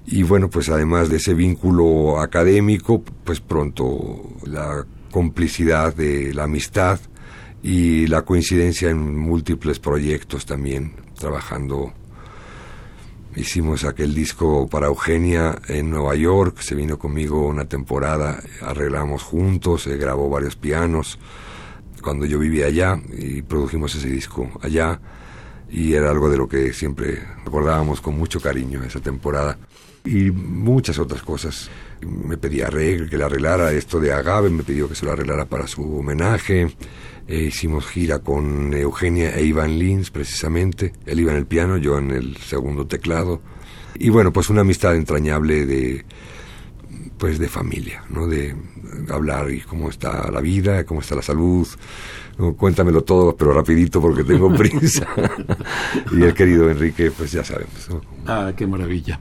Y 0.06 0.22
bueno, 0.22 0.48
pues 0.48 0.70
además 0.70 1.10
de 1.10 1.18
ese 1.18 1.34
vínculo 1.34 2.18
académico, 2.18 3.02
pues 3.24 3.40
pronto 3.40 4.36
la 4.46 4.86
complicidad 5.10 5.94
de 5.94 6.32
la 6.32 6.44
amistad 6.44 6.98
y 7.62 8.06
la 8.06 8.22
coincidencia 8.22 8.88
en 8.88 9.18
múltiples 9.18 9.78
proyectos 9.78 10.46
también, 10.46 10.94
trabajando 11.18 11.92
Hicimos 13.38 13.84
aquel 13.84 14.16
disco 14.16 14.66
para 14.66 14.88
Eugenia 14.88 15.60
en 15.68 15.90
Nueva 15.90 16.16
York, 16.16 16.58
se 16.58 16.74
vino 16.74 16.98
conmigo 16.98 17.46
una 17.46 17.66
temporada, 17.66 18.42
arreglamos 18.60 19.22
juntos, 19.22 19.84
se 19.84 19.96
grabó 19.96 20.28
varios 20.28 20.56
pianos 20.56 21.20
cuando 22.02 22.26
yo 22.26 22.40
vivía 22.40 22.66
allá 22.66 23.00
y 23.16 23.42
produjimos 23.42 23.94
ese 23.94 24.08
disco 24.08 24.50
allá 24.60 25.00
y 25.70 25.92
era 25.92 26.10
algo 26.10 26.28
de 26.28 26.36
lo 26.36 26.48
que 26.48 26.72
siempre 26.72 27.22
recordábamos 27.44 28.00
con 28.00 28.18
mucho 28.18 28.40
cariño 28.40 28.82
esa 28.82 28.98
temporada 28.98 29.56
y 30.04 30.32
muchas 30.32 30.98
otras 30.98 31.22
cosas. 31.22 31.70
Me 32.06 32.36
pedía 32.36 32.68
que 32.68 33.16
le 33.16 33.24
arreglara 33.24 33.72
esto 33.72 33.98
de 34.00 34.12
Agave, 34.12 34.50
me 34.50 34.62
pidió 34.62 34.88
que 34.88 34.94
se 34.94 35.04
lo 35.04 35.12
arreglara 35.12 35.46
para 35.46 35.66
su 35.66 35.98
homenaje. 35.98 36.68
Eh, 37.26 37.44
hicimos 37.44 37.86
gira 37.86 38.20
con 38.20 38.72
Eugenia 38.72 39.36
e 39.36 39.44
Iván 39.44 39.78
Lins, 39.78 40.10
precisamente. 40.10 40.92
Él 41.06 41.20
iba 41.20 41.32
en 41.32 41.38
el 41.38 41.46
piano, 41.46 41.76
yo 41.76 41.98
en 41.98 42.10
el 42.10 42.36
segundo 42.38 42.86
teclado. 42.86 43.42
Y 43.96 44.10
bueno, 44.10 44.32
pues 44.32 44.48
una 44.48 44.60
amistad 44.62 44.94
entrañable 44.96 45.66
de 45.66 46.04
pues 47.18 47.38
de 47.38 47.48
familia, 47.48 48.04
¿no? 48.10 48.26
De 48.26 48.54
hablar 49.10 49.50
y 49.50 49.60
cómo 49.60 49.90
está 49.90 50.30
la 50.30 50.40
vida, 50.40 50.84
cómo 50.84 51.00
está 51.00 51.16
la 51.16 51.22
salud, 51.22 51.66
cuéntamelo 52.56 53.02
todo, 53.02 53.36
pero 53.36 53.52
rapidito 53.52 54.00
porque 54.00 54.24
tengo 54.24 54.52
prisa. 54.56 55.06
y 56.12 56.22
el 56.22 56.34
querido 56.34 56.70
Enrique, 56.70 57.10
pues 57.10 57.32
ya 57.32 57.42
sabemos. 57.44 57.88
Ah, 58.26 58.52
qué 58.56 58.66
maravilla. 58.66 59.20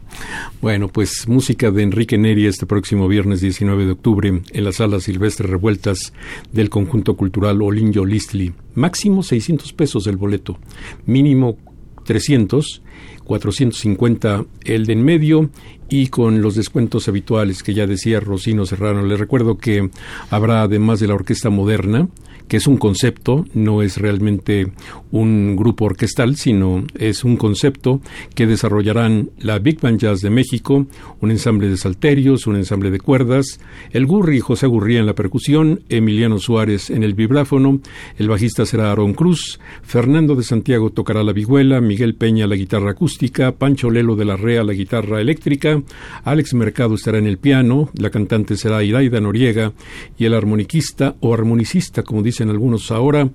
Bueno, 0.61 0.87
pues 0.87 1.27
música 1.27 1.71
de 1.71 1.83
Enrique 1.83 2.17
Neri 2.17 2.45
este 2.45 2.65
próximo 2.65 3.07
viernes 3.07 3.41
19 3.41 3.85
de 3.85 3.91
octubre 3.91 4.41
en 4.49 4.63
la 4.63 4.71
sala 4.71 4.99
Silvestre 4.99 5.47
Revueltas 5.47 6.13
del 6.51 6.69
Conjunto 6.69 7.15
Cultural 7.15 7.61
Olinjo 7.61 8.05
Listli. 8.05 8.53
Máximo 8.75 9.23
600 9.23 9.73
pesos 9.73 10.05
el 10.07 10.17
boleto, 10.17 10.59
mínimo 11.05 11.57
300 12.05 12.83
450 13.27 14.45
el 14.63 14.85
de 14.85 14.93
en 14.93 15.03
medio 15.03 15.49
y 15.89 16.07
con 16.07 16.41
los 16.41 16.55
descuentos 16.55 17.07
habituales 17.07 17.61
que 17.61 17.73
ya 17.73 17.85
decía 17.85 18.19
Rocino 18.19 18.65
Serrano. 18.65 19.03
Le 19.03 19.17
recuerdo 19.17 19.57
que 19.57 19.89
habrá 20.29 20.61
además 20.61 20.99
de 20.99 21.07
la 21.07 21.15
orquesta 21.15 21.49
moderna 21.49 22.07
que 22.47 22.57
es 22.57 22.67
un 22.67 22.77
concepto, 22.77 23.45
no 23.53 23.81
es 23.81 23.97
realmente 23.97 24.71
un 25.11 25.55
grupo 25.55 25.85
orquestal, 25.85 26.35
sino 26.35 26.83
es 26.97 27.23
un 27.23 27.37
concepto 27.37 28.01
que 28.35 28.47
desarrollarán 28.47 29.29
la 29.39 29.59
Big 29.59 29.79
Band 29.81 29.99
Jazz 29.99 30.21
de 30.21 30.29
México, 30.29 30.87
un 31.21 31.31
ensamble 31.31 31.69
de 31.69 31.77
salterios, 31.77 32.47
un 32.47 32.55
ensamble 32.55 32.91
de 32.91 32.99
cuerdas, 32.99 33.59
el 33.91 34.05
Gurri 34.05 34.39
José 34.39 34.67
Gurría 34.67 34.99
en 34.99 35.05
la 35.05 35.15
percusión, 35.15 35.81
Emiliano 35.89 36.39
Suárez 36.39 36.89
en 36.89 37.03
el 37.03 37.13
vibráfono, 37.13 37.79
el 38.17 38.27
bajista 38.29 38.65
será 38.65 38.91
Aaron 38.91 39.13
Cruz, 39.13 39.59
Fernando 39.83 40.35
de 40.35 40.43
Santiago 40.43 40.91
tocará 40.91 41.23
la 41.23 41.33
vihuela, 41.33 41.81
Miguel 41.81 42.15
Peña 42.15 42.47
la 42.47 42.55
guitarra 42.55 42.91
acústica, 42.91 43.51
Pancho 43.51 43.89
Lelo 43.89 44.15
de 44.15 44.25
la 44.25 44.37
Rea 44.37 44.63
la 44.63 44.73
guitarra 44.73 45.21
eléctrica, 45.21 45.81
Alex 46.23 46.53
Mercado 46.53 46.95
estará 46.95 47.17
en 47.17 47.27
el 47.27 47.37
piano, 47.37 47.89
la 47.93 48.09
cantante 48.09 48.57
será 48.57 48.83
Iraida 48.83 49.19
Noriega 49.19 49.73
y 50.17 50.25
el 50.25 50.33
armoniquista 50.33 51.15
o 51.19 51.33
armonicista, 51.33 52.03
como 52.03 52.23
dice 52.23 52.36
en 52.41 52.49
algunos 52.49 52.91
ahora, 52.91 53.29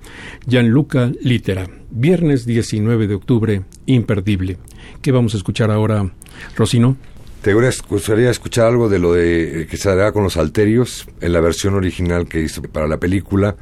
Gianluca 0.47 1.11
Litera. 1.23 1.69
Viernes 1.91 2.47
19 2.47 3.07
de 3.07 3.15
octubre, 3.15 3.63
imperdible. 3.87 4.59
¿Qué 5.01 5.13
vamos 5.13 5.35
a 5.35 5.37
escuchar 5.37 5.71
ahora, 5.71 6.11
Rosino? 6.57 6.97
¿Te 7.43 7.55
gustaría 7.55 8.31
escuchar 8.31 8.67
algo 8.67 8.89
de 8.89 9.01
lo 9.01 9.15
de 9.15 9.67
que 9.69 9.77
se 9.77 9.91
hará 9.91 10.13
con 10.13 10.23
los 10.23 10.37
alterios 10.37 11.09
en 11.21 11.33
la 11.33 11.41
versión 11.41 11.75
original 11.75 12.29
que 12.29 12.41
hizo 12.41 12.63
para 12.63 12.87
la 12.87 12.99
película? 12.99 13.57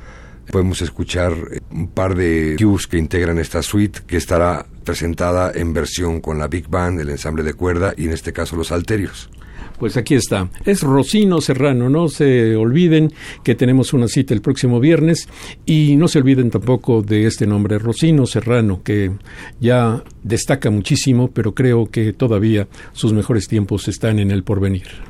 Podemos 0.53 0.83
escuchar 0.83 1.33
un 1.71 1.89
par 1.89 2.15
de 2.15 2.57
cues 2.59 2.87
que 2.87 2.99
integran 2.99 3.39
esta 3.39 3.63
suite 3.63 4.01
que 4.07 4.19
estará 4.19 4.67
presentada 4.85 5.53
en 5.55 5.73
versión 5.73 6.21
con 6.21 6.39
la 6.39 6.49
Big 6.49 6.69
Band, 6.69 7.01
el 7.01 7.09
ensamble 7.09 7.43
de 7.43 7.55
cuerda 7.55 7.95
y 7.97 8.05
en 8.05 8.13
este 8.13 8.33
caso 8.33 8.55
los 8.55 8.71
alterios. 8.71 9.31
Pues 9.81 9.97
aquí 9.97 10.15
está. 10.15 10.51
Es 10.67 10.83
Rocino 10.83 11.41
Serrano. 11.41 11.89
No 11.89 12.09
se 12.09 12.55
olviden 12.55 13.11
que 13.43 13.55
tenemos 13.55 13.95
una 13.95 14.09
cita 14.09 14.35
el 14.35 14.43
próximo 14.43 14.79
viernes 14.79 15.27
y 15.65 15.97
no 15.97 16.07
se 16.07 16.19
olviden 16.19 16.51
tampoco 16.51 17.01
de 17.01 17.25
este 17.27 17.47
nombre, 17.47 17.79
Rocino 17.79 18.27
Serrano, 18.27 18.83
que 18.85 19.11
ya 19.59 20.05
destaca 20.23 20.69
muchísimo, 20.69 21.31
pero 21.33 21.55
creo 21.55 21.87
que 21.87 22.13
todavía 22.13 22.69
sus 22.93 23.15
mejores 23.15 23.49
tiempos 23.49 23.89
están 23.89 24.19
en 24.19 24.31
el 24.31 24.45
porvenir. 24.45 25.10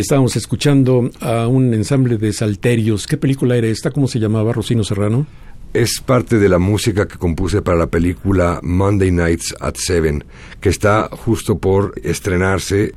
Estábamos 0.00 0.34
escuchando 0.34 1.10
a 1.20 1.46
un 1.46 1.74
ensamble 1.74 2.16
de 2.16 2.32
salterios. 2.32 3.06
¿Qué 3.06 3.18
película 3.18 3.54
era 3.54 3.66
esta? 3.66 3.90
¿Cómo 3.90 4.08
se 4.08 4.18
llamaba 4.18 4.50
Rocino 4.50 4.82
Serrano? 4.82 5.26
Es 5.74 6.00
parte 6.00 6.38
de 6.38 6.48
la 6.48 6.58
música 6.58 7.06
que 7.06 7.18
compuse 7.18 7.60
para 7.60 7.76
la 7.76 7.86
película 7.86 8.60
Monday 8.62 9.10
Nights 9.10 9.54
at 9.60 9.74
Seven, 9.76 10.24
que 10.58 10.70
está 10.70 11.10
justo 11.12 11.58
por 11.58 11.92
estrenarse 12.02 12.94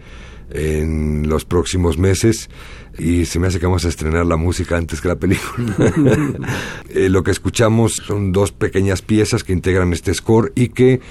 en 0.50 1.28
los 1.28 1.44
próximos 1.44 1.98
meses 1.98 2.50
y 2.98 3.26
se 3.26 3.38
me 3.40 3.48
hace 3.48 3.60
que 3.60 3.66
vamos 3.66 3.84
a 3.84 3.90
estrenar 3.90 4.26
la 4.26 4.38
música 4.38 4.78
antes 4.78 5.02
que 5.02 5.10
la 5.10 5.18
película. 5.18 5.76
Eh, 6.90 7.10
lo 7.10 7.24
que 7.24 7.32
escuchamos 7.32 7.94
son 7.94 8.32
dos 8.32 8.52
pequeñas 8.52 9.02
piezas 9.02 9.44
que 9.44 9.52
integran 9.52 9.94
este 9.94 10.14
score 10.14 10.54
y 10.56 10.70
que 10.70 11.02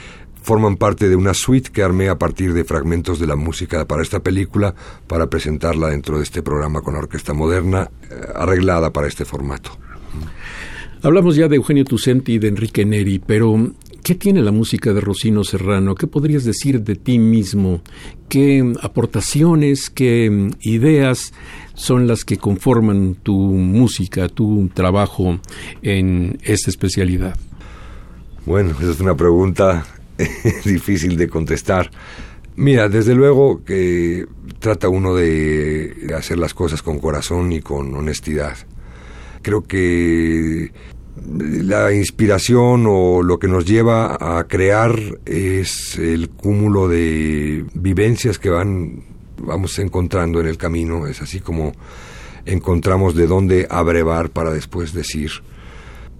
forman 0.42 0.76
parte 0.76 1.08
de 1.08 1.16
una 1.16 1.34
suite 1.34 1.70
que 1.70 1.82
armé 1.82 2.08
a 2.08 2.18
partir 2.18 2.52
de 2.52 2.64
fragmentos 2.64 3.18
de 3.18 3.26
la 3.26 3.36
música 3.36 3.86
para 3.86 4.02
esta 4.02 4.20
película 4.20 4.74
para 5.06 5.28
presentarla 5.28 5.88
dentro 5.88 6.18
de 6.18 6.24
este 6.24 6.42
programa 6.42 6.82
con 6.82 6.94
la 6.94 7.00
orquesta 7.00 7.32
moderna 7.32 7.90
eh, 8.02 8.14
arreglada 8.34 8.92
para 8.92 9.06
este 9.06 9.24
formato. 9.24 9.70
Hablamos 11.02 11.34
ya 11.36 11.48
de 11.48 11.56
Eugenio 11.56 11.84
Tucenti 11.84 12.34
y 12.34 12.38
de 12.38 12.48
Enrique 12.48 12.84
Neri, 12.84 13.18
pero 13.18 13.72
¿qué 14.04 14.14
tiene 14.14 14.40
la 14.40 14.52
música 14.52 14.92
de 14.92 15.00
Rocino 15.00 15.42
Serrano? 15.42 15.94
¿Qué 15.94 16.06
podrías 16.06 16.44
decir 16.44 16.82
de 16.82 16.94
ti 16.94 17.18
mismo? 17.18 17.82
¿Qué 18.28 18.72
aportaciones, 18.82 19.90
qué 19.90 20.50
ideas 20.60 21.32
son 21.74 22.06
las 22.06 22.24
que 22.24 22.36
conforman 22.36 23.16
tu 23.20 23.36
música, 23.36 24.28
tu 24.28 24.70
trabajo 24.74 25.40
en 25.82 26.38
esta 26.44 26.70
especialidad? 26.70 27.36
Bueno, 28.46 28.70
esa 28.80 28.90
es 28.90 29.00
una 29.00 29.16
pregunta 29.16 29.84
difícil 30.64 31.16
de 31.16 31.28
contestar. 31.28 31.90
Mira, 32.56 32.88
desde 32.88 33.14
luego 33.14 33.64
que 33.64 34.26
trata 34.58 34.88
uno 34.88 35.14
de 35.14 36.12
hacer 36.16 36.38
las 36.38 36.54
cosas 36.54 36.82
con 36.82 36.98
corazón 36.98 37.52
y 37.52 37.60
con 37.60 37.94
honestidad. 37.94 38.56
Creo 39.40 39.62
que 39.62 40.70
la 41.26 41.92
inspiración 41.92 42.84
o 42.86 43.22
lo 43.22 43.38
que 43.38 43.48
nos 43.48 43.64
lleva 43.64 44.16
a 44.38 44.44
crear 44.44 44.98
es 45.24 45.98
el 45.98 46.30
cúmulo 46.30 46.88
de 46.88 47.64
vivencias 47.74 48.38
que 48.38 48.50
van 48.50 49.04
vamos 49.38 49.78
encontrando 49.78 50.40
en 50.40 50.46
el 50.46 50.56
camino, 50.56 51.06
es 51.06 51.20
así 51.20 51.40
como 51.40 51.72
encontramos 52.46 53.14
de 53.14 53.26
dónde 53.26 53.66
abrevar 53.70 54.30
para 54.30 54.52
después 54.52 54.92
decir 54.92 55.30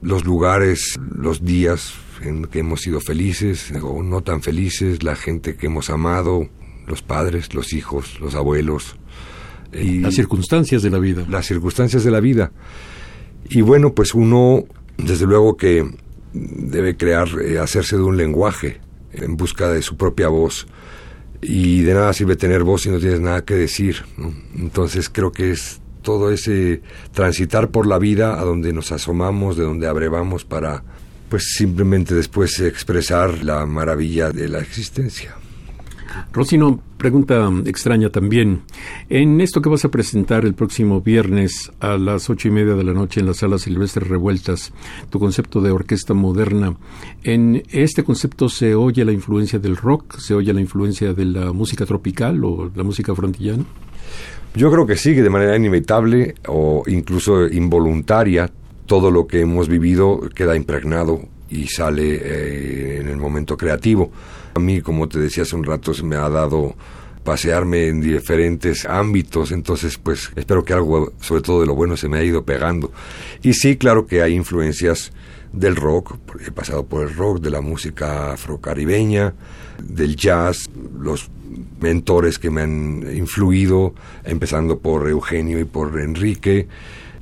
los 0.00 0.24
lugares, 0.24 0.98
los 1.14 1.44
días 1.44 1.94
en 2.22 2.44
que 2.46 2.60
hemos 2.60 2.80
sido 2.80 3.00
felices 3.00 3.72
o 3.82 4.02
no 4.02 4.22
tan 4.22 4.42
felices, 4.42 5.02
la 5.02 5.16
gente 5.16 5.56
que 5.56 5.66
hemos 5.66 5.90
amado, 5.90 6.48
los 6.86 7.02
padres, 7.02 7.54
los 7.54 7.72
hijos, 7.72 8.20
los 8.20 8.34
abuelos. 8.34 8.96
Y 9.72 10.00
las 10.00 10.14
circunstancias 10.14 10.82
de 10.82 10.90
la 10.90 10.98
vida. 10.98 11.24
Las 11.28 11.46
circunstancias 11.46 12.04
de 12.04 12.10
la 12.10 12.20
vida. 12.20 12.52
Y 13.48 13.62
bueno, 13.62 13.94
pues 13.94 14.14
uno, 14.14 14.64
desde 14.98 15.26
luego 15.26 15.56
que 15.56 15.88
debe 16.32 16.96
crear, 16.96 17.28
eh, 17.40 17.58
hacerse 17.58 17.96
de 17.96 18.02
un 18.02 18.16
lenguaje 18.16 18.80
en 19.12 19.36
busca 19.36 19.70
de 19.70 19.82
su 19.82 19.96
propia 19.96 20.28
voz. 20.28 20.66
Y 21.40 21.82
de 21.82 21.94
nada 21.94 22.12
sirve 22.12 22.36
tener 22.36 22.62
voz 22.62 22.82
si 22.82 22.90
no 22.90 22.98
tienes 22.98 23.20
nada 23.20 23.44
que 23.44 23.54
decir. 23.54 24.04
Entonces 24.56 25.08
creo 25.08 25.32
que 25.32 25.50
es 25.50 25.80
todo 26.02 26.30
ese 26.30 26.82
transitar 27.12 27.70
por 27.70 27.86
la 27.86 27.98
vida 27.98 28.38
a 28.38 28.44
donde 28.44 28.72
nos 28.72 28.92
asomamos, 28.92 29.56
de 29.56 29.64
donde 29.64 29.86
abrevamos 29.86 30.44
para 30.44 30.84
pues 31.32 31.54
simplemente 31.54 32.14
después 32.14 32.60
expresar 32.60 33.42
la 33.42 33.64
maravilla 33.64 34.32
de 34.32 34.50
la 34.50 34.58
existencia. 34.58 35.34
Rocino, 36.30 36.78
pregunta 36.98 37.50
extraña 37.64 38.10
también. 38.10 38.60
En 39.08 39.40
esto 39.40 39.62
que 39.62 39.70
vas 39.70 39.82
a 39.86 39.90
presentar 39.90 40.44
el 40.44 40.52
próximo 40.52 41.00
viernes 41.00 41.72
a 41.80 41.96
las 41.96 42.28
ocho 42.28 42.48
y 42.48 42.50
media 42.50 42.74
de 42.74 42.84
la 42.84 42.92
noche 42.92 43.20
en 43.20 43.28
la 43.28 43.32
sala 43.32 43.56
Silvestre 43.56 44.04
Revueltas, 44.04 44.74
tu 45.08 45.18
concepto 45.18 45.62
de 45.62 45.70
orquesta 45.70 46.12
moderna, 46.12 46.76
¿en 47.22 47.62
este 47.70 48.04
concepto 48.04 48.50
se 48.50 48.74
oye 48.74 49.02
la 49.02 49.12
influencia 49.12 49.58
del 49.58 49.78
rock? 49.78 50.18
¿Se 50.18 50.34
oye 50.34 50.52
la 50.52 50.60
influencia 50.60 51.14
de 51.14 51.24
la 51.24 51.50
música 51.54 51.86
tropical 51.86 52.44
o 52.44 52.70
la 52.74 52.82
música 52.82 53.14
frontillana? 53.14 53.64
Yo 54.54 54.70
creo 54.70 54.86
que 54.86 54.96
sí, 54.96 55.14
que 55.14 55.22
de 55.22 55.30
manera 55.30 55.56
inevitable 55.56 56.34
o 56.46 56.82
incluso 56.86 57.46
involuntaria 57.46 58.50
todo 58.86 59.10
lo 59.10 59.26
que 59.26 59.40
hemos 59.40 59.68
vivido 59.68 60.20
queda 60.34 60.56
impregnado 60.56 61.22
y 61.48 61.66
sale 61.68 62.14
eh, 62.14 63.00
en 63.00 63.08
el 63.08 63.16
momento 63.16 63.56
creativo. 63.56 64.10
A 64.54 64.60
mí, 64.60 64.80
como 64.80 65.08
te 65.08 65.18
decía 65.18 65.44
hace 65.44 65.56
un 65.56 65.64
rato, 65.64 65.94
se 65.94 66.02
me 66.02 66.16
ha 66.16 66.28
dado 66.28 66.74
pasearme 67.24 67.88
en 67.88 68.00
diferentes 68.00 68.84
ámbitos, 68.84 69.52
entonces 69.52 69.96
pues 69.96 70.30
espero 70.34 70.64
que 70.64 70.72
algo, 70.72 71.12
sobre 71.20 71.42
todo 71.42 71.60
de 71.60 71.66
lo 71.66 71.74
bueno, 71.74 71.96
se 71.96 72.08
me 72.08 72.18
ha 72.18 72.24
ido 72.24 72.44
pegando. 72.44 72.92
Y 73.42 73.54
sí, 73.54 73.76
claro 73.76 74.06
que 74.06 74.22
hay 74.22 74.34
influencias 74.34 75.12
del 75.52 75.76
rock, 75.76 76.16
he 76.46 76.50
pasado 76.50 76.84
por 76.84 77.02
el 77.02 77.14
rock, 77.14 77.40
de 77.40 77.50
la 77.50 77.60
música 77.60 78.32
afrocaribeña, 78.32 79.34
del 79.82 80.16
jazz, 80.16 80.68
los 80.98 81.30
mentores 81.80 82.38
que 82.38 82.50
me 82.50 82.62
han 82.62 83.04
influido, 83.14 83.94
empezando 84.24 84.78
por 84.78 85.08
Eugenio 85.08 85.60
y 85.60 85.64
por 85.64 86.00
Enrique, 86.00 86.68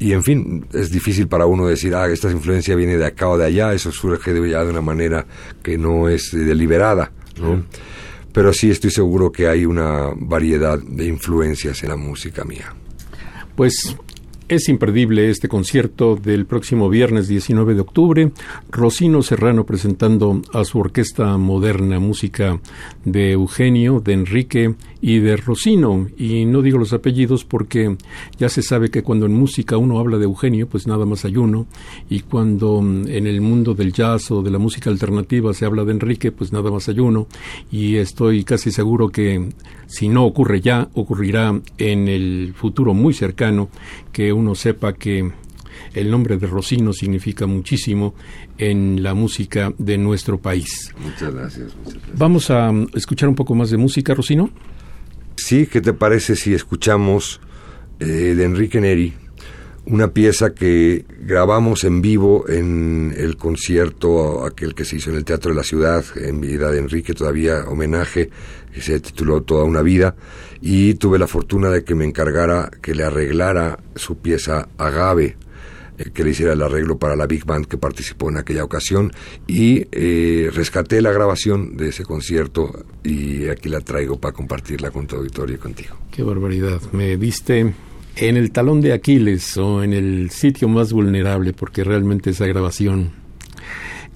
y 0.01 0.14
en 0.14 0.22
fin, 0.22 0.66
es 0.72 0.90
difícil 0.90 1.28
para 1.28 1.44
uno 1.44 1.66
decir, 1.66 1.94
ah, 1.94 2.09
esta 2.09 2.30
influencia 2.30 2.74
viene 2.74 2.96
de 2.96 3.05
acá 3.05 3.28
o 3.28 3.36
de 3.36 3.44
allá, 3.44 3.74
eso 3.74 3.92
surge 3.92 4.32
de, 4.32 4.51
ya 4.51 4.64
de 4.64 4.70
una 4.70 4.80
manera 4.80 5.26
que 5.62 5.76
no 5.76 6.09
es 6.09 6.30
deliberada, 6.32 7.12
¿no? 7.38 7.64
Pero 8.32 8.51
sí 8.55 8.70
estoy 8.70 8.90
seguro 8.90 9.30
que 9.30 9.46
hay 9.46 9.66
una 9.66 10.09
variedad 10.16 10.78
de 10.78 11.05
influencias 11.05 11.82
en 11.82 11.90
la 11.90 11.96
música 11.96 12.44
mía. 12.44 12.74
Pues 13.55 13.94
es 14.51 14.68
imperdible 14.68 15.30
este 15.30 15.46
concierto 15.46 16.16
del 16.16 16.44
próximo 16.44 16.88
viernes 16.88 17.28
19 17.28 17.74
de 17.74 17.80
octubre. 17.82 18.32
Rocino 18.68 19.22
Serrano 19.22 19.64
presentando 19.64 20.42
a 20.53 20.64
su 20.64 20.80
orquesta 20.80 21.36
moderna, 21.36 22.01
música 22.01 22.59
de 23.05 23.30
Eugenio, 23.30 24.01
de 24.01 24.12
Enrique 24.12 24.74
y 25.01 25.20
de 25.20 25.36
Rocino. 25.36 26.09
Y 26.18 26.46
no 26.46 26.62
digo 26.62 26.78
los 26.78 26.92
apellidos 26.92 27.44
porque 27.44 27.96
ya 28.38 28.48
se 28.48 28.62
sabe 28.62 28.90
que 28.90 29.05
cuando 29.05 29.26
en 29.26 29.34
música 29.34 29.76
uno 29.76 30.01
habla 30.01 30.18
de 30.18 30.24
Eugenio, 30.24 30.66
pues 30.66 30.84
nada 30.88 31.07
más 31.07 31.24
hay 31.24 31.36
uno. 31.36 31.68
Y 32.09 32.20
cuando 32.20 32.80
en 32.80 33.28
el 33.28 33.40
mundo 33.40 33.74
del 33.74 33.92
jazz 33.92 34.32
o 34.32 34.42
de 34.42 34.51
la 34.51 34.59
música 34.59 34.90
alternativa 34.90 35.55
se 35.55 35.64
habla 35.64 35.84
de 35.84 35.92
Enrique, 35.92 36.32
pues 36.32 36.53
nada 36.53 36.72
más 36.72 36.88
hay 36.88 36.98
uno. 36.98 37.28
Y 37.70 37.98
estoy 37.98 38.42
casi 38.42 38.72
seguro 38.72 39.11
que 39.11 39.48
si 39.91 40.09
no 40.09 40.24
ocurre 40.24 40.61
ya, 40.61 40.88
ocurrirá 40.95 41.61
en 41.76 42.09
el 42.09 42.55
futuro 42.57 42.95
muy 42.95 43.12
cercano 43.12 43.68
que 44.12 44.32
uno 44.32 44.55
sepa 44.55 44.93
que 44.93 45.32
el 45.95 46.11
nombre 46.11 46.36
de 46.36 46.47
Rocino 46.47 46.93
significa 46.93 47.47
muchísimo 47.47 48.14
en 48.57 49.03
la 49.03 49.14
música 49.14 49.72
de 49.78 49.99
nuestro 49.99 50.38
país. 50.38 50.95
Muchas 51.03 51.34
gracias. 51.34 51.72
Vamos 52.14 52.51
a 52.51 52.72
escuchar 52.95 53.28
un 53.28 53.34
poco 53.34 53.57
más 53.57 53.70
de 53.70 53.78
música, 53.78 54.14
Rocino. 54.14 54.51
Sí, 55.36 55.66
¿qué 55.66 55.80
te 55.80 55.93
parece 55.93 56.36
si 56.36 56.55
escuchamos 56.55 57.41
eh, 57.99 58.05
de 58.05 58.45
Enrique 58.45 58.80
Neri 58.80 59.14
una 59.86 60.12
pieza 60.12 60.55
que 60.55 61.05
grabamos 61.20 61.84
en 61.84 62.01
vivo 62.01 62.49
en 62.49 63.14
el 63.16 63.36
concierto 63.36 64.45
aquel 64.45 64.74
que 64.74 64.84
se 64.84 64.97
hizo 64.97 65.11
en 65.11 65.16
el 65.16 65.24
Teatro 65.24 65.51
de 65.51 65.57
la 65.57 65.64
Ciudad 65.64 66.05
en 66.16 66.41
vida 66.41 66.70
de 66.70 66.78
Enrique, 66.78 67.14
todavía 67.14 67.64
homenaje, 67.66 68.30
que 68.73 68.81
se 68.81 69.01
tituló 69.01 69.43
Toda 69.43 69.64
una 69.64 69.83
vida, 69.83 70.14
y 70.61 70.95
tuve 70.95 71.18
la 71.18 71.27
fortuna 71.27 71.71
de 71.71 71.85
que 71.85 71.95
me 71.95 72.05
encargara 72.05 72.71
que 72.83 72.95
le 72.95 73.05
arreglara 73.05 73.79
su 73.97 74.18
pieza 74.18 74.68
Agave, 74.79 75.37
eh, 75.99 76.11
que 76.12 76.25
le 76.25 76.31
hiciera 76.31 76.53
el 76.53 76.62
arreglo 76.62 76.99
para 76.99 77.16
la 77.16 77.27
Big 77.27 77.45
Band 77.45 77.66
que 77.66 77.79
participó 77.79 78.31
en 78.31 78.39
aquella 78.39 78.64
ocasión, 78.64 79.12
y 79.47 79.87
eh, 79.93 80.51
rescaté 80.53 81.01
la 81.03 81.12
grabación 81.12 81.77
de 81.77 81.89
ese 81.89 82.05
concierto 82.05 82.85
y 83.03 83.49
aquí 83.49 83.68
la 83.68 83.81
traigo 83.81 84.18
para 84.18 84.33
compartirla 84.33 84.91
con 84.91 85.07
tu 85.07 85.16
auditorio 85.16 85.57
y 85.57 85.59
contigo. 85.59 85.97
Qué 86.11 86.23
barbaridad, 86.23 86.81
me 86.93 87.16
viste 87.16 87.75
en 88.16 88.37
el 88.37 88.51
talón 88.51 88.81
de 88.81 88.93
Aquiles 88.93 89.57
o 89.57 89.83
en 89.83 89.93
el 89.93 90.31
sitio 90.31 90.68
más 90.68 90.93
vulnerable, 90.93 91.53
porque 91.53 91.85
realmente 91.85 92.31
esa 92.31 92.47
grabación 92.47 93.12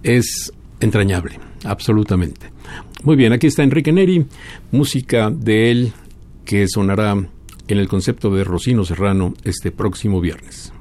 es 0.03 0.53
entrañable, 0.81 1.39
absolutamente. 1.65 2.53
Muy 3.05 3.17
bien, 3.17 3.35
aquí 3.35 3.49
está 3.49 3.63
Enrique 3.63 3.93
Neri, 3.93 4.25
música 4.73 5.31
de 5.31 5.71
él 5.71 5.93
que 6.47 6.67
sonará 6.69 7.13
en 7.13 7.79
el 7.79 7.87
concepto 7.87 8.35
de 8.35 8.45
Rocino 8.45 8.83
Serrano 8.87 9.35
este 9.45 9.71
próximo 9.71 10.23
viernes. 10.23 10.74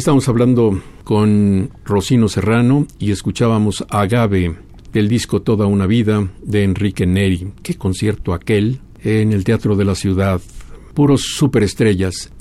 Estamos 0.00 0.30
hablando 0.30 0.80
con 1.04 1.68
Rocino 1.84 2.26
Serrano 2.30 2.86
y 2.98 3.10
escuchábamos 3.10 3.84
Agave 3.90 4.56
del 4.94 5.10
disco 5.10 5.42
Toda 5.42 5.66
una 5.66 5.86
vida 5.86 6.26
de 6.42 6.64
Enrique 6.64 7.04
Neri. 7.04 7.52
Qué 7.62 7.74
concierto 7.74 8.32
aquel 8.32 8.80
en 9.04 9.34
el 9.34 9.44
Teatro 9.44 9.76
de 9.76 9.84
la 9.84 9.94
Ciudad. 9.94 10.40
Puros 10.94 11.34
superestrellas. 11.36 12.32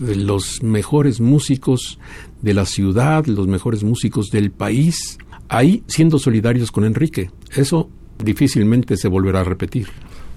Los 0.00 0.62
mejores 0.62 1.20
músicos 1.20 1.98
de 2.40 2.54
la 2.54 2.64
ciudad, 2.64 3.26
los 3.26 3.46
mejores 3.46 3.84
músicos 3.84 4.30
del 4.30 4.50
país, 4.50 5.18
ahí 5.50 5.82
siendo 5.88 6.18
solidarios 6.18 6.72
con 6.72 6.86
Enrique. 6.86 7.30
Eso 7.54 7.90
difícilmente 8.24 8.96
se 8.96 9.08
volverá 9.08 9.42
a 9.42 9.44
repetir. 9.44 9.88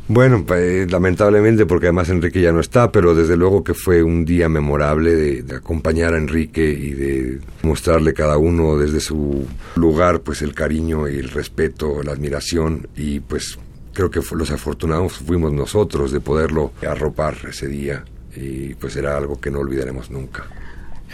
Bueno, 0.10 0.44
pues, 0.44 0.92
lamentablemente 0.92 1.68
porque 1.68 1.86
además 1.86 2.10
Enrique 2.10 2.42
ya 2.42 2.52
no 2.52 2.62
está, 2.62 2.92
pero 2.92 3.14
desde 3.14 3.38
luego 3.38 3.64
que 3.64 3.76
fue 3.76 4.02
un 4.02 4.26
día 4.26 4.50
memorable 4.50 5.16
de, 5.16 5.56
acompañar 5.56 6.16
a 6.16 6.18
Enrique 6.18 6.68
y 6.68 6.94
de 6.94 7.40
mostrarle 7.62 8.16
cada 8.16 8.40
uno 8.40 8.76
desde 8.76 9.02
su 9.02 9.46
lugar 9.76 10.22
pues 10.22 10.42
el 10.42 10.56
cariño 10.56 11.08
y 11.08 11.20
el 11.20 11.30
respeto, 11.30 12.02
la 12.02 12.14
admiración 12.14 12.88
y 12.98 13.20
pues 13.20 13.60
creo 13.94 14.10
que 14.10 14.20
los 14.36 14.50
afortunados 14.50 15.14
fuimos 15.14 15.54
nosotros 15.54 16.12
de 16.12 16.22
poderlo 16.22 16.72
arropar 16.82 17.36
ese 17.48 17.68
día 17.68 18.04
y 18.36 18.74
pues 18.74 18.96
era 18.96 19.16
algo 19.16 19.40
que 19.40 19.52
no 19.52 19.60
olvidaremos 19.60 20.10
nunca. 20.10 20.48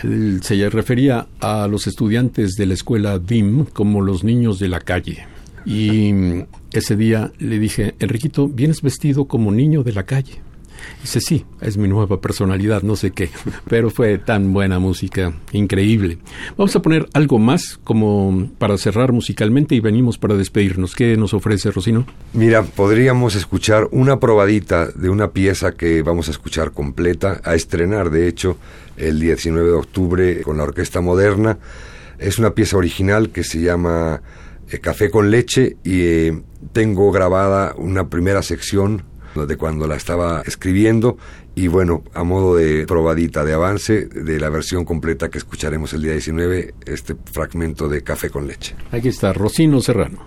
Él 0.04 0.40
se 0.42 0.70
refería 0.70 1.28
a 1.42 1.68
los 1.68 1.88
estudiantes 1.88 2.54
de 2.54 2.66
la 2.66 2.76
escuela 2.76 3.20
DIM 3.20 3.66
como 3.66 4.02
los 4.02 4.24
niños 4.24 4.58
de 4.58 4.70
la 4.70 4.80
calle. 4.80 5.35
Y 5.66 6.14
ese 6.72 6.96
día 6.96 7.32
le 7.40 7.60
dije, 7.60 7.96
Enriquito, 8.00 8.48
vienes 8.48 8.82
vestido 8.82 9.26
como 9.26 9.52
niño 9.52 9.84
de 9.84 9.94
la 9.94 10.04
calle. 10.04 10.42
Dice, 11.02 11.22
sí, 11.22 11.46
es 11.62 11.78
mi 11.78 11.88
nueva 11.88 12.20
personalidad, 12.20 12.82
no 12.84 12.96
sé 12.96 13.12
qué, 13.12 13.30
pero 13.68 13.90
fue 13.90 14.18
tan 14.18 14.54
buena 14.54 14.80
música, 14.80 15.34
increíble. 15.52 16.18
Vamos 16.58 16.76
a 16.76 16.82
poner 16.82 17.08
algo 17.14 17.40
más 17.40 17.80
como 17.84 18.50
para 18.58 18.78
cerrar 18.78 19.12
musicalmente 19.12 19.76
y 19.76 19.80
venimos 19.80 20.18
para 20.18 20.36
despedirnos. 20.36 20.96
¿Qué 20.96 21.18
nos 21.18 21.34
ofrece 21.34 21.72
Rocino? 21.72 22.06
Mira, 22.34 22.64
podríamos 22.64 23.36
escuchar 23.36 23.88
una 23.92 24.20
probadita 24.20 24.88
de 24.88 25.10
una 25.10 25.32
pieza 25.32 25.74
que 25.74 26.02
vamos 26.02 26.28
a 26.28 26.32
escuchar 26.32 26.72
completa, 26.72 27.42
a 27.44 27.56
estrenar 27.56 28.10
de 28.10 28.28
hecho 28.28 28.58
el 28.98 29.20
19 29.20 29.68
de 29.68 29.76
octubre 29.76 30.42
con 30.42 30.58
la 30.58 30.64
Orquesta 30.64 31.02
Moderna. 31.02 31.58
Es 32.18 32.40
una 32.40 32.52
pieza 32.52 32.78
original 32.78 33.30
que 33.30 33.44
se 33.44 33.60
llama 33.60 34.22
eh, 34.70 34.80
café 34.80 35.10
con 35.10 35.32
leche 35.32 35.78
y 35.84 36.02
eh, 36.02 36.44
tengo 36.74 37.12
grabada 37.12 37.74
una 37.78 38.10
primera 38.10 38.42
sección 38.42 39.04
de 39.36 39.58
cuando 39.58 39.86
la 39.86 39.98
estaba 39.98 40.42
escribiendo 40.46 41.18
y 41.56 41.68
bueno, 41.68 42.04
a 42.14 42.24
modo 42.24 42.56
de 42.56 42.86
probadita 42.86 43.44
de 43.44 43.54
avance 43.54 44.06
de 44.06 44.40
la 44.40 44.50
versión 44.50 44.86
completa 44.86 45.30
que 45.30 45.38
escucharemos 45.38 45.94
el 45.94 46.04
día 46.04 46.14
19, 46.14 46.74
este 46.86 47.16
fragmento 47.32 47.90
de 47.90 48.02
café 48.02 48.30
con 48.30 48.48
leche. 48.48 48.76
Aquí 48.92 49.10
está 49.10 49.34
Rocino 49.34 49.82
Serrano. 49.82 50.20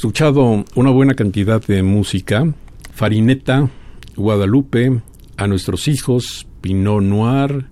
Escuchado 0.00 0.64
una 0.76 0.90
buena 0.90 1.12
cantidad 1.12 1.62
de 1.62 1.82
música, 1.82 2.54
Farineta, 2.94 3.68
Guadalupe, 4.16 5.02
A 5.36 5.46
nuestros 5.46 5.88
hijos, 5.88 6.46
Pinot 6.62 7.02
Noir. 7.02 7.66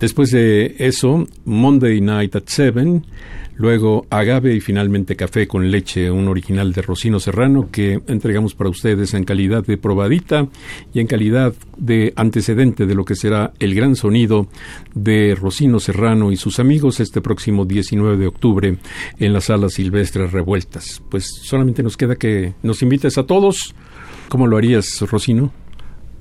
Después 0.00 0.32
de 0.32 0.74
eso, 0.80 1.28
Monday 1.44 2.00
Night 2.00 2.34
at 2.34 2.46
Seven, 2.46 3.06
Luego 3.54 4.04
Agave 4.10 4.52
y 4.56 4.60
finalmente 4.60 5.14
Café 5.14 5.46
con 5.46 5.70
leche, 5.70 6.10
un 6.10 6.26
original 6.26 6.72
de 6.72 6.82
Rocino 6.82 7.20
Serrano 7.20 7.68
que 7.70 8.00
entregamos 8.08 8.56
para 8.56 8.70
ustedes 8.70 9.14
en 9.14 9.22
calidad 9.22 9.64
de 9.64 9.76
probadita 9.76 10.48
y 10.92 10.98
en 10.98 11.06
calidad 11.06 11.54
de 11.76 12.12
antecedente 12.16 12.86
de 12.86 12.94
lo 12.94 13.04
que 13.04 13.14
será 13.14 13.52
el 13.58 13.74
gran 13.74 13.96
sonido 13.96 14.48
de 14.94 15.34
Rocino 15.34 15.80
Serrano 15.80 16.32
y 16.32 16.36
sus 16.36 16.60
amigos 16.60 17.00
este 17.00 17.20
próximo 17.20 17.64
19 17.64 18.16
de 18.16 18.26
octubre 18.26 18.78
en 19.18 19.32
la 19.32 19.40
sala 19.40 19.68
silvestre 19.68 20.26
Revueltas. 20.26 21.02
Pues 21.10 21.26
solamente 21.42 21.82
nos 21.82 21.96
queda 21.96 22.16
que 22.16 22.54
nos 22.62 22.82
invites 22.82 23.18
a 23.18 23.24
todos. 23.24 23.74
¿Cómo 24.28 24.46
lo 24.46 24.56
harías, 24.56 25.00
Rocino? 25.10 25.52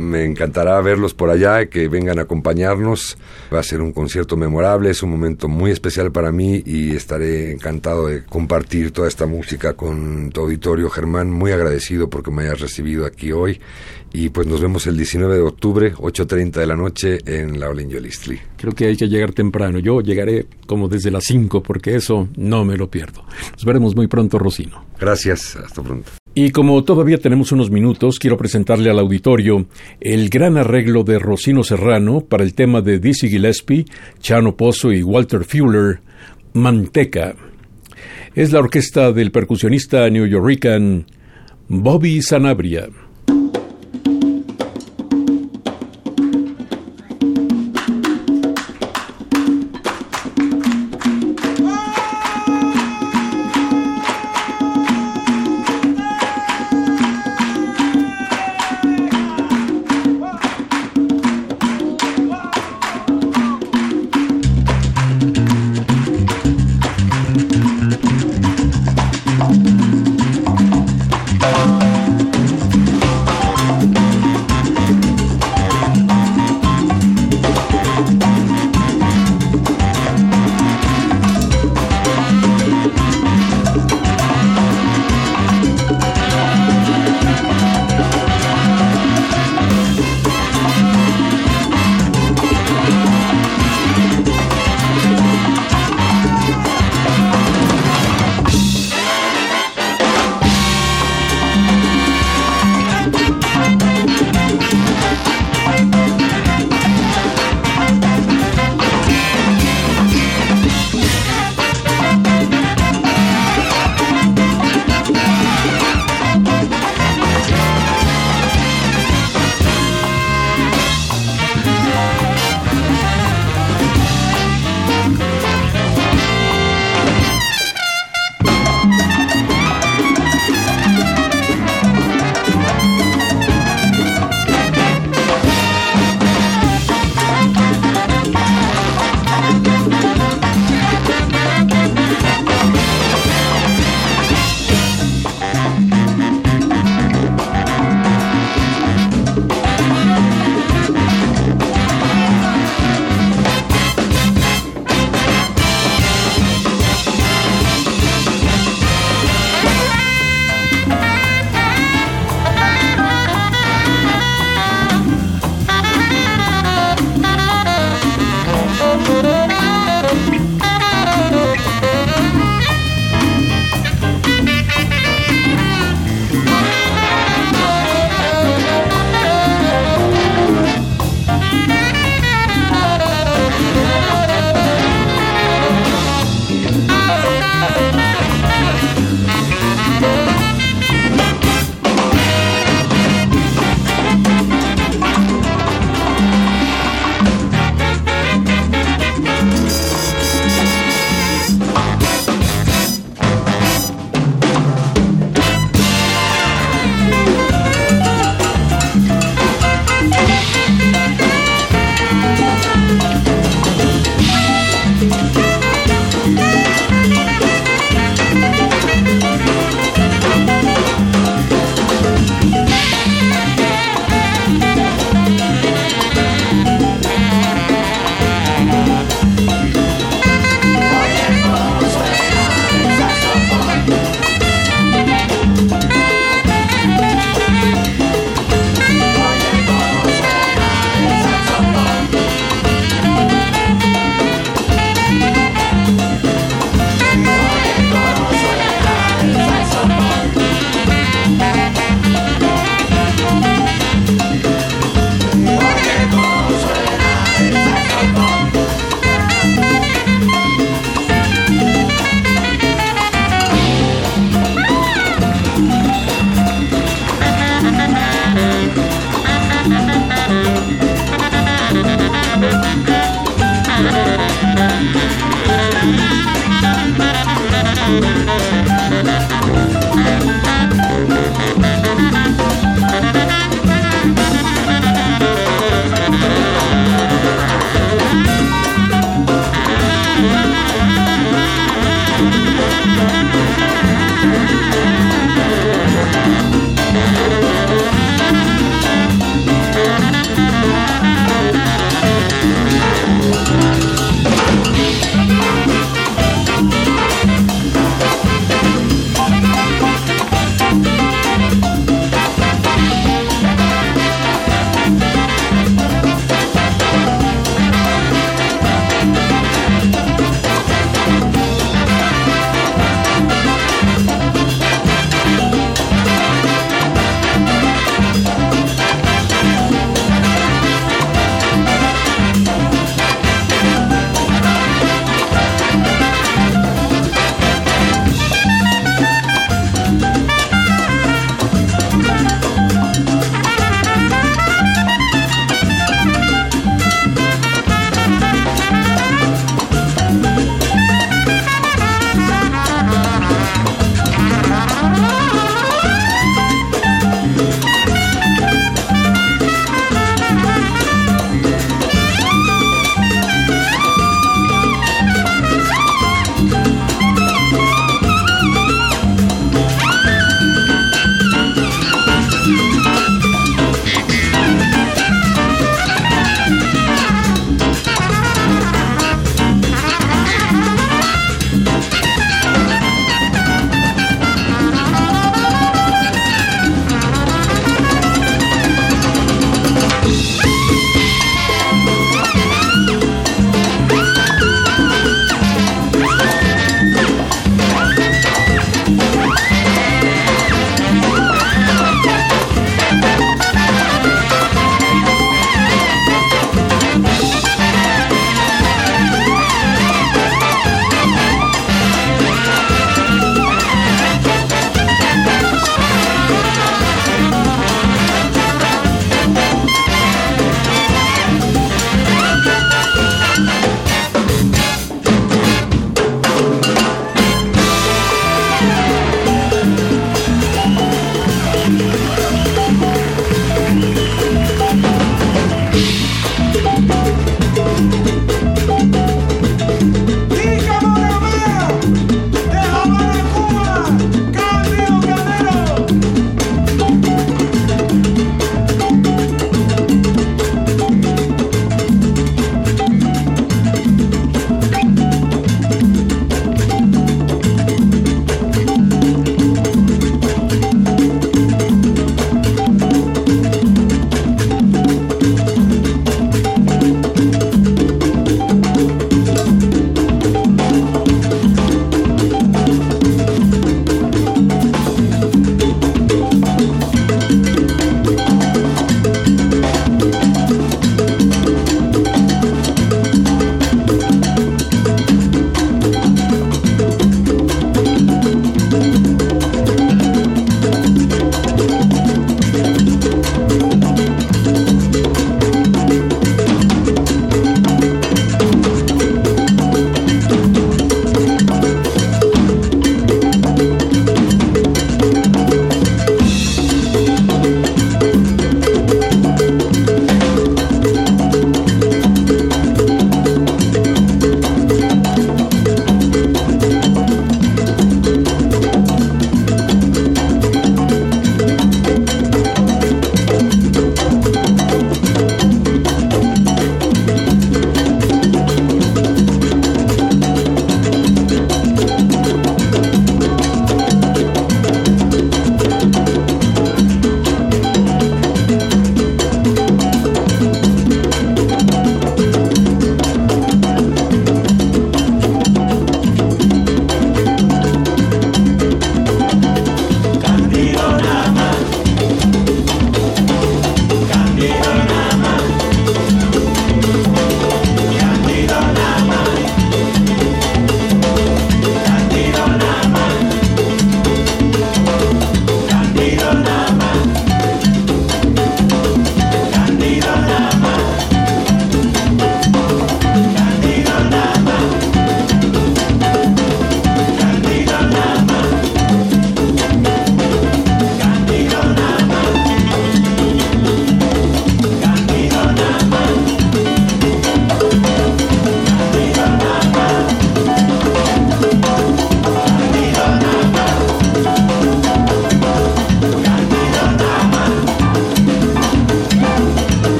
Me 0.00 0.24
encantará 0.24 0.80
verlos 0.80 1.12
por 1.12 1.28
allá, 1.28 1.66
que 1.66 1.88
vengan 1.88 2.18
a 2.18 2.22
acompañarnos. 2.22 3.18
Va 3.52 3.60
a 3.60 3.62
ser 3.62 3.82
un 3.82 3.92
concierto 3.92 4.36
memorable, 4.36 4.90
es 4.90 5.02
un 5.02 5.10
momento 5.10 5.46
muy 5.46 5.70
especial 5.70 6.10
para 6.10 6.32
mí 6.32 6.62
y 6.64 6.96
estaré 6.96 7.52
encantado 7.52 8.06
de 8.06 8.24
compartir 8.24 8.92
toda 8.92 9.08
esta 9.08 9.26
música 9.26 9.74
con 9.74 10.30
tu 10.30 10.40
auditorio, 10.40 10.88
Germán. 10.88 11.30
Muy 11.30 11.52
agradecido 11.52 12.08
porque 12.08 12.30
me 12.30 12.44
hayas 12.44 12.60
recibido 12.60 13.04
aquí 13.04 13.30
hoy. 13.30 13.60
Y 14.12 14.30
pues 14.30 14.46
nos 14.46 14.60
vemos 14.60 14.86
el 14.86 14.96
19 14.96 15.34
de 15.34 15.42
octubre, 15.42 15.94
8.30 15.94 16.52
de 16.52 16.66
la 16.66 16.76
noche 16.76 17.18
en 17.26 17.60
la 17.60 17.68
Olin 17.68 17.88
Yolistli. 17.88 18.40
Creo 18.56 18.72
que 18.72 18.86
hay 18.86 18.96
que 18.96 19.08
llegar 19.08 19.32
temprano. 19.32 19.78
Yo 19.78 20.00
llegaré 20.00 20.46
como 20.66 20.88
desde 20.88 21.10
las 21.10 21.24
5 21.26 21.62
porque 21.62 21.94
eso 21.94 22.28
no 22.36 22.64
me 22.64 22.76
lo 22.76 22.90
pierdo. 22.90 23.22
Nos 23.52 23.64
veremos 23.64 23.94
muy 23.94 24.08
pronto, 24.08 24.38
Rocino. 24.38 24.84
Gracias, 24.98 25.56
hasta 25.56 25.82
pronto. 25.82 26.10
Y 26.34 26.50
como 26.50 26.84
todavía 26.84 27.18
tenemos 27.18 27.50
unos 27.50 27.70
minutos, 27.70 28.18
quiero 28.20 28.36
presentarle 28.36 28.88
al 28.88 29.00
auditorio 29.00 29.66
el 30.00 30.28
gran 30.28 30.56
arreglo 30.56 31.02
de 31.02 31.18
Rocino 31.18 31.64
Serrano 31.64 32.20
para 32.20 32.44
el 32.44 32.54
tema 32.54 32.80
de 32.82 33.00
Dizzy 33.00 33.28
Gillespie, 33.28 33.84
Chano 34.20 34.56
Pozo 34.56 34.92
y 34.92 35.02
Walter 35.02 35.44
Fuller, 35.44 36.00
Manteca. 36.52 37.34
Es 38.34 38.52
la 38.52 38.60
orquesta 38.60 39.10
del 39.12 39.32
percusionista 39.32 40.08
New 40.08 40.26
Yorkican 40.26 41.04
Bobby 41.68 42.22
Sanabria. 42.22 42.88